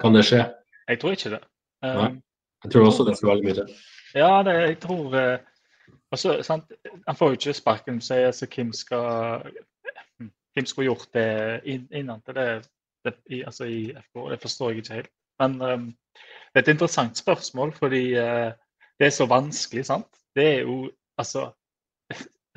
Kan 0.00 0.16
det 0.16 0.24
skje? 0.28 0.44
Jeg 0.88 1.00
tror 1.00 1.16
ikke 1.16 1.34
det. 1.36 1.42
Nei. 1.84 2.06
Um, 2.08 2.22
jeg 2.64 2.72
tror 2.72 2.88
også 2.88 3.04
det 3.04 3.16
skal 3.18 3.34
veldig 3.34 3.46
mye 3.48 3.58
til. 3.60 3.74
Ja, 4.14 4.30
det, 4.46 4.54
jeg 4.62 4.78
tror 4.80 5.16
eh, 5.18 5.38
også, 6.14 6.38
sant? 6.46 6.70
Han 7.06 7.18
får 7.18 7.32
jo 7.32 7.38
ikke 7.38 7.56
sparken, 7.58 8.00
sier 8.04 8.32
så 8.32 8.48
Kim 8.48 8.72
skal 8.72 9.44
Kim 10.54 10.66
skulle 10.70 10.86
gjort 10.86 11.08
det 11.12 11.60
innan 11.66 12.22
til 12.22 12.36
det, 12.38 12.48
det 13.04 13.14
i, 13.26 13.42
altså 13.42 13.66
i 13.68 13.88
FK. 13.90 14.20
Det 14.30 14.40
forstår 14.42 14.70
jeg 14.70 14.84
ikke 14.84 15.00
helt. 15.00 15.12
Men 15.42 15.56
um, 15.62 15.86
det 16.54 16.60
er 16.60 16.62
et 16.62 16.72
interessant 16.76 17.18
spørsmål, 17.18 17.74
fordi 17.74 18.04
uh, 18.14 18.54
det 19.00 19.08
er 19.08 19.14
så 19.14 19.26
vanskelig, 19.26 19.84
sant. 19.90 20.08
Det 20.36 20.46
er 20.46 20.60
jo 20.62 20.86
altså 21.18 21.48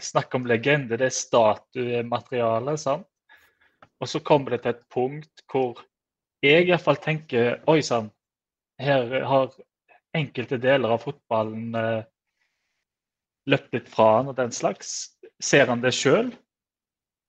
Snakk 0.01 0.35
om 0.37 0.45
legende. 0.45 0.97
Det 0.97 1.07
er 1.09 1.15
statuemateriale. 1.15 2.75
Og 3.99 4.09
så 4.09 4.19
kommer 4.19 4.53
det 4.53 4.61
til 4.63 4.75
et 4.75 4.83
punkt 4.93 5.45
hvor 5.51 5.81
jeg 6.45 6.67
iallfall 6.67 6.99
tenker 7.01 7.57
Oi 7.67 7.81
sann, 7.81 8.11
her 8.79 9.23
har 9.25 9.55
enkelte 10.17 10.59
deler 10.61 10.93
av 10.93 11.01
fotballen 11.01 11.73
eh, 11.77 12.03
løpt 13.49 13.73
litt 13.73 13.89
fra 13.89 14.09
han 14.19 14.29
og 14.31 14.37
den 14.37 14.53
slags. 14.53 15.17
Ser 15.41 15.69
han 15.71 15.81
det 15.81 15.95
sjøl? 15.97 16.29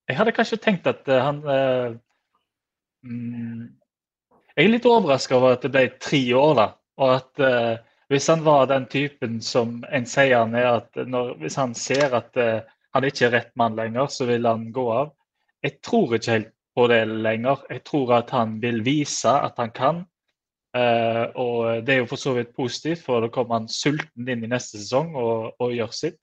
Jeg 0.08 0.16
hadde 0.16 0.34
kanskje 0.36 0.60
tenkt 0.60 0.88
at 0.88 1.08
eh, 1.08 1.24
han 1.24 1.40
eh, 1.52 1.96
mm, 3.04 3.64
Jeg 4.56 4.64
er 4.64 4.72
litt 4.72 4.88
overraska 4.88 5.36
over 5.38 5.56
at 5.56 5.64
det 5.64 5.72
ble 5.72 5.84
tre 6.02 6.22
år, 6.36 6.54
da. 6.58 6.68
Og 6.98 7.14
at 7.14 7.44
eh, 7.44 7.74
hvis 8.08 8.26
han 8.26 8.44
var 8.44 8.66
den 8.66 8.86
typen 8.88 9.40
som 9.44 9.82
en 9.92 10.06
sier 10.08 10.40
han 10.40 10.54
er, 10.56 10.80
at 10.80 11.08
når, 11.08 11.34
hvis 11.42 11.58
han 11.60 11.74
ser 11.76 12.14
at 12.16 12.38
uh, 12.40 12.60
han 12.96 13.04
ikke 13.04 13.26
er 13.26 13.34
rett 13.36 13.50
mann 13.60 13.76
lenger, 13.76 14.08
så 14.08 14.24
vil 14.30 14.48
han 14.48 14.70
gå 14.72 14.84
av. 14.94 15.10
Jeg 15.64 15.80
tror 15.84 16.14
ikke 16.16 16.36
helt 16.38 16.54
på 16.78 16.86
det 16.88 17.02
lenger. 17.08 17.66
Jeg 17.68 17.82
tror 17.84 18.14
at 18.16 18.32
han 18.32 18.56
vil 18.62 18.80
vise 18.86 19.28
at 19.28 19.60
han 19.60 19.74
kan. 19.76 20.00
Uh, 20.76 21.26
og 21.36 21.84
det 21.84 21.94
er 21.94 22.00
jo 22.00 22.08
for 22.08 22.20
så 22.20 22.32
vidt 22.38 22.54
positivt, 22.56 23.02
for 23.04 23.20
da 23.20 23.28
kommer 23.32 23.58
han 23.58 23.68
sulten 23.68 24.28
inn 24.28 24.46
i 24.46 24.50
neste 24.50 24.80
sesong 24.80 25.12
og, 25.18 25.52
og 25.60 25.76
gjør 25.76 25.92
sitt. 25.92 26.18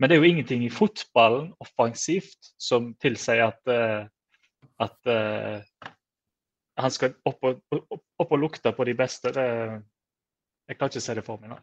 Men 0.00 0.10
det 0.10 0.16
er 0.16 0.20
jo 0.24 0.28
ingenting 0.28 0.66
i 0.66 0.72
fotballen 0.72 1.52
offensivt 1.62 2.52
som 2.60 2.90
tilsier 3.00 3.46
at, 3.46 3.72
uh, 3.72 4.04
at 4.84 5.12
han 6.82 6.92
skal 6.92 7.16
opp 7.28 7.44
og, 7.46 7.60
opp, 7.72 8.28
og 8.28 8.38
lukte 8.40 8.72
på 8.76 8.84
de 8.88 8.96
beste. 8.98 9.32
Det, 9.32 9.48
jeg 10.68 10.78
kan 10.78 10.90
ikke 10.90 11.04
se 11.04 11.14
det 11.18 11.24
for 11.26 11.40
meg, 11.42 11.54
nå. 11.54 11.60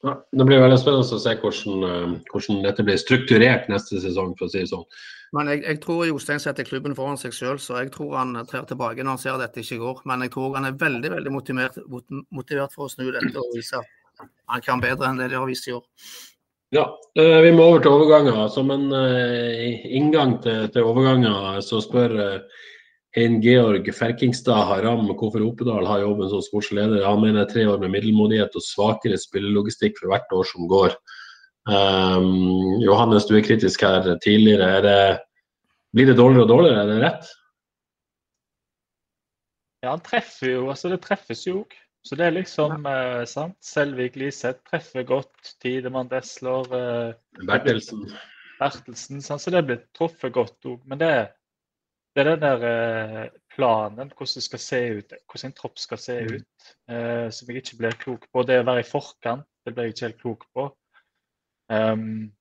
Ja, 0.00 0.14
det 0.32 0.44
blir 0.48 0.62
veldig 0.62 0.78
spennende 0.80 1.04
å 1.04 1.20
se 1.20 1.32
hvordan, 1.42 1.82
eh, 1.84 2.12
hvordan, 2.32 2.62
dette 2.64 2.84
blir 2.86 3.00
strukturert 3.00 3.66
neste 3.68 4.00
sesong, 4.00 4.32
for 4.38 4.48
å 4.48 4.52
si 4.52 4.62
det 4.62 4.70
sånn. 4.70 4.86
Men 5.36 5.50
jeg, 5.52 5.60
jeg 5.66 5.80
tror 5.84 6.06
Jostein 6.08 6.40
setter 6.42 6.66
klubben 6.66 6.96
foran 6.96 7.20
seg 7.20 7.34
selv, 7.36 7.60
så 7.62 7.82
jeg 7.82 7.92
tror 7.94 8.16
han 8.16 8.32
trer 8.48 8.64
tilbake 8.66 9.04
når 9.04 9.14
han 9.14 9.20
ser 9.20 9.36
at 9.36 9.44
dette 9.44 9.60
ikke 9.60 9.78
går. 9.82 10.00
Men 10.08 10.24
jeg 10.24 10.32
tror 10.34 10.56
han 10.56 10.70
er 10.70 10.80
veldig 10.80 11.12
veldig 11.12 11.34
motivert, 11.34 11.76
motivert 12.32 12.74
for 12.74 12.88
å 12.88 12.92
snu 12.94 13.10
dette 13.12 13.36
og 13.36 13.52
vise 13.54 13.78
at 13.78 14.24
han 14.50 14.64
kan 14.64 14.82
bedre 14.82 15.06
enn 15.06 15.20
det 15.20 15.28
de 15.30 15.38
har 15.38 15.46
vist 15.48 15.68
i 15.68 15.76
år. 15.76 15.84
Ja, 16.74 16.86
eh, 17.18 17.38
vi 17.44 17.52
må 17.52 17.68
over 17.68 17.84
til 17.84 17.92
overganger. 17.92 18.40
Som 18.54 18.72
en 18.72 18.88
uh, 18.94 19.86
inngang 19.90 20.38
til, 20.42 20.64
til, 20.72 20.86
overganger 20.86 21.60
så 21.66 21.82
spør 21.84 22.16
Hein 23.16 23.40
Georg 23.42 23.88
Ferkingstad 23.94 24.68
Haram 24.68 25.08
hvorfor 25.08 25.42
Opedal 25.42 25.88
har 25.88 26.04
jobben 26.04 26.28
som 26.30 26.42
sportsleder. 26.46 27.02
Han 27.02 27.24
mener 27.24 27.48
tre 27.50 27.64
år 27.66 27.80
med 27.82 27.90
middelmådighet 27.96 28.54
og 28.54 28.62
svakere 28.62 29.18
spillelogistikk 29.18 29.98
for 29.98 30.12
hvert 30.12 30.30
år 30.36 30.46
som 30.46 30.68
går. 30.70 30.94
Um, 31.70 32.78
Johannes, 32.84 33.26
du 33.26 33.34
er 33.36 33.44
kritisk 33.44 33.82
her 33.82 34.06
tidligere. 34.22 34.78
Det, 34.84 34.96
blir 35.92 36.06
det 36.06 36.16
dårligere 36.20 36.46
og 36.46 36.52
dårligere, 36.52 36.84
er 36.84 36.92
det 36.92 37.02
rett? 37.02 37.32
Ja, 39.82 39.90
han 39.90 40.04
treffer 40.06 40.52
jo. 40.52 40.64
Altså, 40.70 40.92
det 40.92 41.00
treffes 41.02 41.46
jo 41.48 41.64
òg. 41.64 41.76
Så 42.06 42.16
det 42.16 42.28
er 42.28 42.36
liksom 42.38 42.86
ja. 42.86 42.94
uh, 43.20 43.24
sant. 43.28 43.58
Selvik 43.64 44.14
Liseth 44.16 44.62
treffer 44.70 45.02
godt. 45.08 45.54
Tidemann 45.60 46.08
Desler. 46.08 46.70
Uh, 46.70 47.42
Bertelsen. 47.48 48.06
Bertelsen. 48.60 49.20
Sant? 49.24 49.42
Så 49.42 49.52
det 49.52 49.66
blir 49.66 49.82
truffet 49.98 50.32
godt 50.32 50.70
òg. 50.70 50.78
Men 50.86 51.02
det 51.02 51.10
er 51.18 51.28
det 52.14 52.22
er 52.22 52.30
den 52.32 52.42
der 52.42 52.64
eh, 52.66 53.28
planen, 53.54 54.10
hvordan 54.16 54.34
det 54.34 54.42
skal 54.42 54.62
se 54.62 54.80
ut, 54.98 55.14
hvordan 55.30 55.50
en 55.50 55.56
tropp 55.56 55.78
skal 55.78 55.98
se 56.00 56.18
mm. 56.20 56.34
ut, 56.34 56.74
eh, 56.90 57.28
som 57.30 57.50
jeg 57.50 57.62
ikke 57.62 57.78
blir 57.78 57.96
klok 58.02 58.26
på. 58.32 58.44
Det 58.46 58.58
å 58.60 58.66
være 58.66 58.82
i 58.82 58.88
forkant, 58.88 59.46
det 59.66 59.74
blir 59.74 59.88
jeg 59.88 59.96
ikke 59.96 60.06
helt 60.08 60.22
klok 60.24 60.46
på. 60.56 60.66
Um, 61.70 62.32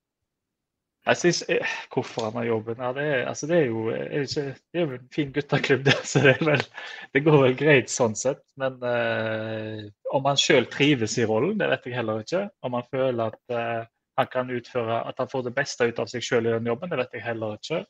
jeg 1.05 1.17
synes, 1.17 1.43
eh, 1.49 1.67
Hvorfor 1.93 2.25
han 2.25 2.34
har 2.34 2.43
jobben? 2.43 2.82
Ja, 2.82 2.93
det, 2.93 3.03
er, 3.03 3.25
altså, 3.27 3.47
det, 3.47 3.58
er 3.58 3.65
jo, 3.65 3.88
er 3.89 4.21
ikke, 4.21 4.41
det 4.73 4.82
er 4.82 4.86
jo 4.86 4.97
en 4.97 5.12
fin 5.15 5.34
gutteklubb, 5.34 5.86
det. 5.88 5.95
Så 6.03 6.23
det, 6.25 6.36
vel, 6.41 6.65
det, 7.13 7.23
går 7.23 7.38
vel 7.43 7.55
greit 7.58 7.93
sånn 7.93 8.17
sett. 8.17 8.41
Men 8.58 8.82
uh, 8.84 9.86
om 10.13 10.25
han 10.29 10.39
sjøl 10.39 10.65
trives 10.71 11.17
i 11.17 11.27
rollen, 11.29 11.58
det 11.62 11.69
vet 11.71 11.88
jeg 11.88 11.97
heller 11.99 12.25
ikke. 12.25 12.47
Om 12.65 12.77
han 12.77 12.89
føler 12.89 13.23
at 13.29 13.53
uh, 13.53 13.86
han 14.19 14.34
kan 14.34 14.51
utføre, 14.51 15.03
at 15.08 15.21
han 15.21 15.29
får 15.32 15.45
det 15.47 15.55
beste 15.55 15.88
ut 15.88 16.01
av 16.01 16.10
seg 16.12 16.25
sjøl 16.25 16.49
i 16.49 16.58
den 16.58 16.67
jobben, 16.73 16.91
det 16.91 16.99
vet 17.03 17.15
jeg 17.15 17.27
heller 17.29 17.55
ikke. 17.62 17.86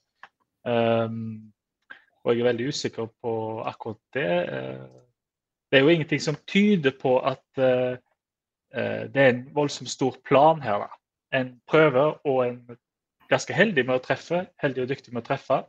Um, 0.68 1.50
og 2.24 2.34
jeg 2.34 2.42
er 2.42 2.50
veldig 2.50 2.68
usikker 2.68 3.08
på 3.22 3.34
akkurat 3.68 4.00
det. 4.14 4.32
Eh, 4.54 5.02
det 5.72 5.78
er 5.78 5.84
jo 5.84 5.94
ingenting 5.94 6.22
som 6.22 6.38
tyder 6.48 6.92
på 7.02 7.20
at 7.20 7.58
eh, 7.58 7.98
eh, 8.74 9.04
det 9.14 9.24
er 9.24 9.30
en 9.30 9.44
voldsomt 9.56 9.90
stor 9.90 10.16
plan 10.26 10.62
her. 10.62 10.86
Da. 10.86 10.90
En 11.40 11.62
prøver 11.68 12.28
og 12.28 12.48
en 12.48 12.78
ganske 13.30 13.54
heldig 13.54 13.86
med 13.86 14.00
å 14.00 14.04
treffe, 14.04 14.46
heldig 14.62 14.84
og 14.84 14.90
dyktig 14.90 15.14
med 15.14 15.24
å 15.24 15.30
treffe. 15.30 15.62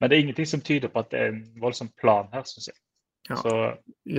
Men 0.00 0.10
det 0.10 0.16
er 0.16 0.24
ingenting 0.26 0.48
som 0.48 0.60
tyder 0.64 0.88
på 0.88 1.02
at 1.02 1.10
det 1.12 1.20
er 1.20 1.32
en 1.32 1.42
voldsom 1.60 1.90
plan 2.00 2.28
her, 2.32 2.44
syns 2.48 2.70
jeg. 2.70 2.78
Så 3.36 3.56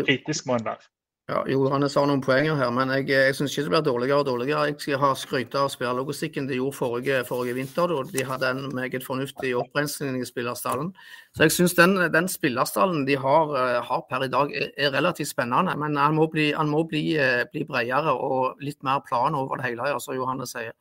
kritisk 0.05 0.45
må 0.47 0.55
en 0.55 0.65
være. 0.65 0.86
Ja, 1.32 1.46
Johannes 1.48 1.94
har 1.96 2.10
noen 2.10 2.20
poenger 2.20 2.58
her, 2.60 2.72
men 2.76 2.89
jeg, 2.91 3.06
jeg 3.08 3.36
syns 3.38 3.54
ikke 3.54 3.70
det 3.70 3.72
blir 3.72 3.84
dårligere 3.86 4.17
og 4.20 4.26
dårligere. 4.28 4.65
Jeg 4.67 4.76
skal 4.84 5.00
ha 5.00 5.12
skryte 5.15 5.62
av 5.62 5.70
spillerlogistikken 5.72 6.50
de 6.50 6.58
gjorde 6.58 6.76
forrige, 6.76 7.22
forrige 7.30 7.56
vinter. 7.56 7.88
Da. 7.88 8.02
De 8.12 8.26
hadde 8.28 8.50
en 8.52 8.65
meget 8.76 9.06
fornuftig 9.06 9.54
opprensning 9.56 10.17
i 10.20 10.28
spillerstallen. 10.28 10.89
Så 11.38 11.48
jeg 11.48 11.56
syns 11.56 11.78
den, 11.78 11.96
den 12.12 12.28
spillerstallen 12.28 13.06
de 13.08 13.15
har, 13.22 13.56
eh, 13.62 13.80
har, 13.88 14.04
per 14.10 14.28
i 14.28 14.30
dag, 14.34 14.52
er, 14.52 14.74
er 14.76 14.91
relativt 14.98 15.32
spennende. 15.32 15.78
Men 15.80 15.96
han 16.02 16.20
må, 16.20 16.28
bli, 16.36 16.50
han 16.58 16.67
må 16.74 16.84
bli, 16.91 17.06
eh, 17.15 17.46
bli, 17.54 17.63
bredere 17.70 18.12
og 18.12 18.60
litt 18.60 18.82
mer 18.84 19.00
plan 19.08 19.38
over 19.39 19.62
det 19.62 19.70
hele, 19.70 19.96
som 20.04 20.20
Johannes 20.20 20.52
sier. 20.58 20.76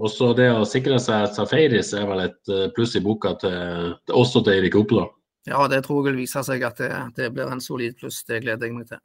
Også 0.00 0.32
det 0.38 0.48
å 0.56 0.64
sikre 0.64 0.96
seg 1.04 1.28
Safaris 1.36 1.92
er 2.00 2.08
vel 2.08 2.30
et 2.30 2.48
eh, 2.48 2.70
pluss 2.72 2.96
i 2.96 3.04
boka 3.04 3.36
til, 3.44 3.92
også 4.08 4.40
til 4.40 4.56
Eirik 4.56 4.80
Oppedal? 4.80 5.12
Ja, 5.52 5.66
det 5.68 5.84
tror 5.84 6.00
jeg 6.00 6.14
vil 6.14 6.22
vise 6.24 6.40
seg 6.48 6.64
at 6.64 6.80
det, 6.80 6.94
det 7.18 7.34
blir 7.36 7.52
en 7.52 7.60
solid 7.60 8.00
pluss. 8.00 8.24
Det 8.24 8.40
gleder 8.40 8.70
jeg 8.70 8.80
meg 8.80 8.88
til. 8.88 9.04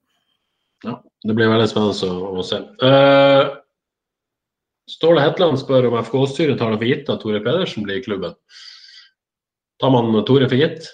Ja, 0.86 1.00
det 1.26 1.34
blir 1.34 1.50
veldig 1.50 1.70
spennende 1.72 2.12
å, 2.38 2.44
se. 2.46 2.60
Uh, 2.84 3.56
Ståle 4.88 5.24
Hetland 5.24 5.60
spør 5.60 5.90
om 5.90 5.98
FK-styret 6.00 6.60
tar 6.60 6.72
det 6.74 6.80
for 6.80 6.92
gitt 6.92 7.10
at 7.12 7.24
Tore 7.24 7.42
Pedersen 7.44 7.84
blir 7.88 8.00
i 8.00 8.06
klubben. 8.06 8.38
Tar 9.82 9.94
man 9.94 10.14
Tore 10.28 10.48
for 10.50 10.60
gitt? 10.60 10.88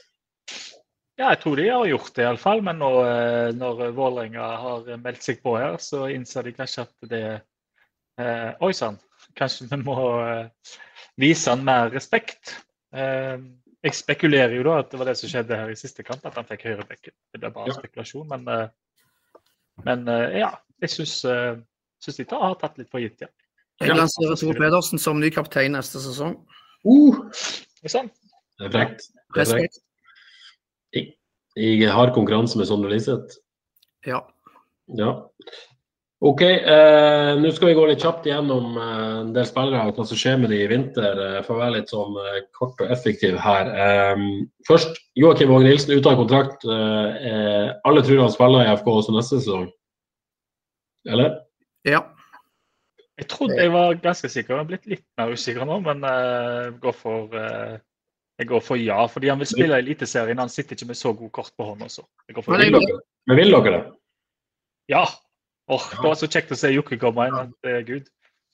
Ja, 1.19 1.29
jeg 1.29 1.43
tror 1.43 1.59
de 1.59 1.67
har 1.69 1.85
gjort 1.87 2.15
det 2.17 2.25
iallfall. 2.25 2.63
Men 2.65 2.79
nå, 2.81 2.91
eh, 3.05 3.49
når 3.55 3.83
Vålerenga 3.93 4.47
har 4.63 4.87
meldt 4.97 5.25
seg 5.25 5.43
på 5.45 5.55
her, 5.59 5.77
så 5.83 6.07
innser 6.11 6.47
de 6.47 6.55
kanskje 6.57 6.87
at 6.87 7.09
det 7.11 7.25
eh, 8.17 8.49
Oi 8.65 8.71
sann, 8.73 8.97
kanskje 9.37 9.69
vi 9.69 9.79
må 9.83 9.97
eh, 10.23 10.73
vise 11.21 11.53
han 11.53 11.65
mer 11.65 11.93
respekt. 11.93 12.55
Eh, 12.95 13.37
jeg 13.83 13.99
spekulerer 13.99 14.55
jo 14.57 14.65
da 14.65 14.79
at 14.81 14.89
det 14.89 14.99
var 14.99 15.11
det 15.11 15.17
som 15.19 15.29
skjedde 15.29 15.59
her 15.59 15.69
i 15.69 15.77
siste 15.77 16.05
kamp, 16.07 16.25
at 16.25 16.39
han 16.39 16.47
fikk 16.49 16.65
høyrebekken. 16.69 17.13
Det 17.35 17.45
er 17.45 17.53
bare 17.53 17.77
spekulasjon, 17.77 18.29
men 18.31 18.49
eh, 18.49 18.67
Men 19.87 20.07
eh, 20.11 20.39
ja, 20.43 20.51
jeg 20.83 20.93
syns, 20.93 21.15
uh, 21.25 21.55
syns 22.03 22.19
de 22.19 22.27
har 22.29 22.57
tatt 22.61 22.77
litt 22.77 22.91
for 22.93 23.03
gitt, 23.03 23.23
ja. 23.23 23.31
Jeg 23.81 23.97
lanserer 23.97 24.37
Tore 24.37 24.55
Pedersen 24.55 25.01
som 25.01 25.17
ny 25.19 25.31
kaptein 25.33 25.73
neste 25.73 26.01
sesong. 26.03 26.37
Uh, 26.85 27.23
sant? 27.89 28.13
det 28.59 28.69
er 28.69 28.75
frekt. 28.75 29.07
Det 29.33 29.43
er 29.43 29.49
frekt. 29.49 29.79
Jeg, 30.93 31.15
I, 31.57 31.71
I 31.81 32.11
konkurranse 32.13 32.59
med 32.59 32.69
Sondre 32.69 32.93
Liseth. 32.93 33.39
Ja. 34.05 34.21
Ja. 34.99 35.15
OK, 36.23 36.41
eh, 36.45 37.29
nå 37.35 37.49
skal 37.51 37.67
vi 37.67 37.75
gå 37.75 37.83
litt 37.89 37.99
kjapt 38.03 38.27
gjennom 38.29 38.77
eh, 38.79 39.15
en 39.25 39.31
del 39.35 39.43
spillere 39.49 39.81
og 39.89 39.97
hva 39.97 40.05
som 40.07 40.19
skjer 40.19 40.37
med 40.39 40.53
de 40.53 40.59
i 40.63 40.67
vinter. 40.71 41.17
Eh, 41.19 41.39
for 41.43 41.57
å 41.57 41.59
være 41.59 41.73
litt 41.81 41.91
sånn 41.91 42.15
eh, 42.21 42.37
kort 42.55 42.79
og 42.79 42.91
effektiv 42.95 43.35
her. 43.43 43.67
Eh, 43.85 44.21
først, 44.69 45.01
Joakim 45.19 45.51
Våge 45.51 45.67
Nilsen 45.67 45.91
ute 45.97 46.13
av 46.13 46.21
kontrakt. 46.21 46.63
Alle 46.63 48.03
tror 48.07 48.21
han 48.23 48.31
spiller 48.31 48.63
i 48.63 48.69
FK 48.77 48.87
også 48.93 49.15
neste 49.17 49.41
sesong? 49.41 49.65
Eller? 51.11 51.41
ja. 51.87 52.05
Jeg 53.19 53.27
trodde 53.29 53.59
jeg 53.59 53.69
var 53.69 53.91
ganske 54.01 54.25
sikker, 54.31 54.55
jeg 54.55 54.63
har 54.63 54.65
blitt 54.71 54.87
litt 54.89 55.03
mer 55.19 55.29
usikker 55.37 55.67
nå, 55.69 55.75
men 55.85 55.99
eh, 56.07 56.61
jeg 56.63 56.71
går 56.81 56.95
for 56.97 57.35
jeg 58.41 58.47
går 58.49 58.63
for 58.65 58.79
ja, 58.81 59.03
fordi 59.11 59.29
han 59.29 59.43
vil 59.43 59.51
spille 59.51 59.75
i 59.77 59.83
Eliteserien. 59.83 60.39
Han 60.41 60.49
sitter 60.49 60.73
ikke 60.79 60.87
med 60.89 60.97
så 60.97 61.11
god 61.13 61.29
kort 61.35 61.51
på 61.59 61.67
hånda. 61.67 61.91
Så 61.93 62.01
jeg 62.25 62.39
går 62.39 62.47
for 62.47 62.55
Men 62.55 62.63
Vil 62.63 62.73
ja. 62.73 62.79
jeg- 62.79 62.89
dere, 62.89 63.03
men 63.29 63.37
vil 63.43 63.53
dere 63.57 63.75
det? 63.75 63.83
ja. 64.95 65.03
Åh, 65.71 65.85
det 65.91 66.03
var 66.03 66.17
så 66.19 66.27
kjekt 66.27 66.51
å 66.51 66.59
se 66.59 66.73
Jokke 66.73 66.99
komme 66.99 67.29
inn. 67.29 67.53
det 67.63 67.77
er 67.77 67.87
Gud. 67.87 68.09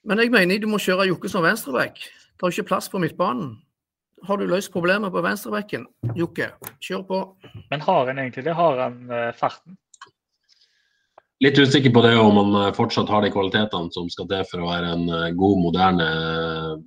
Men 0.07 0.21
jeg 0.21 0.31
mener 0.31 0.61
du 0.61 0.69
må 0.69 0.79
kjøre 0.81 1.09
Jokke 1.09 1.31
som 1.31 1.43
venstreback. 1.43 1.97
Det 1.99 2.45
er 2.45 2.53
ikke 2.53 2.69
plass 2.69 2.89
på 2.91 3.01
midtbanen. 3.01 3.57
Har 4.27 4.39
du 4.39 4.47
løst 4.47 4.71
problemet 4.73 5.13
på 5.13 5.21
venstrebacken, 5.23 5.85
Jokke, 6.15 6.51
kjør 6.83 7.03
på. 7.07 7.19
Men 7.71 7.83
har 7.83 8.09
han 8.09 8.19
egentlig 8.19 8.45
det? 8.45 8.55
Har 8.55 8.81
han 8.83 8.97
eh, 9.11 9.29
farten? 9.35 9.77
Litt 11.39 11.55
usikker 11.55 11.93
på 11.95 12.01
det 12.03 12.17
om 12.19 12.35
han 12.35 12.57
eh, 12.61 12.73
fortsatt 12.75 13.11
har 13.11 13.23
de 13.23 13.31
kvalitetene 13.31 13.93
som 13.95 14.09
skal 14.11 14.27
til 14.31 14.43
for 14.49 14.63
å 14.63 14.71
være 14.73 14.91
en 14.97 15.05
eh, 15.07 15.29
god, 15.39 15.61
moderne 15.63 16.09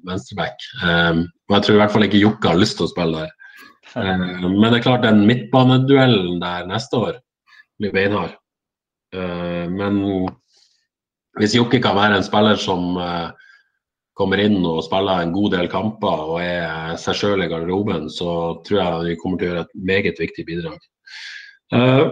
venstreback. 0.08 0.68
Um, 0.84 1.24
og 1.48 1.56
jeg 1.56 1.66
tror 1.66 1.78
i 1.78 1.80
hvert 1.80 1.96
fall 1.96 2.06
ikke 2.08 2.20
Jokke 2.20 2.52
har 2.52 2.60
lyst 2.60 2.76
til 2.80 2.88
å 2.88 2.92
spille 2.92 3.24
der. 3.24 3.32
Um, 3.96 4.28
men 4.60 4.68
det 4.68 4.82
er 4.82 4.86
klart 4.90 5.08
den 5.08 5.24
midtbaneduellen 5.28 6.36
der 6.44 6.68
neste 6.68 7.00
år 7.00 7.18
blir 7.80 7.96
beinhard. 7.96 8.36
Eh, 9.12 9.68
men 9.70 10.02
hvis 11.40 11.56
Jokke 11.56 11.80
kan 11.84 11.96
være 11.98 12.18
en 12.18 12.26
spiller 12.26 12.58
som 12.60 12.96
eh, 13.00 13.30
kommer 14.18 14.40
inn 14.42 14.60
og 14.64 14.82
spiller 14.86 15.22
en 15.22 15.34
god 15.34 15.54
del 15.56 15.70
kamper 15.72 16.26
og 16.34 16.36
er 16.42 16.98
seg 17.00 17.18
sjøl 17.18 17.44
i 17.44 17.48
garderoben, 17.50 18.08
så 18.12 18.58
tror 18.66 18.80
jeg 18.80 19.08
vi 19.10 19.18
kommer 19.20 19.40
til 19.40 19.48
å 19.48 19.52
gjøre 19.52 19.64
et 19.66 19.80
meget 19.92 20.20
viktig 20.20 20.46
bidrag. 20.48 20.78
Eh, 21.76 22.06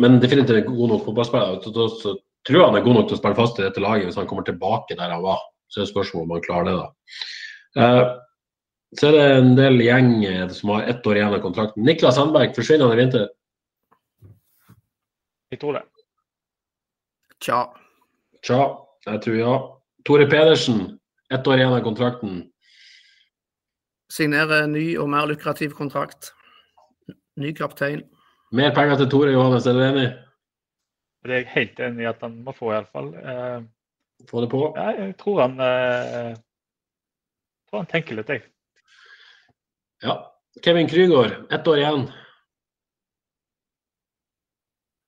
men 0.00 0.20
definitivt 0.20 0.62
en 0.62 0.72
god 0.72 0.94
nok 0.94 1.06
fotballspiller. 1.08 1.60
Så, 1.64 2.16
tror 2.48 2.56
jeg 2.56 2.68
han 2.70 2.78
er 2.78 2.84
god 2.86 2.96
nok 2.96 3.08
til 3.08 3.18
å 3.18 3.20
spille 3.20 3.36
fast 3.36 3.58
i 3.60 3.66
dette 3.66 3.82
laget 3.84 4.08
hvis 4.08 4.16
han 4.16 4.28
kommer 4.28 4.46
tilbake 4.46 4.96
der 4.96 5.12
han 5.12 5.24
var. 5.24 5.42
Så 5.68 5.80
er 5.80 5.84
det 5.84 5.92
spørsmål 5.92 6.24
om 6.24 6.32
han 6.34 6.44
klarer 6.46 6.70
det, 6.70 6.78
da. 6.80 7.90
Så 8.96 9.10
er 9.10 9.12
det 9.14 9.26
en 9.36 9.52
del 9.58 9.76
gjeng 9.84 10.08
som 10.56 10.72
har 10.72 10.88
ett 10.90 11.04
år 11.06 11.20
igjen 11.20 11.36
av 11.36 11.42
kontrakten. 11.44 11.84
Niklas 11.86 12.16
Sandberg, 12.16 12.56
forsvinner 12.56 12.88
han 12.88 12.96
i 12.96 13.02
vinter? 13.04 13.28
Jeg 15.50 15.60
tror 15.60 15.72
det. 15.78 15.82
Tja. 17.42 17.60
Tja, 18.46 18.60
jeg 19.08 19.22
tror 19.24 19.36
ja. 19.38 19.54
Tore 20.06 20.26
Pedersen, 20.30 20.82
ett 21.32 21.46
år 21.46 21.58
igjen 21.60 21.74
av 21.76 21.82
kontrakten. 21.84 22.38
Signere 24.10 24.62
ny 24.70 24.84
og 24.98 25.10
mer 25.12 25.28
lukrativ 25.30 25.74
kontrakt. 25.78 26.32
Ny 27.40 27.52
kaptein. 27.56 28.02
Mer 28.52 28.72
penger 28.74 28.98
til 29.02 29.10
Tore 29.12 29.32
Johannes, 29.34 29.66
er 29.70 29.76
du 29.78 29.82
enig? 29.84 30.06
Det 31.24 31.30
er 31.34 31.42
jeg 31.42 31.50
helt 31.54 31.82
enig 31.84 32.04
i 32.06 32.08
at 32.10 32.22
han 32.24 32.38
må 32.46 32.54
få, 32.56 32.72
iallfall. 32.74 33.12
Eh, 33.18 33.60
Få 34.28 34.40
det 34.44 34.50
på. 34.52 34.62
ja, 34.76 34.90
jeg 34.98 35.14
tror 35.20 35.38
han 35.40 35.54
eh, 35.64 36.34
tror 37.70 37.82
han 37.82 37.88
tenker 37.92 38.18
litt, 38.18 38.28
jeg. 38.32 38.42
Ja. 40.04 40.16
Kevin 40.64 40.88
Krygård, 40.90 41.36
ett 41.54 41.68
år 41.70 41.78
igjen. 41.80 42.02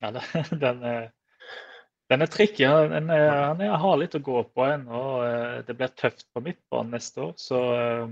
Ja, 0.02 0.10
det, 0.10 0.22
den, 0.60 0.82
er, 0.92 1.08
den 2.10 2.24
er 2.26 2.30
tricky. 2.30 2.66
Den 2.92 3.10
er, 3.14 3.28
han 3.46 3.60
er, 3.62 3.76
har 3.78 3.96
litt 4.00 4.18
å 4.18 4.22
gå 4.24 4.42
på 4.50 4.66
ennå. 4.66 5.02
eh, 5.28 5.58
Det 5.68 5.76
blir 5.78 5.92
tøft 5.98 6.26
på 6.34 6.42
midtbanen 6.44 6.96
neste 6.98 7.28
år, 7.28 7.34
så 7.40 7.62
eh, 7.78 8.06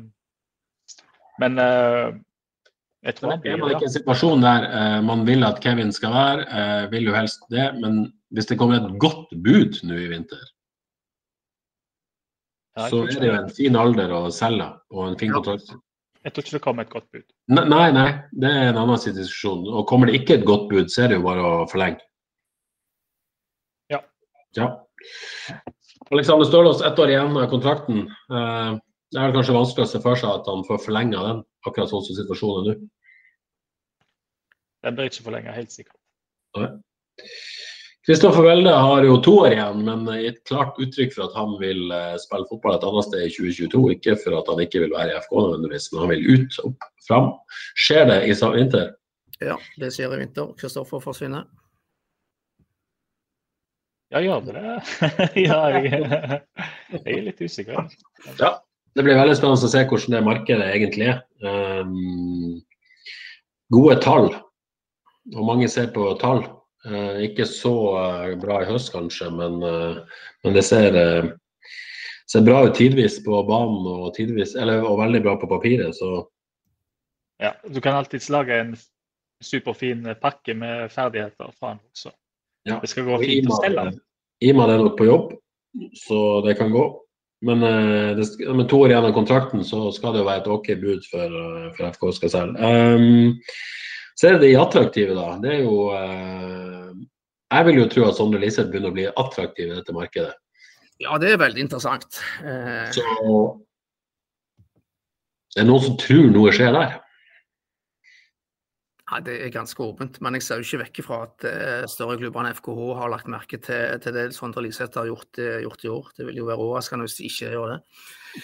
Men 1.41 1.59
eh, 1.59 2.09
jeg 3.01 3.17
tror 3.17 3.33
Er 3.33 3.39
blir 3.41 3.61
man 3.63 3.71
ikke 3.73 3.89
en 3.89 3.95
situasjon 3.97 4.43
der 4.45 4.65
eh, 4.69 4.97
man 5.03 5.23
vil 5.25 5.45
at 5.49 5.61
Kevin 5.65 5.93
skal 5.97 6.13
være, 6.13 6.43
eh, 6.53 6.87
vil 6.93 7.07
jo 7.09 7.15
helst 7.17 7.47
det, 7.51 7.71
men 7.81 8.03
hvis 8.31 8.51
det 8.51 8.59
kommer 8.61 8.77
et 8.77 8.99
godt 9.01 9.31
bud 9.43 9.79
nå 9.89 9.97
i 9.97 10.11
vinter, 10.13 10.43
så 12.77 13.01
er 13.07 13.17
det 13.21 13.31
jo 13.31 13.39
en 13.39 13.49
fin 13.57 13.77
alder 13.77 14.13
å 14.15 14.21
selge 14.33 14.69
og 14.93 15.09
en 15.09 15.17
fin 15.21 15.33
Ja. 15.33 15.81
Jeg 16.25 16.35
tror 16.35 16.45
ikke 16.45 16.57
det 16.59 16.63
kommer 16.65 16.85
et 16.85 16.93
godt 16.93 17.07
bud. 17.15 17.25
Nei, 17.49 17.87
nei, 17.97 18.09
det 18.43 18.51
er 18.51 18.71
en 18.71 18.81
annen 18.83 19.01
diskusjon. 19.17 19.65
Og 19.73 19.87
kommer 19.89 20.11
det 20.11 20.21
ikke 20.21 20.37
et 20.37 20.47
godt 20.49 20.69
bud, 20.69 20.91
så 20.93 21.07
er 21.07 21.13
det 21.13 21.17
jo 21.21 21.25
bare 21.25 21.47
å 21.49 21.65
forlenge. 21.71 22.05
Ja. 23.93 24.03
ja. 24.59 24.69
Alexander 26.11 26.45
Stølås, 26.45 26.85
ett 26.85 27.01
år 27.01 27.15
igjen 27.15 27.41
av 27.41 27.49
kontrakten. 27.53 28.05
Eh, 28.11 28.79
Det 29.11 29.19
er 29.19 29.27
vel 29.27 29.35
kanskje 29.41 29.55
vanskelig 29.57 29.87
å 29.89 29.91
se 29.91 29.99
for 30.05 30.19
seg 30.19 30.31
at 30.31 30.47
han 30.47 30.61
får 30.69 30.85
forlenga 30.85 31.23
den, 31.25 31.39
akkurat 31.67 31.91
sånn 31.91 32.05
som 32.07 32.15
situasjonen 32.15 32.61
er 32.61 32.77
nå. 32.79 32.91
Den 34.87 34.95
blir 34.97 35.11
ikke 35.11 35.25
forlenga, 35.27 35.55
helt 35.57 35.75
sikkert. 35.75 35.99
Kristoffer 38.07 38.43
Welde 38.43 38.73
har 38.73 39.05
jo 39.05 39.19
to 39.21 39.35
år 39.43 39.55
igjen, 39.55 39.83
men 39.85 40.07
gitt 40.23 40.39
klart 40.49 40.79
uttrykk 40.81 41.13
for 41.13 41.27
at 41.27 41.35
han 41.37 41.51
vil 41.61 41.91
eh, 41.93 42.15
spille 42.23 42.49
fotball 42.49 42.79
et 42.79 42.87
annet 42.89 43.07
sted 43.07 43.25
i 43.27 43.33
2022. 43.35 43.83
Ikke 43.97 44.15
for 44.23 44.39
at 44.39 44.49
han 44.49 44.63
ikke 44.65 44.81
vil 44.87 44.95
være 44.95 45.13
i 45.13 45.21
FK 45.21 45.35
nødvendigvis, 45.37 45.91
men 45.93 46.01
han 46.05 46.13
vil 46.15 46.31
ut 46.31 46.61
og 46.65 46.87
fram. 47.05 47.29
Skjer 47.77 48.09
det 48.09 48.21
i 48.25 48.37
vinter? 48.57 48.87
Ja, 49.45 49.59
det 49.83 49.93
skjer 49.93 50.17
i 50.17 50.23
vinter. 50.23 50.55
Kristoffer 50.61 51.03
forsvinner. 51.05 51.45
Ja, 54.11 54.25
gjør 54.25 54.49
det 54.49 54.57
det? 54.57 54.79
ja, 55.47 55.61
jeg, 55.77 56.41
jeg 56.97 57.19
er 57.19 57.25
litt 57.29 57.45
usikker. 57.45 57.85
Ja. 58.41 58.57
Det 58.99 59.05
blir 59.07 59.15
veldig 59.15 59.37
spennende 59.39 59.69
å 59.69 59.71
se 59.71 59.85
hvordan 59.87 60.17
det 60.17 60.21
markedet 60.27 60.71
egentlig 60.75 61.13
er. 61.13 61.21
Um, 61.47 62.57
gode 63.71 64.01
tall, 64.03 64.33
og 65.37 65.45
mange 65.47 65.69
ser 65.71 65.93
på 65.95 66.09
tall. 66.19 66.43
Eh, 66.85 67.17
ikke 67.29 67.45
så 67.45 67.75
eh, 68.01 68.35
bra 68.41 68.63
i 68.63 68.69
høst 68.71 68.93
kanskje, 68.95 69.29
men, 69.37 69.59
eh, 69.61 70.21
men 70.45 70.55
det 70.57 70.63
ser, 70.65 70.95
ser 72.31 72.45
bra 72.47 72.63
ut 72.65 72.79
tidvis 72.79 73.19
på 73.25 73.43
banen 73.49 73.85
og, 73.85 74.07
tidvis, 74.17 74.55
eller, 74.57 74.87
og 74.89 75.03
veldig 75.03 75.21
bra 75.27 75.37
på 75.41 75.51
papiret. 75.51 75.93
Så 75.97 76.25
Ja, 77.41 77.53
du 77.69 77.81
kan 77.81 77.97
alltids 77.97 78.29
lage 78.33 78.57
en 78.61 78.73
superfin 79.41 80.09
pakke 80.21 80.55
med 80.55 80.91
ferdigheter 80.93 81.53
fra 81.59 81.75
han 81.75 81.85
også. 81.93 82.13
ja. 82.69 82.81
Det 82.81 82.89
skal 82.93 83.07
gå 83.09 83.21
fint 83.23 83.49
å 83.49 83.61
stelle 83.61 83.85
den. 83.89 84.01
Ima 84.41 84.67
er 84.69 84.81
nok 84.81 84.97
på 84.97 85.09
jobb, 85.09 85.33
så 85.97 86.41
det 86.47 86.57
kan 86.57 86.73
gå. 86.73 86.85
Men 87.45 87.61
det, 88.17 88.27
med 88.53 88.69
to 88.69 88.83
år 88.85 88.93
igjen 88.93 89.07
av 89.09 89.15
kontrakten, 89.17 89.65
så 89.65 89.89
skal 89.97 90.13
det 90.13 90.21
jo 90.21 90.29
være 90.29 90.43
et 90.43 90.49
OK 90.53 90.67
bud 90.81 91.07
for, 91.09 91.37
for 91.77 91.89
FK 91.89 92.05
skal 92.19 92.33
selge. 92.35 92.73
Um, 92.73 93.41
så 94.21 94.29
er 94.29 94.37
det 94.37 94.51
de 94.51 94.57
attraktive, 94.61 95.15
da. 95.17 95.31
Det 95.41 95.55
er 95.55 95.63
jo 95.65 95.77
eh, 95.97 96.91
Jeg 97.51 97.67
vil 97.71 97.79
jo 97.81 97.87
tro 97.89 98.03
at 98.11 98.19
Sondre 98.19 98.41
Liseth 98.43 98.69
begynner 98.69 98.93
å 98.93 98.97
bli 98.99 99.07
attraktiv 99.09 99.71
i 99.71 99.77
dette 99.79 99.95
markedet. 99.97 100.35
Ja, 101.01 101.17
det 101.17 101.31
er 101.33 101.41
veldig 101.41 101.63
interessant. 101.65 102.19
Eh, 102.45 102.91
Så 102.93 103.05
det 105.51 105.63
er 105.63 105.67
noen 105.67 105.83
som 105.83 105.97
tror 105.99 106.29
noe 106.31 106.53
skjer 106.55 106.77
der. 106.77 106.93
ja, 109.11 109.19
det 109.27 109.41
er 109.43 109.51
ganske 109.51 109.83
åpent, 109.83 110.21
men 110.23 110.37
jeg 110.37 110.45
ser 110.47 110.61
jo 110.61 110.69
ikke 110.69 110.83
vekk 110.85 111.01
fra 111.03 111.17
at 111.25 111.47
eh, 111.49 111.87
større 111.91 112.21
klubber 112.21 112.45
enn 112.45 112.55
FKH 112.55 112.85
har 113.01 113.11
lagt 113.11 113.27
merke 113.33 113.59
til, 113.59 113.97
til 114.05 114.15
det 114.15 114.29
Sondre 114.37 114.63
Liseth 114.63 115.01
har 115.01 115.09
gjort, 115.09 115.41
gjort 115.65 115.83
i 115.89 115.91
år. 115.91 116.13
Det 116.15 116.29
vil 116.29 116.39
jo 116.39 116.47
være 116.47 116.63
overraskende 116.63 117.09
hvis 117.09 117.17
de 117.19 117.27
ikke 117.33 117.51
gjør 117.57 117.73
det. 117.73 117.81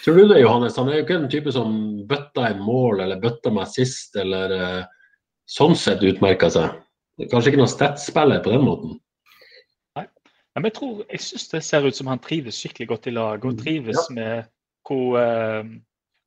Tror 0.03 0.17
du 0.19 0.25
det, 0.33 0.41
Johannes? 0.41 0.75
Han 0.81 0.89
er 0.91 0.97
jo 0.97 1.05
ikke 1.05 1.21
den 1.21 1.31
type 1.31 1.53
som 1.55 1.77
bøtta 2.09 2.49
i 2.51 2.59
mål 2.59 3.05
eller 3.05 3.21
bøtta 3.23 3.53
med 3.55 3.71
sist, 3.71 4.17
eller 4.19 4.57
eh, 4.57 4.83
sånn 5.47 5.75
sett 5.79 6.03
utmerka 6.05 6.49
seg. 6.53 6.75
Kanskje 7.31 7.53
ikke 7.53 7.61
noen 7.61 7.71
statsspiller 7.71 8.43
på 8.45 8.53
den 8.53 8.65
måten. 8.65 8.97
Nei, 9.97 10.05
men 10.59 10.69
jeg 10.69 10.77
tror, 10.77 11.01
jeg 11.09 11.23
syns 11.23 11.49
det 11.53 11.63
ser 11.65 11.87
ut 11.87 11.97
som 11.97 12.11
han 12.11 12.21
trives 12.21 12.59
skikkelig 12.61 12.91
godt 12.91 13.09
i 13.09 13.15
lag, 13.15 13.45
og 13.45 13.59
trives 13.61 13.97
trives 13.97 14.09
med 14.13 14.49
hvor, 14.87 15.17
eh, 15.21 15.63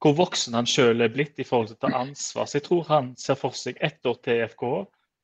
hvor 0.02 0.16
voksen 0.18 0.56
han 0.58 0.68
sjøl 0.68 1.04
er 1.04 1.12
blitt 1.12 1.38
i 1.38 1.46
forhold 1.46 1.70
til 1.70 1.78
å 1.78 1.84
ta 1.86 1.92
ansvar. 2.02 2.48
Så 2.48 2.58
jeg 2.58 2.66
tror 2.68 2.88
han 2.90 3.12
ser 3.20 3.38
for 3.40 3.56
seg 3.56 3.78
ett 3.80 4.06
år 4.06 4.18
til 4.24 4.40
i 4.40 4.46
FK 4.48 4.64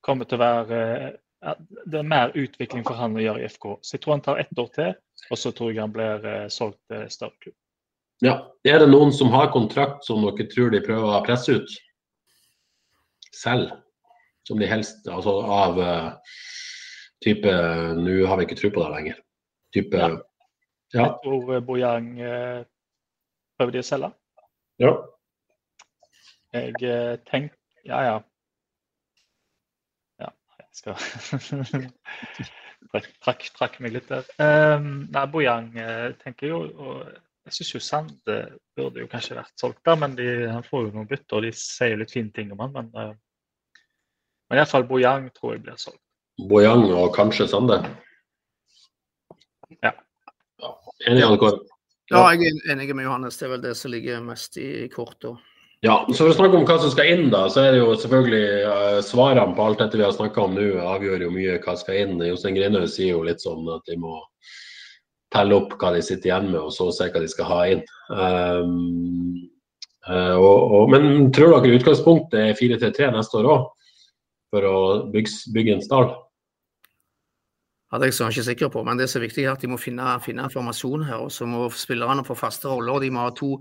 kommer 0.07 0.29
til 0.29 0.39
å 0.39 0.45
være 0.45 0.81
eh, 0.97 1.55
Det 1.87 1.99
er 2.01 2.09
mer 2.09 2.33
utvikling 2.35 2.85
for 2.87 2.99
han 2.99 3.17
å 3.17 3.23
gjøre 3.23 3.43
i 3.45 3.51
FK. 3.51 3.67
Så 3.83 3.97
jeg 3.97 4.05
tror 4.05 4.17
han 4.17 4.25
tar 4.25 4.43
ett 4.43 4.59
år 4.59 4.71
til, 4.75 4.93
og 5.31 5.39
så 5.39 5.53
tror 5.55 5.73
jeg 5.73 5.83
han 5.83 5.95
blir 5.95 6.27
eh, 6.27 6.47
solgt 6.53 6.81
til 6.91 7.09
større 7.13 7.37
klubb. 7.43 7.59
Ja. 8.25 8.37
Er 8.65 8.81
det 8.81 8.89
noen 8.89 9.13
som 9.13 9.29
har 9.35 9.53
kontrakt 9.53 10.07
som 10.07 10.25
dere 10.25 10.47
tror 10.51 10.71
de 10.73 10.81
prøver 10.83 11.19
å 11.19 11.25
presse 11.27 11.59
ut 11.59 11.75
selv? 13.37 13.75
Som 14.47 14.61
de 14.63 14.69
helst 14.71 15.09
Altså 15.11 15.35
av, 15.43 15.79
uh, 15.79 16.39
type 17.25 17.53
Nå 17.99 18.17
har 18.31 18.39
vi 18.39 18.47
ikke 18.47 18.59
tro 18.61 18.71
på 18.75 18.85
det 18.85 18.95
lenger. 18.95 19.21
Type 19.75 20.01
Ja. 20.01 20.15
Ja. 20.95 21.03
Jeg 21.03 21.15
tror 21.25 21.49
eh, 21.57 21.63
Bojang 21.67 22.13
uh, 22.23 22.63
prøver 23.59 23.73
de 23.75 23.83
å 23.83 23.87
selge. 23.87 24.13
ja. 24.79 24.95
Jeg 26.55 26.79
uh, 26.87 27.17
tenker 27.27 27.57
Ja, 27.85 27.99
ja. 28.07 28.15
Ja, 30.23 30.31
jeg 30.61 30.69
skal 30.79 30.95
trakk, 32.93 33.11
trakk, 33.27 33.45
trakk 33.59 33.77
meg 33.83 33.97
litt 33.97 34.09
der. 34.09 34.31
Um, 34.39 35.09
nei, 35.11 35.27
Bojang 35.31 35.73
tenker 36.23 36.55
jo 36.55 36.63
og 36.71 37.03
Jeg 37.47 37.59
syns 37.59 37.75
jo 37.75 37.83
Sande 37.83 38.39
burde 38.79 39.03
jo 39.03 39.11
kanskje 39.11 39.37
vært 39.41 39.59
solgt 39.61 39.83
der, 39.87 39.99
men 40.01 40.17
de, 40.19 40.31
han 40.51 40.65
får 40.67 40.87
jo 40.87 40.95
noen 40.95 41.11
bytter, 41.11 41.37
og 41.37 41.45
de 41.47 41.53
sier 41.55 41.93
jo 41.97 42.01
litt 42.01 42.15
fine 42.15 42.33
ting 42.35 42.55
om 42.55 42.63
han, 42.65 42.75
men 42.75 43.13
men 44.51 44.61
iallfall 44.61 44.87
Bojang 44.89 45.31
tror 45.37 45.57
jeg 45.57 45.65
blir 45.67 45.79
solgt. 45.81 46.03
Bojang 46.51 46.85
og 46.93 47.15
kanskje 47.17 47.49
Sande. 47.49 47.81
Ja. 49.83 49.93
Ja. 50.61 50.73
Enig, 51.09 51.25
Anne 51.25 51.41
Kåre? 51.41 51.65
Ja, 52.13 52.23
jeg 52.31 52.53
er 52.53 52.75
enig 52.75 52.93
med 52.95 53.09
Johannes. 53.09 53.39
Det 53.39 53.49
er 53.49 53.55
vel 53.57 53.63
det 53.65 53.75
som 53.79 53.91
ligger 53.91 54.21
mest 54.23 54.59
i 54.63 54.87
kortet. 54.93 55.41
Ja, 55.85 55.99
så 56.09 56.25
For 56.25 56.33
å 56.33 56.37
snakke 56.37 56.57
om 56.57 56.65
hva 56.67 56.79
som 56.81 56.91
skal 56.93 57.11
inn, 57.13 57.27
da, 57.31 57.45
så 57.53 57.67
er 57.67 57.75
det 57.75 57.81
jo 57.83 57.97
selvfølgelig 58.01 58.45
eh, 58.71 59.01
svarene 59.05 59.55
på 59.57 59.67
alt 59.67 59.83
dette 59.83 59.99
vi 59.99 60.07
har 60.07 60.15
snakka 60.15 60.47
om 60.47 60.55
nå, 60.57 60.69
avgjør 60.81 61.27
jo 61.27 61.35
mye 61.35 61.59
hva 61.61 61.75
som 61.75 61.83
skal 61.85 62.01
inn. 62.01 62.23
Jostein 62.25 62.57
Grinhaug 62.57 62.89
sier 62.91 63.13
jo 63.13 63.27
litt 63.27 63.45
sånn 63.45 63.67
at 63.75 63.85
de 63.91 63.99
må 64.01 64.17
telle 65.35 65.59
opp 65.59 65.77
hva 65.81 65.93
de 65.95 66.01
sitter 66.05 66.31
igjen 66.31 66.49
med, 66.53 66.63
og 66.63 66.73
så 66.75 66.89
se 66.95 67.11
hva 67.11 67.23
de 67.23 67.29
skal 67.31 67.51
ha 67.51 67.61
inn. 67.75 67.85
Um, 68.09 69.47
eh, 70.09 70.35
og, 70.35 70.75
og, 70.79 70.95
men 70.95 71.31
tror 71.37 71.59
dere 71.59 71.77
utgangspunktet 71.81 72.39
er 72.41 72.59
4-3-3 72.59 73.13
neste 73.19 73.43
år 73.43 73.51
òg, 73.53 73.67
for 74.57 74.69
å 74.69 74.79
bygge, 75.13 75.53
bygge 75.53 75.77
en 75.77 75.85
stall? 75.85 76.15
Ja, 77.93 78.01
det 78.01 78.09
er 78.09 78.11
jeg 78.11 78.17
så 78.19 78.31
ikke 78.33 78.47
sikker 78.49 78.73
på, 78.75 78.83
men 78.87 78.99
det 78.99 79.07
som 79.11 79.21
er 79.21 79.29
viktig 79.29 79.45
er 79.45 79.53
at 79.53 79.63
de 79.63 79.71
må 79.71 79.79
finne, 79.79 80.17
finne 80.25 80.49
formasjon 80.51 81.05
her. 81.07 81.21
Og 81.23 81.31
så 81.31 81.47
må 81.47 81.69
spillerne 81.71 82.25
få 82.27 82.35
faste 82.39 82.67
roller. 82.67 82.97
og 82.97 83.05
De 83.05 83.13
må 83.15 83.23
ha 83.23 83.31
to, 83.37 83.53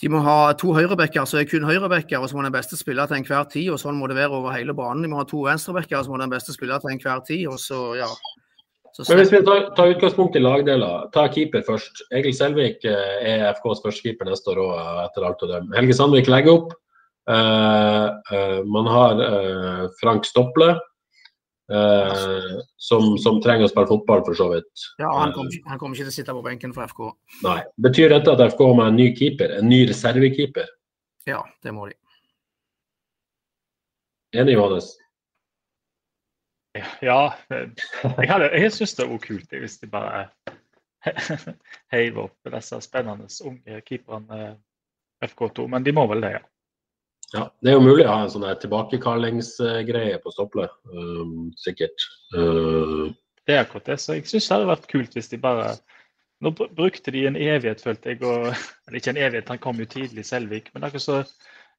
de 0.00 0.10
må 0.12 0.22
ha 0.24 0.54
to 0.56 0.72
høyrebacker 0.76 1.28
som 1.28 1.42
er 1.42 1.48
kun 1.50 1.66
høyrebacker, 1.68 2.16
og 2.16 2.30
så 2.30 2.38
må 2.38 2.46
den 2.46 2.54
beste 2.54 2.78
spille 2.80 3.04
til 3.08 3.18
enhver 3.18 3.44
tid. 3.52 3.68
og 3.74 3.82
Sånn 3.82 3.98
må 4.00 4.08
det 4.08 4.16
være 4.16 4.32
over 4.38 4.56
hele 4.56 4.74
banen. 4.76 5.04
De 5.04 5.12
må 5.12 5.20
ha 5.20 5.28
to 5.28 5.44
venstrebacker, 5.44 6.00
så 6.00 6.14
må 6.14 6.22
den 6.22 6.32
beste 6.32 6.56
spille 6.56 6.80
til 6.80 6.94
enhver 6.94 7.20
tid. 7.28 7.44
og 7.52 7.60
så, 7.60 7.82
ja. 8.00 8.08
Så 8.96 9.04
Men 9.10 9.20
hvis 9.20 9.32
vi 9.34 9.42
tar, 9.44 9.68
tar 9.76 9.92
utgangspunkt 9.92 10.36
i 10.36 10.40
lagdeler, 10.40 11.10
ta 11.12 11.26
keeper 11.28 11.60
først. 11.66 12.06
Egil 12.16 12.32
Selvik 12.32 12.84
eh, 12.88 13.18
er 13.28 13.50
FKs 13.58 13.84
førstekeeper 13.84 14.30
neste 14.30 14.54
år 14.54 14.62
òg, 14.64 14.76
etter 15.04 15.26
alt 15.28 15.44
å 15.44 15.50
dømme. 15.50 15.76
Helge 15.76 15.96
Sandvik 15.98 16.30
legger 16.32 16.56
opp. 16.56 16.72
Eh, 17.28 18.06
eh, 18.32 18.60
man 18.64 18.86
har 18.86 19.20
eh, 19.24 19.86
Frank 20.00 20.24
Stople, 20.28 20.68
eh, 21.72 22.60
som, 22.76 23.16
som 23.18 23.40
trenger 23.42 23.66
å 23.66 23.70
spille 23.72 23.90
fotball, 23.90 24.22
for 24.28 24.38
så 24.38 24.46
vidt. 24.52 24.84
ja, 25.02 25.10
han 25.18 25.32
kommer 25.34 25.50
ikke- 25.50 25.74
ikke 25.74 25.96
til 26.04 26.12
å 26.12 26.16
sitte 26.20 26.36
på 26.36 26.44
benken 26.44 26.72
for 26.76 26.86
FK. 26.86 27.00
Nei. 27.42 27.60
Betyr 27.82 28.08
dette 28.14 28.30
at 28.36 28.44
FK 28.52 28.60
må 28.74 28.82
ha 28.84 28.88
en 28.92 28.96
ny 29.00 29.08
keeper? 29.18 29.56
En 29.58 29.68
ny 29.68 29.84
reservekeeper? 29.90 30.68
Ja, 31.26 31.42
det 31.62 31.74
må 31.74 31.88
de. 31.90 31.94
Enig, 34.36 34.54
Johannes? 34.54 34.92
Ja, 37.00 37.30
jeg, 37.48 38.28
hadde, 38.28 38.50
jeg 38.52 38.70
syns 38.74 38.92
det 38.98 39.06
var 39.08 39.18
kult 39.22 39.48
hvis 39.54 39.78
de 39.80 39.86
bare 39.88 40.26
heiver 41.94 42.26
opp 42.26 42.50
disse 42.52 42.78
spennende 42.84 43.28
unge 43.48 43.78
keeperne 43.86 44.40
eh, 44.50 45.28
FK2, 45.30 45.64
men 45.72 45.86
de 45.86 45.94
må 45.96 46.04
vel 46.10 46.20
det, 46.20 46.32
ja. 46.36 46.42
Ja, 47.34 47.48
Det 47.62 47.70
er 47.70 47.74
jo 47.74 47.82
mulig 47.82 48.06
å 48.06 48.12
ha 48.12 48.22
en 48.24 48.30
sånn 48.30 48.46
tilbakekallingsgreie 48.62 50.18
på 50.22 50.32
Stople, 50.34 50.68
um, 50.92 51.50
sikkert. 51.58 52.06
Uh, 52.36 53.10
Det 53.46 53.56
er 53.56 53.64
akkurat 53.64 53.90
det. 53.90 53.98
Så 54.02 54.14
jeg 54.14 54.28
syns 54.30 54.46
det 54.46 54.54
hadde 54.54 54.70
vært 54.70 54.88
kult 54.90 55.18
hvis 55.18 55.32
de 55.32 55.42
bare 55.42 55.76
Nå 56.44 56.50
brukte 56.52 57.14
de 57.14 57.22
en 57.24 57.36
evighet, 57.40 57.80
følte 57.80 58.12
jeg. 58.12 58.18
Og, 58.28 58.50
eller 58.52 58.98
ikke 58.98 59.14
en 59.14 59.20
evighet, 59.24 59.48
han 59.48 59.60
kom 59.62 59.78
jo 59.80 59.86
tidlig, 59.88 60.26
Selvik. 60.28 60.68
Men 60.74 60.84
akkurat 60.84 61.02
så 61.02 61.22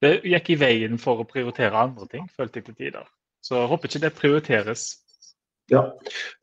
det 0.02 0.16
gikk 0.26 0.50
i 0.50 0.58
veien 0.58 0.98
for 1.02 1.22
å 1.22 1.28
prioritere 1.30 1.78
andre 1.78 2.08
ting, 2.10 2.26
følte 2.34 2.58
jeg 2.58 2.66
til 2.66 2.78
tider. 2.80 3.06
Så 3.46 3.60
jeg 3.60 3.70
håper 3.70 3.92
ikke 3.92 4.02
det 4.02 4.12
prioriteres. 4.18 4.88
Ja. 5.70 5.82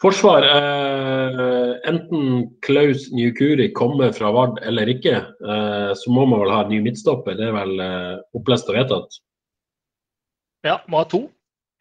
Forsvar. 0.02 0.42
Eh, 0.42 1.76
enten 1.88 2.50
Klaus 2.60 3.08
Nykuri 3.12 3.70
kommer 3.72 4.12
fra 4.12 4.30
Vard 4.32 4.58
eller 4.62 4.90
ikke, 4.92 5.16
eh, 5.16 5.92
så 5.96 6.12
må 6.12 6.26
man 6.28 6.42
vel 6.44 6.52
ha 6.52 6.64
en 6.64 6.72
ny 6.74 6.82
midtstopper. 6.84 7.38
Det 7.38 7.48
er 7.48 7.56
vel 7.56 7.80
eh, 7.80 8.18
opplest 8.36 8.68
og 8.68 8.76
vedtatt. 8.76 9.20
Ja, 10.64 10.78
må 10.88 11.00
ha 11.00 11.08
to. 11.08 11.24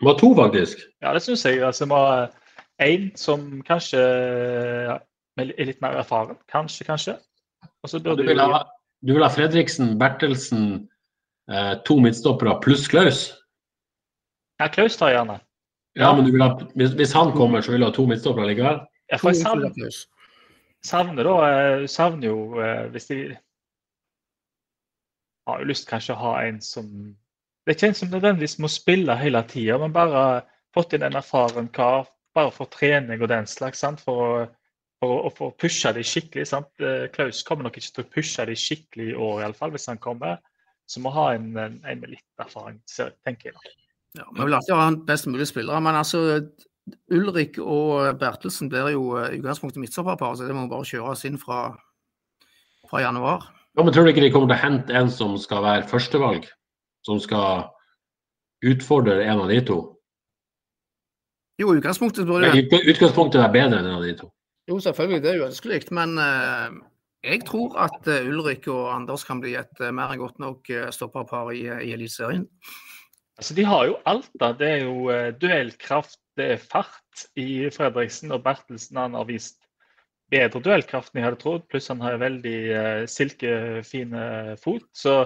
Må 0.03 0.13
ha 0.13 0.19
to, 0.19 0.31
faktisk. 0.39 0.85
Ja, 1.03 1.11
det 1.15 1.23
syns 1.25 1.43
jeg. 1.47 1.59
Altså, 1.63 1.87
må 1.87 1.99
ha 1.99 2.23
én 2.83 3.11
som 3.19 3.61
kanskje 3.67 3.99
ja, 3.99 4.97
er 5.39 5.67
litt 5.67 5.83
mer 5.83 5.99
erfaren. 5.99 6.39
Kanskje, 6.51 6.87
kanskje. 6.87 7.19
Og 7.83 7.91
så 7.91 7.99
Du 7.99 8.15
vil 8.15 8.39
ha, 8.39 8.63
du 9.03 9.13
vil 9.13 9.23
ha 9.23 9.31
Fredriksen, 9.31 9.97
Bertelsen, 9.99 10.87
eh, 11.51 11.73
to 11.83 11.99
midtstoppere 11.99 12.55
pluss 12.63 12.87
Klaus? 12.87 13.33
Ja, 14.61 14.69
Klaus 14.71 14.95
tar 14.95 15.11
jeg 15.11 15.19
gjerne. 15.19 15.41
Ja, 15.95 16.09
men 16.15 16.25
du 16.25 16.31
vil 16.33 16.41
ha, 16.41 16.49
hvis, 16.75 16.93
hvis 16.97 17.11
han 17.13 17.31
kommer, 17.37 17.61
så 17.61 17.71
vil 17.71 17.83
du 17.83 17.85
ha 17.85 17.91
to 17.93 18.05
midtstoppere 18.09 18.47
likevel? 18.49 18.79
Ja, 19.11 19.17
for 19.21 19.29
jeg 19.29 19.43
savner, 19.43 19.97
savner 20.83 21.27
da 21.27 21.33
eh, 21.49 21.83
savner 21.91 22.27
jo 22.31 22.37
eh, 22.59 22.87
Hvis 22.95 23.05
de 23.11 23.17
har 25.47 25.59
jo 25.61 25.67
lyst 25.69 25.87
kanskje 25.89 26.15
å 26.15 26.21
ha 26.23 26.31
en 26.47 26.57
som 26.63 26.87
Det 27.65 27.71
er 27.73 27.77
ikke 27.77 27.87
en 27.91 27.97
som 27.99 28.09
nødvendigvis 28.11 28.57
må 28.63 28.67
spille 28.71 29.15
hele 29.19 29.41
tida, 29.47 29.77
men 29.79 29.93
bare 29.95 30.23
fått 30.75 30.95
inn 30.97 31.05
en 31.07 31.15
erfaren 31.15 31.69
kar. 31.71 32.09
Bare 32.35 32.51
for 32.51 32.65
trening 32.73 33.21
og 33.21 33.29
den 33.29 33.45
slags. 33.47 33.79
Sant? 33.83 34.01
For, 34.03 34.47
for, 34.99 35.13
å- 35.27 35.31
for 35.37 35.51
å 35.51 35.55
pushe 35.61 35.93
de 35.95 36.01
skikkelig. 36.03 36.47
Sant? 36.49 36.71
Eh, 36.81 37.05
Klaus 37.13 37.43
kommer 37.47 37.63
nok 37.69 37.77
ikke 37.79 37.93
til 37.99 38.03
å 38.07 38.09
pushe 38.17 38.45
de 38.49 38.55
skikkelig 38.57 39.11
i 39.13 39.15
år, 39.15 39.37
i 39.39 39.45
alle 39.47 39.53
fall, 39.59 39.71
hvis 39.75 39.85
han 39.91 40.01
kommer. 40.01 40.41
Så 40.89 40.99
må 41.05 41.13
ha 41.15 41.29
en, 41.37 41.51
en, 41.55 41.77
en 41.87 42.01
med 42.01 42.09
litt 42.17 42.41
erfaring, 42.43 42.81
tenker 43.23 43.51
jeg. 43.51 43.55
da. 43.55 43.82
Ja, 44.14 44.28
Vi 44.36 44.43
vil 44.43 44.53
alltid 44.53 44.76
ha 44.76 44.91
best 45.07 45.26
mulig 45.26 45.47
spillere, 45.49 45.82
men 45.82 45.97
altså 45.97 46.20
Ulrik 47.14 47.57
og 47.61 48.20
Bertelsen 48.20 48.70
blir 48.70 48.91
jo 48.93 49.16
eh, 49.18 49.34
i 49.34 49.39
utgangspunktet 49.39 49.82
midtstopperpar, 49.82 50.36
så 50.36 50.47
det 50.47 50.55
må 50.57 50.68
bare 50.72 50.88
kjøres 50.88 51.24
inn 51.30 51.39
fra, 51.41 51.66
fra 52.91 53.01
januar. 53.05 53.47
Ja, 53.74 53.82
men 53.82 53.93
Tror 53.95 54.05
du 54.05 54.11
ikke 54.11 54.26
de 54.26 54.30
kommer 54.34 54.51
til 54.51 54.59
å 54.59 54.66
hente 54.68 54.97
en 54.99 55.09
som 55.09 55.34
skal 55.41 55.64
være 55.66 55.88
førstevalg? 55.89 56.45
Som 57.07 57.20
skal 57.24 57.66
utfordre 58.64 59.24
en 59.26 59.41
av 59.43 59.49
de 59.49 59.59
to? 59.66 59.80
Jo, 61.61 61.74
utgangspunktet 61.74 62.28
burde 62.28 62.51
Utgangspunktet 62.53 63.41
er 63.41 63.51
bedre 63.53 63.82
enn 63.82 63.89
en 63.89 63.97
av 63.97 64.05
de 64.05 64.14
to. 64.22 64.30
Jo, 64.70 64.78
selvfølgelig, 64.82 65.22
det 65.24 65.32
er 65.32 65.39
jo 65.41 65.49
ønskelig, 65.49 65.82
men 65.91 66.16
uh, 66.22 66.70
jeg 67.26 67.41
tror 67.49 67.76
at 67.84 68.07
eh, 68.07 68.30
Ulrik 68.30 68.70
og 68.72 68.93
Anders 68.93 69.26
kan 69.28 69.41
bli 69.43 69.57
et 69.59 69.82
uh, 69.82 69.89
mer 69.95 70.14
enn 70.14 70.22
godt 70.22 70.39
nok 70.39 70.72
stopperpar 70.95 71.51
i, 71.55 71.66
i 71.68 71.91
Eliteserien. 71.95 72.45
Altså, 73.43 73.55
De 73.55 73.63
har 73.67 73.85
jo 73.85 73.97
alt. 74.07 74.29
da. 74.39 74.53
Det 74.55 74.67
er 74.71 74.83
jo 74.85 75.09
eh, 75.11 75.33
duellkraft, 75.35 76.15
det 76.39 76.45
er 76.53 76.61
fart 76.63 77.23
i 77.35 77.67
Fredriksen. 77.75 78.31
Og 78.31 78.39
Bertelsen 78.43 79.01
han 79.01 79.17
har 79.19 79.27
vist 79.27 79.57
bedre 80.31 80.61
duellkraft 80.63 81.11
enn 81.11 81.19
jeg 81.19 81.25
hadde 81.27 81.39
trodd. 81.41 81.65
Pluss 81.67 81.91
han 81.91 81.99
har 81.99 82.21
veldig 82.21 82.59
eh, 82.71 83.01
silkefine 83.11 84.55
fot. 84.63 84.87
Så 84.95 85.25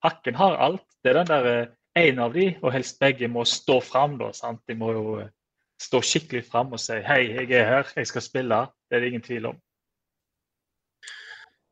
Hakken 0.00 0.38
har 0.40 0.56
alt. 0.56 0.86
Det 1.04 1.12
er 1.12 1.20
den 1.20 1.28
der 1.28 1.50
eh, 1.52 1.68
en 2.08 2.24
av 2.24 2.32
de, 2.32 2.54
og 2.62 2.72
helst 2.72 2.96
begge, 3.04 3.28
må 3.28 3.44
stå 3.44 3.82
fram. 3.84 4.16
da, 4.16 4.32
sant? 4.32 4.64
De 4.64 4.78
må 4.78 4.94
jo 4.96 5.04
eh, 5.20 5.28
stå 5.76 6.00
skikkelig 6.00 6.46
fram 6.48 6.72
og 6.72 6.80
si 6.80 6.96
'hei, 7.04 7.20
jeg 7.36 7.52
er 7.52 7.68
her, 7.68 7.92
jeg 7.96 8.06
skal 8.08 8.24
spille'. 8.24 8.64
Det 8.88 8.96
er 8.96 9.04
det 9.04 9.12
ingen 9.12 9.28
tvil 9.28 9.52
om. 9.52 9.60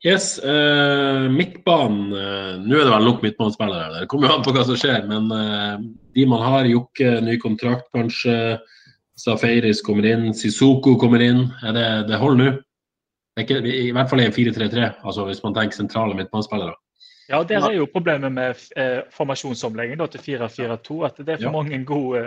Yes, 0.06 0.36
uh, 0.38 1.26
midtbanen 1.34 2.12
uh, 2.14 2.52
Nå 2.62 2.76
er 2.78 2.84
det 2.86 2.92
vel 2.92 3.08
nok 3.08 3.24
midtbanespillere. 3.24 4.02
Det 4.04 4.08
kommer 4.12 4.30
jo 4.30 4.36
an 4.36 4.44
på 4.46 4.52
hva 4.54 4.62
som 4.68 4.78
skjer. 4.78 5.02
Men 5.10 5.26
uh, 5.34 5.80
de 6.14 6.26
man 6.30 6.44
har, 6.46 6.68
Jokke, 6.70 7.16
ny 7.26 7.34
kontrakt 7.42 7.88
kanskje. 7.96 8.36
Safaris 9.18 9.80
kommer 9.82 10.06
inn. 10.06 10.28
Sissoko 10.36 10.94
kommer 11.00 11.24
inn. 11.24 11.46
Er 11.66 11.74
det, 11.74 11.86
det 12.12 12.20
holder 12.22 12.42
nå? 12.44 12.50
Det 13.36 13.42
er 13.42 13.46
ikke, 13.48 13.72
I 13.88 13.92
hvert 13.92 14.08
fall 14.12 14.22
i 14.22 14.26
en 14.30 14.32
4-3-3, 14.32 14.84
altså 15.04 15.26
hvis 15.28 15.42
man 15.44 15.56
tenker 15.56 15.76
sentrale 15.76 16.14
midtbanespillere. 16.16 16.72
Ja, 17.28 17.42
Der 17.44 17.66
er 17.66 17.74
jo 17.74 17.88
problemet 17.90 18.32
med 18.32 18.62
eh, 18.78 19.00
formasjonsomlegging 19.12 19.98
da, 20.00 20.06
til 20.06 20.22
4-4-2. 20.38 20.96
At 21.08 21.18
det 21.18 21.34
er 21.34 21.40
for 21.42 21.50
Ja. 21.50 21.52
mange 21.52 21.80
gode 21.84 22.22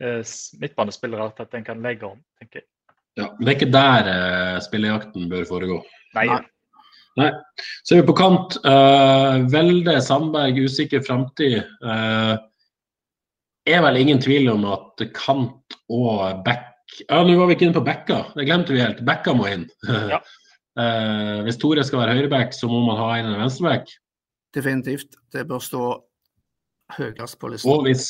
eh, 0.00 0.22
midtbanespillere 0.58 1.28
til 1.36 1.42
at 1.46 1.54
en 1.54 1.64
kan 1.64 1.82
legge 1.82 2.06
om. 2.08 2.18
tenker 2.40 2.62
jeg. 2.62 2.66
Ja, 3.20 3.26
men 3.36 3.44
det 3.46 3.52
er 3.52 3.58
ikke 3.60 3.72
der 3.76 4.10
eh, 4.14 4.60
spillejakten 4.64 5.28
bør 5.30 5.44
foregå. 5.44 5.78
Nei, 6.16 6.26
Nei. 6.26 6.40
Nei. 7.18 7.30
Så 7.82 7.94
er 7.94 8.02
vi 8.02 8.08
på 8.10 8.16
kant. 8.18 8.56
Uh, 8.64 9.46
Velde 9.50 9.96
Sandberg, 10.04 10.58
usikker 10.66 11.02
framtid. 11.06 11.58
Uh, 11.82 12.36
er 13.68 13.82
vel 13.84 14.00
ingen 14.00 14.20
tvil 14.22 14.50
om 14.52 14.66
at 14.70 15.02
kant 15.16 15.80
og 15.92 16.44
back 16.46 16.68
Ja, 17.04 17.20
nå 17.22 17.36
var 17.38 17.46
vi 17.46 17.54
ikke 17.54 17.68
inne 17.68 17.76
på 17.76 17.86
backa. 17.86 18.16
Det 18.34 18.44
glemte 18.48 18.74
vi 18.74 18.82
helt. 18.82 19.02
Backa 19.06 19.34
må 19.36 19.46
inn. 19.46 19.68
Ja. 19.86 20.18
Uh, 20.78 21.40
hvis 21.46 21.58
Tore 21.62 21.84
skal 21.86 22.02
være 22.02 22.16
høyreback, 22.18 22.54
så 22.56 22.70
må 22.70 22.82
man 22.86 22.98
ha 22.98 23.10
inn 23.20 23.30
en 23.30 23.38
venstreback. 23.44 23.92
Definitivt. 24.54 25.14
Det 25.30 25.44
bør 25.46 25.62
stå 25.62 25.84
høyest 26.96 27.38
på 27.38 27.52
listen. 27.52 27.70
Og 27.70 27.86
hvis 27.86 28.08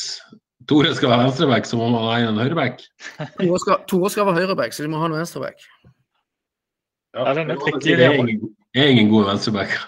Tore 0.68 0.94
skal 0.96 1.12
være 1.12 1.26
venstreback, 1.26 1.68
så 1.68 1.76
må 1.80 1.90
man 1.92 2.08
ha 2.08 2.16
en 2.24 2.40
høyreback. 2.40 2.80
Tore 3.36 3.60
skal, 3.66 3.84
Tore 3.90 4.12
skal 4.12 4.30
være 4.30 4.46
høyreback, 4.46 4.76
så 4.76 4.86
de 4.86 4.92
må 4.92 5.02
ha 5.02 5.10
en 5.10 5.18
venstreback. 5.18 5.60
Ja, 7.16 7.34
den 7.34 7.50
er 7.50 7.60
det 7.60 7.98
det. 8.00 8.40
Ingen, 8.74 8.84
er 8.84 8.90
ingen 8.90 9.12
god 9.12 9.24
venstrebacker. 9.30 9.82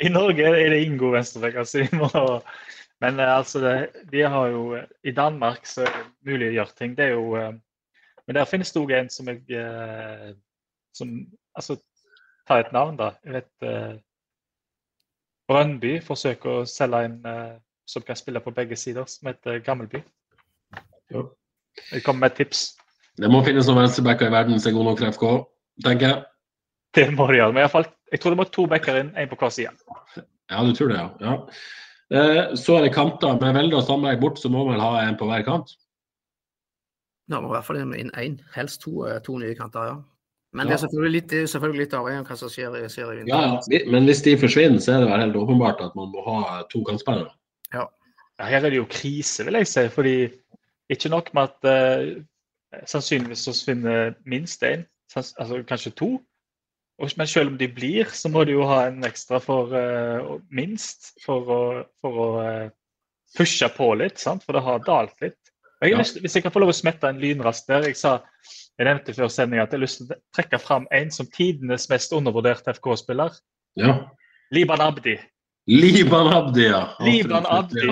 I 0.06 0.08
Norge 0.08 0.44
er 0.44 0.70
det 0.70 0.82
ingen 0.82 0.98
god 0.98 1.12
venstrebacker, 1.12 1.58
Altså, 1.58 2.42
men 3.00 3.20
eh, 3.20 3.36
altså, 3.36 3.60
det, 3.60 3.88
de 4.12 4.22
har 4.22 4.46
jo 4.46 4.78
I 5.04 5.10
Danmark 5.10 5.66
så 5.66 5.82
er 5.82 5.92
det 5.92 6.32
mulig 6.32 6.48
å 6.48 6.56
gjøre 6.58 6.76
ting. 6.78 6.96
Det 6.98 7.04
er 7.04 7.14
jo 7.14 7.36
eh, 7.38 7.52
Men 8.26 8.36
der 8.36 8.44
finnes 8.44 8.72
det 8.72 8.80
òg 8.82 8.92
en 8.92 9.10
som 9.10 9.28
jeg 9.30 9.40
eh, 9.56 10.34
som, 10.94 11.14
Altså, 11.54 11.78
ta 12.48 12.58
et 12.60 12.72
navn, 12.72 12.96
da. 12.96 13.12
Jeg 13.24 13.32
vet 13.34 14.02
Brøndby 15.48 15.98
forsøker 16.04 16.60
å 16.60 16.66
selge 16.68 17.00
en 17.04 17.16
som 17.88 18.04
kan 18.04 18.16
spille 18.16 18.40
på 18.40 18.52
begge 18.52 18.76
sider, 18.76 19.04
som 19.08 19.28
heter 19.28 19.58
Gammelby. 19.64 20.02
Jeg 21.10 22.02
kommer 22.04 22.20
med 22.20 22.30
et 22.30 22.36
tips. 22.36 22.76
Det 23.18 23.30
må 23.32 23.40
finnes 23.44 23.66
noen 23.66 23.82
venstrebacker 23.82 24.28
i 24.28 24.32
verden 24.32 24.60
som 24.60 24.70
er 24.70 24.76
gode 24.76 24.90
nok 24.90 25.02
for 25.02 25.16
FK, 25.16 25.26
tenker 25.84 26.06
jeg. 26.06 26.22
Det 26.98 27.08
må 27.14 27.28
de 27.30 27.40
gjøre. 27.40 27.54
Men 27.54 27.64
jeg 27.64 28.20
tror 28.20 28.34
det 28.34 28.40
må 28.40 28.46
to 28.52 28.66
backer 28.70 29.00
inn, 29.00 29.12
én 29.16 29.30
på 29.30 29.38
hver 29.38 29.52
side. 29.54 29.74
Ja, 30.48 30.62
du 30.64 30.72
tror 30.74 30.92
det, 30.92 30.98
ja. 30.98 31.08
ja. 31.22 31.34
Eh, 32.10 32.54
så 32.56 32.78
er 32.78 32.86
det 32.86 32.94
kanter. 32.96 33.36
Med 33.40 33.56
Velde 33.56 33.78
og 33.78 33.84
Sandberg 33.86 34.20
bort, 34.22 34.40
så 34.40 34.50
må 34.52 34.64
man 34.64 34.76
vel 34.78 34.84
ha 34.84 35.04
en 35.04 35.18
på 35.20 35.28
hver 35.28 35.44
kant. 35.46 35.74
Ja, 37.28 37.42
må 37.42 37.50
i 37.50 37.56
hvert 37.58 37.66
fall 37.66 37.82
inn 37.82 38.14
én, 38.16 38.38
helst 38.54 38.80
to, 38.84 39.02
eh, 39.06 39.18
to 39.24 39.36
nye 39.40 39.56
kanter, 39.56 39.90
ja. 39.90 39.98
Men 40.56 40.64
Ja. 40.64 40.70
det 40.70 40.74
er 40.78 40.86
selvfølgelig 40.86 41.12
litt, 41.12 41.32
selvfølgelig 41.50 41.84
litt 41.84 41.94
avhengig 41.94 42.20
av 42.20 42.28
hva 42.30 42.36
som 42.40 42.48
skjer 42.48 42.76
i 42.78 42.88
serien. 42.88 43.26
Ja, 43.28 43.40
ja. 43.68 43.80
Men 43.92 44.08
hvis 44.08 44.22
de 44.24 44.32
forsvinner, 44.40 44.80
så 44.80 44.94
er 44.94 45.02
det 45.04 45.10
vel 45.10 45.20
helt 45.20 45.36
åpenbart 45.36 45.82
at 45.84 45.96
man 45.96 46.08
må 46.08 46.24
ha 46.24 46.62
to 46.72 46.80
kantspillere. 46.88 47.28
Ja, 47.74 47.84
her 48.40 48.64
er 48.64 48.70
det 48.70 48.80
jo 48.80 48.86
krise, 48.88 49.44
vil 49.44 49.60
jeg 49.60 49.68
si. 49.68 49.88
fordi 49.88 50.32
ikke 50.88 51.10
nok 51.12 51.34
med 51.34 51.42
at 51.42 51.68
uh, 51.68 52.22
sannsynligvis 52.86 53.44
så 53.44 53.52
forsvinner 53.52 54.14
minst 54.24 54.62
én, 54.64 54.86
altså 55.14 55.62
kanskje 55.68 55.92
to. 56.00 56.22
Og, 56.98 57.12
men 57.16 57.28
selv 57.30 57.52
om 57.52 57.58
de 57.58 57.68
blir, 57.70 58.08
så 58.10 58.30
må 58.32 58.42
de 58.44 58.56
jo 58.56 58.64
ha 58.66 58.88
en 58.88 59.04
ekstra 59.06 59.38
for 59.42 59.70
uh, 59.70 60.32
minst 60.50 61.12
for 61.22 61.52
å, 61.54 61.60
for 62.02 62.22
å 62.24 62.28
uh, 62.42 62.70
pushe 63.38 63.68
på 63.76 63.92
litt, 64.00 64.18
sant? 64.18 64.42
for 64.46 64.58
det 64.58 64.64
har 64.66 64.82
dalt 64.86 65.14
litt. 65.22 65.38
Jeg 65.78 65.92
Ja. 65.92 65.98
lyst, 66.00 66.18
hvis 66.18 66.34
jeg 66.34 66.42
kan 66.42 66.50
få 66.50 66.58
lov 66.64 66.72
å 66.72 66.74
smette 66.74 67.06
en 67.06 67.20
lynrask 67.22 67.68
der 67.70 67.84
Jeg 67.86 67.96
sa, 67.96 68.16
jeg 68.78 68.86
nevnte 68.88 69.14
før 69.14 69.28
sendinga 69.30 69.62
at 69.62 69.70
jeg 69.70 69.78
har 69.78 69.84
lyst 69.84 70.00
til 70.00 70.10
å 70.10 70.18
trekke 70.34 70.58
fram 70.58 70.88
en 70.90 71.10
som 71.14 71.26
tidenes 71.30 71.86
mest 71.88 72.12
undervurderte 72.12 72.74
FK-spiller. 72.74 73.36
Ja. 73.78 73.94
Liban 74.50 74.82
Abdi. 74.82 75.14
Liban 75.70 76.32
Abdi, 76.34 76.66
ja. 76.66 76.82
Liban 77.04 77.46
Abdi. 77.46 77.86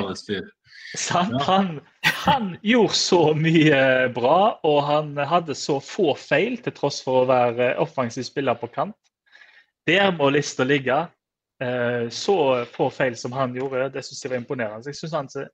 Sant? 0.97 1.33
Ja. 1.37 1.45
Han, 1.47 1.81
han 2.27 2.57
gjorde 2.63 2.95
så 2.95 3.21
mye 3.39 4.09
bra, 4.15 4.59
og 4.67 4.79
han 4.83 5.13
hadde 5.17 5.55
så 5.55 5.79
få 5.83 6.15
feil 6.19 6.59
til 6.63 6.75
tross 6.75 6.99
for 7.07 7.23
å 7.23 7.29
være 7.29 7.77
offensiv 7.83 8.27
spiller 8.27 8.59
på 8.59 8.69
kant. 8.75 8.97
Der 9.87 10.11
må 10.15 10.33
lista 10.35 10.67
ligge. 10.67 11.07
Eh, 11.63 12.09
Så 12.11 12.65
få 12.75 12.91
feil 12.91 13.17
som 13.17 13.33
han 13.33 13.55
gjorde, 13.55 13.89
det 13.95 14.03
syns 14.05 14.25
jeg 14.25 14.33
var 14.33 14.43
imponerende. 14.43 14.91
Jeg 14.91 14.99
synes 14.99 15.15
han 15.15 15.29
er 15.39 15.47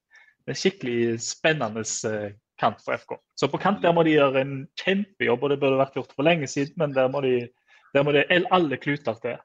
en 0.48 0.58
skikkelig 0.58 1.20
spennende 1.22 1.84
eh, 2.08 2.32
kant 2.58 2.80
for 2.82 2.96
FK. 2.96 3.18
Så 3.36 3.48
på 3.52 3.60
kant 3.60 3.82
der 3.82 3.92
må 3.92 4.02
de 4.02 4.16
gjøre 4.16 4.40
en 4.40 4.56
kjempejobb, 4.80 5.44
og 5.44 5.52
det 5.52 5.60
burde 5.60 5.78
vært 5.78 5.94
gjort 6.00 6.16
for 6.16 6.26
lenge 6.26 6.48
siden, 6.50 6.74
men 6.80 6.96
der 6.96 7.12
må 7.12 7.20
de 7.22 7.48
der 7.92 8.02
må 8.02 8.12
det 8.16 8.24
alle 8.30 8.76
kluter 8.80 9.18
til. 9.20 9.36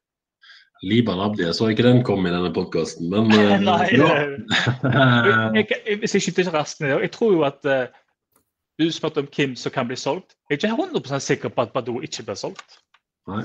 Liban 0.84 1.20
Abdi, 1.20 1.44
jeg 1.44 1.56
så 1.58 1.68
ikke 1.72 1.86
den 1.86 2.04
komme 2.06 2.30
i 2.30 2.34
denne 2.34 2.52
podkasten, 2.54 3.10
men 3.10 3.32
eh, 3.38 3.56
Nei. 3.64 3.88
Jeg, 5.58 5.66
jeg, 5.72 6.02
jeg 6.04 6.22
skyter 6.22 6.52
raskt 6.54 6.84
ned, 6.84 6.94
jeg 7.02 7.12
tror 7.16 7.34
jo 7.34 7.46
at 7.48 7.66
uh, 7.66 7.88
Du 8.80 8.86
spurte 8.94 9.24
om 9.24 9.30
hvem 9.34 9.56
som 9.58 9.74
kan 9.74 9.88
bli 9.90 9.98
solgt. 9.98 10.36
Jeg 10.50 10.60
er 10.60 10.70
ikke 10.70 10.84
100 10.94 11.20
sikker 11.26 11.50
på 11.50 11.66
at 11.66 11.74
Badou 11.74 12.02
ikke 12.06 12.24
blir 12.28 12.38
solgt. 12.38 12.78
Nei. 13.28 13.44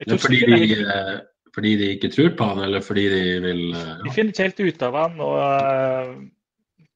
Det 0.00 0.16
er 0.16 0.22
fordi, 0.22 0.40
de, 0.40 0.56
det- 0.56 0.78
eh, 0.94 1.18
fordi 1.54 1.74
de 1.78 1.90
ikke 1.94 2.10
tror 2.10 2.30
på 2.38 2.48
han, 2.50 2.62
eller 2.64 2.80
fordi 2.80 3.04
de 3.12 3.20
vil 3.44 3.60
ja. 3.74 3.98
de 4.04 4.14
finner 4.14 4.32
ikke 4.32 4.46
helt 4.48 4.62
ut 4.64 4.82
av 4.88 4.96
han, 4.98 5.20
og 5.20 5.36
uh, 5.38 6.14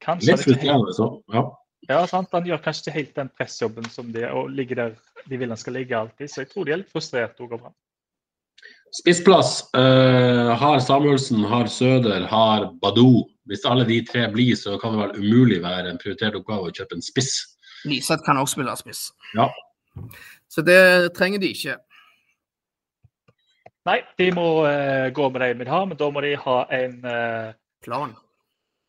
kanskje 0.03 0.33
Litt 0.33 0.47
frustrerende, 0.47 0.95
så. 0.97 1.11
Ja. 1.35 1.45
ja, 1.93 2.01
sant? 2.11 2.33
Han 2.33 2.49
gjør 2.49 2.65
kanskje 2.65 2.89
ikke 2.89 2.97
helt 2.97 3.13
den 3.21 3.31
pressjobben 3.37 3.91
som 3.93 4.11
de 4.17 4.25
og 4.33 4.51
ligger 4.51 4.83
der 4.83 4.97
de 5.29 5.39
vil 5.39 5.53
han 5.53 5.61
skal 5.61 5.77
ligge 5.79 5.99
alltid. 5.99 6.33
Så 6.33 6.43
jeg 6.43 6.51
tror 6.55 6.65
de 6.65 6.75
er 6.75 6.83
litt 6.83 6.93
frustrerte 6.93 7.45
over 7.45 7.69
han. 7.69 7.77
Spissplass 8.97 9.63
uh, 9.77 10.55
har 10.57 10.79
Samuelsen, 10.81 11.45
har 11.45 11.67
Søder, 11.67 12.27
har 12.27 12.71
Badou. 12.83 13.27
Hvis 13.49 13.65
alle 13.65 13.85
de 13.89 14.01
tre 14.05 14.27
blir, 14.33 14.57
så 14.57 14.77
kan 14.81 14.93
det 14.93 15.01
vel 15.01 15.21
umulig 15.23 15.63
være 15.63 15.91
en 15.91 16.01
prioritert 16.01 16.37
oppgave 16.37 16.69
å 16.69 16.75
kjøpe 16.75 16.99
en 16.99 17.05
spiss. 17.05 17.35
Liseth 17.89 18.25
kan 18.27 18.41
også 18.41 18.59
spille 18.59 18.75
spiss. 18.77 19.03
Ja. 19.37 19.49
Så 20.53 20.65
det 20.65 20.81
trenger 21.17 21.41
de 21.41 21.53
ikke. 21.55 21.77
Nei, 23.89 24.01
de 24.21 24.31
må 24.37 24.47
uh, 24.67 25.09
gå 25.17 25.29
med 25.33 25.41
det 25.41 25.53
de 25.53 25.61
vil 25.63 25.73
ha, 25.73 25.83
men 25.89 26.01
da 26.01 26.09
må 26.13 26.25
de 26.25 26.35
ha 26.37 26.57
en, 26.77 26.97
uh, 27.05 27.53
Plan. 27.85 28.17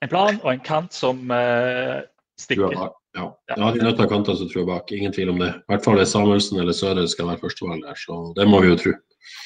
en 0.01 0.09
plan 0.09 0.39
og 0.41 0.49
en 0.51 0.63
kant 0.65 0.95
som 0.95 1.21
uh, 1.31 1.99
stikker. 2.39 2.73
Ja. 2.75 2.89
ja, 3.15 3.27
de 3.55 3.79
er 3.79 3.85
nødt 3.85 3.95
til 3.95 4.03
å 4.03 4.07
ha 4.07 4.11
kanter 4.11 4.35
som 4.37 4.49
tror 4.49 4.63
jeg 4.63 4.69
bak. 4.71 4.91
Ingen 4.95 5.15
tvil 5.15 5.31
om 5.33 5.39
det. 5.41 5.53
I 5.55 5.71
hvert 5.73 5.85
fall 5.85 6.01
er 6.01 6.09
Samuelsen 6.09 6.59
eller 6.59 6.75
Søder 6.75 7.07
skal 7.11 7.31
være 7.31 7.43
førstevalg 7.45 7.85
der, 7.85 7.99
så 7.99 8.19
det 8.35 8.47
må 8.49 8.59
vi 8.63 8.73
jo 8.73 8.79
tro. 8.81 8.95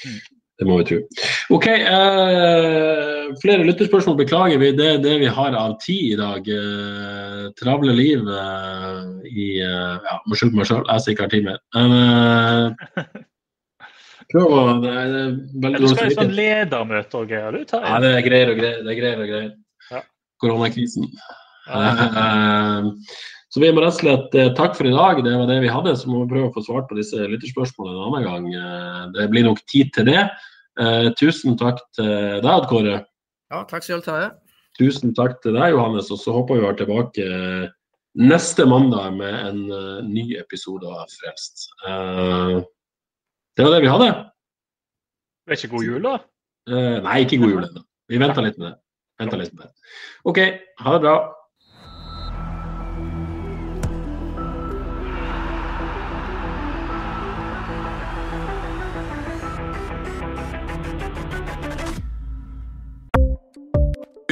Mm. 0.07 0.21
Det 0.59 0.67
må 0.69 0.77
vi 0.79 0.85
tro. 0.85 0.99
OK. 1.55 1.65
Eh, 1.67 3.31
flere 3.41 3.65
lytterspørsmål 3.65 4.19
beklager 4.19 4.61
vi. 4.61 4.69
Det 4.77 4.89
er 4.91 5.01
det 5.01 5.15
vi 5.23 5.31
har 5.37 5.57
av 5.57 5.75
tid 5.81 6.13
i 6.13 6.19
dag. 6.19 6.47
Eh, 6.47 7.47
travle 7.59 7.95
liv 7.97 8.21
eh, 8.29 8.99
i 9.27 9.47
eh, 9.65 9.95
Ja, 10.05 10.19
må 10.29 10.37
skylde 10.37 10.53
på 10.53 10.61
meg 10.61 10.69
sjøl, 10.69 10.85
jeg 10.85 11.03
som 11.03 11.15
ikke 11.15 11.25
har 11.25 11.33
tid 11.33 11.47
mer. 11.49 11.59
Eh, 11.79 13.09
prøv 14.33 14.55
å 14.55 14.63
det 14.83 14.93
er, 15.01 15.17
det 15.17 15.73
Ja, 15.73 15.81
du 15.81 15.89
skal 15.89 16.13
i 16.13 16.17
sånn 16.19 16.37
ledermøte 16.37 17.23
og 17.23 17.33
greier. 17.33 17.57
Du 17.57 17.73
tar 17.73 17.89
Ja, 17.89 17.99
det 18.03 18.13
er 18.19 18.27
greier 18.29 18.53
og 18.53 18.61
greier. 18.61 18.81
Det 18.85 18.93
er 18.93 19.01
greier 19.01 19.25
og 19.25 19.33
greier. 19.33 19.51
Ja. 19.89 20.05
Koronakrisen. 20.43 21.09
Ja. 21.67 22.93
Eh, 23.53 23.59
Så 23.59 23.61
vi 23.61 23.71
må 23.71 23.81
rett 23.81 23.93
og 23.93 23.99
slett 24.01 24.31
takke 24.31 24.55
takk 24.57 24.75
for 24.77 24.85
i 24.87 24.91
dag. 24.93 25.23
Det 25.23 25.37
var 25.37 25.47
det 25.47 25.61
vi 25.61 25.67
hadde. 25.69 25.95
Så 25.95 26.07
må 26.09 26.23
vi 26.25 26.33
prøve 26.33 26.49
å 26.49 26.53
få 26.55 26.63
svart 26.65 26.89
på 26.89 26.95
disse 26.97 27.15
lytterspørsmålene 27.15 28.01
en 28.01 28.13
annen 28.13 28.23
gang. 28.23 28.53
Eh, 28.53 29.11
Det 29.13 29.29
blir 29.29 29.43
nok 29.43 29.59
tid 29.67 29.93
til 29.93 30.05
det. 30.05 30.29
Eh, 30.79 31.09
Tusen 31.13 31.57
takk 31.57 31.79
til 31.93 32.41
deg, 32.41 32.67
Kåre. 32.67 33.05
Ja, 33.51 33.63
takk 33.65 33.83
skal 33.83 34.01
du 34.01 34.11
ha. 34.11 34.31
Tusen 34.79 35.13
takk 35.13 35.41
til 35.43 35.53
deg, 35.53 35.71
Johannes. 35.73 36.09
Og 36.11 36.17
så 36.17 36.33
håper 36.33 36.55
vi 36.55 36.61
å 36.61 36.73
være 36.73 36.85
tilbake 36.85 37.19
eh, 37.21 37.69
neste 38.17 38.65
mandag 38.65 39.13
med 39.15 39.33
en 39.33 39.71
eh, 39.71 40.01
ny 40.03 40.35
episode 40.39 40.83
av 40.85 41.05
Frelst. 41.09 41.69
Eh, 41.87 42.63
Det 43.55 43.63
var 43.63 43.71
det 43.71 43.81
vi 43.83 43.87
hadde. 43.93 44.31
Det 45.45 45.51
er 45.53 45.57
ikke 45.61 45.75
god 45.77 45.83
jul, 45.85 46.01
da? 46.01 46.17
Eh, 46.67 47.01
Nei, 47.05 47.19
ikke 47.25 47.37
god 47.37 47.51
jul 47.53 47.63
ennå. 47.67 47.83
Vi 48.09 48.17
venter 48.17 48.41
litt 48.41 48.57
med 48.57 48.71
det. 48.71 48.77
Venter 49.19 49.37
litt 49.37 49.53
med 49.53 49.67
det. 49.67 49.73
OK, 50.25 50.39
ha 50.79 50.93
det 50.97 51.01
bra. 51.05 51.35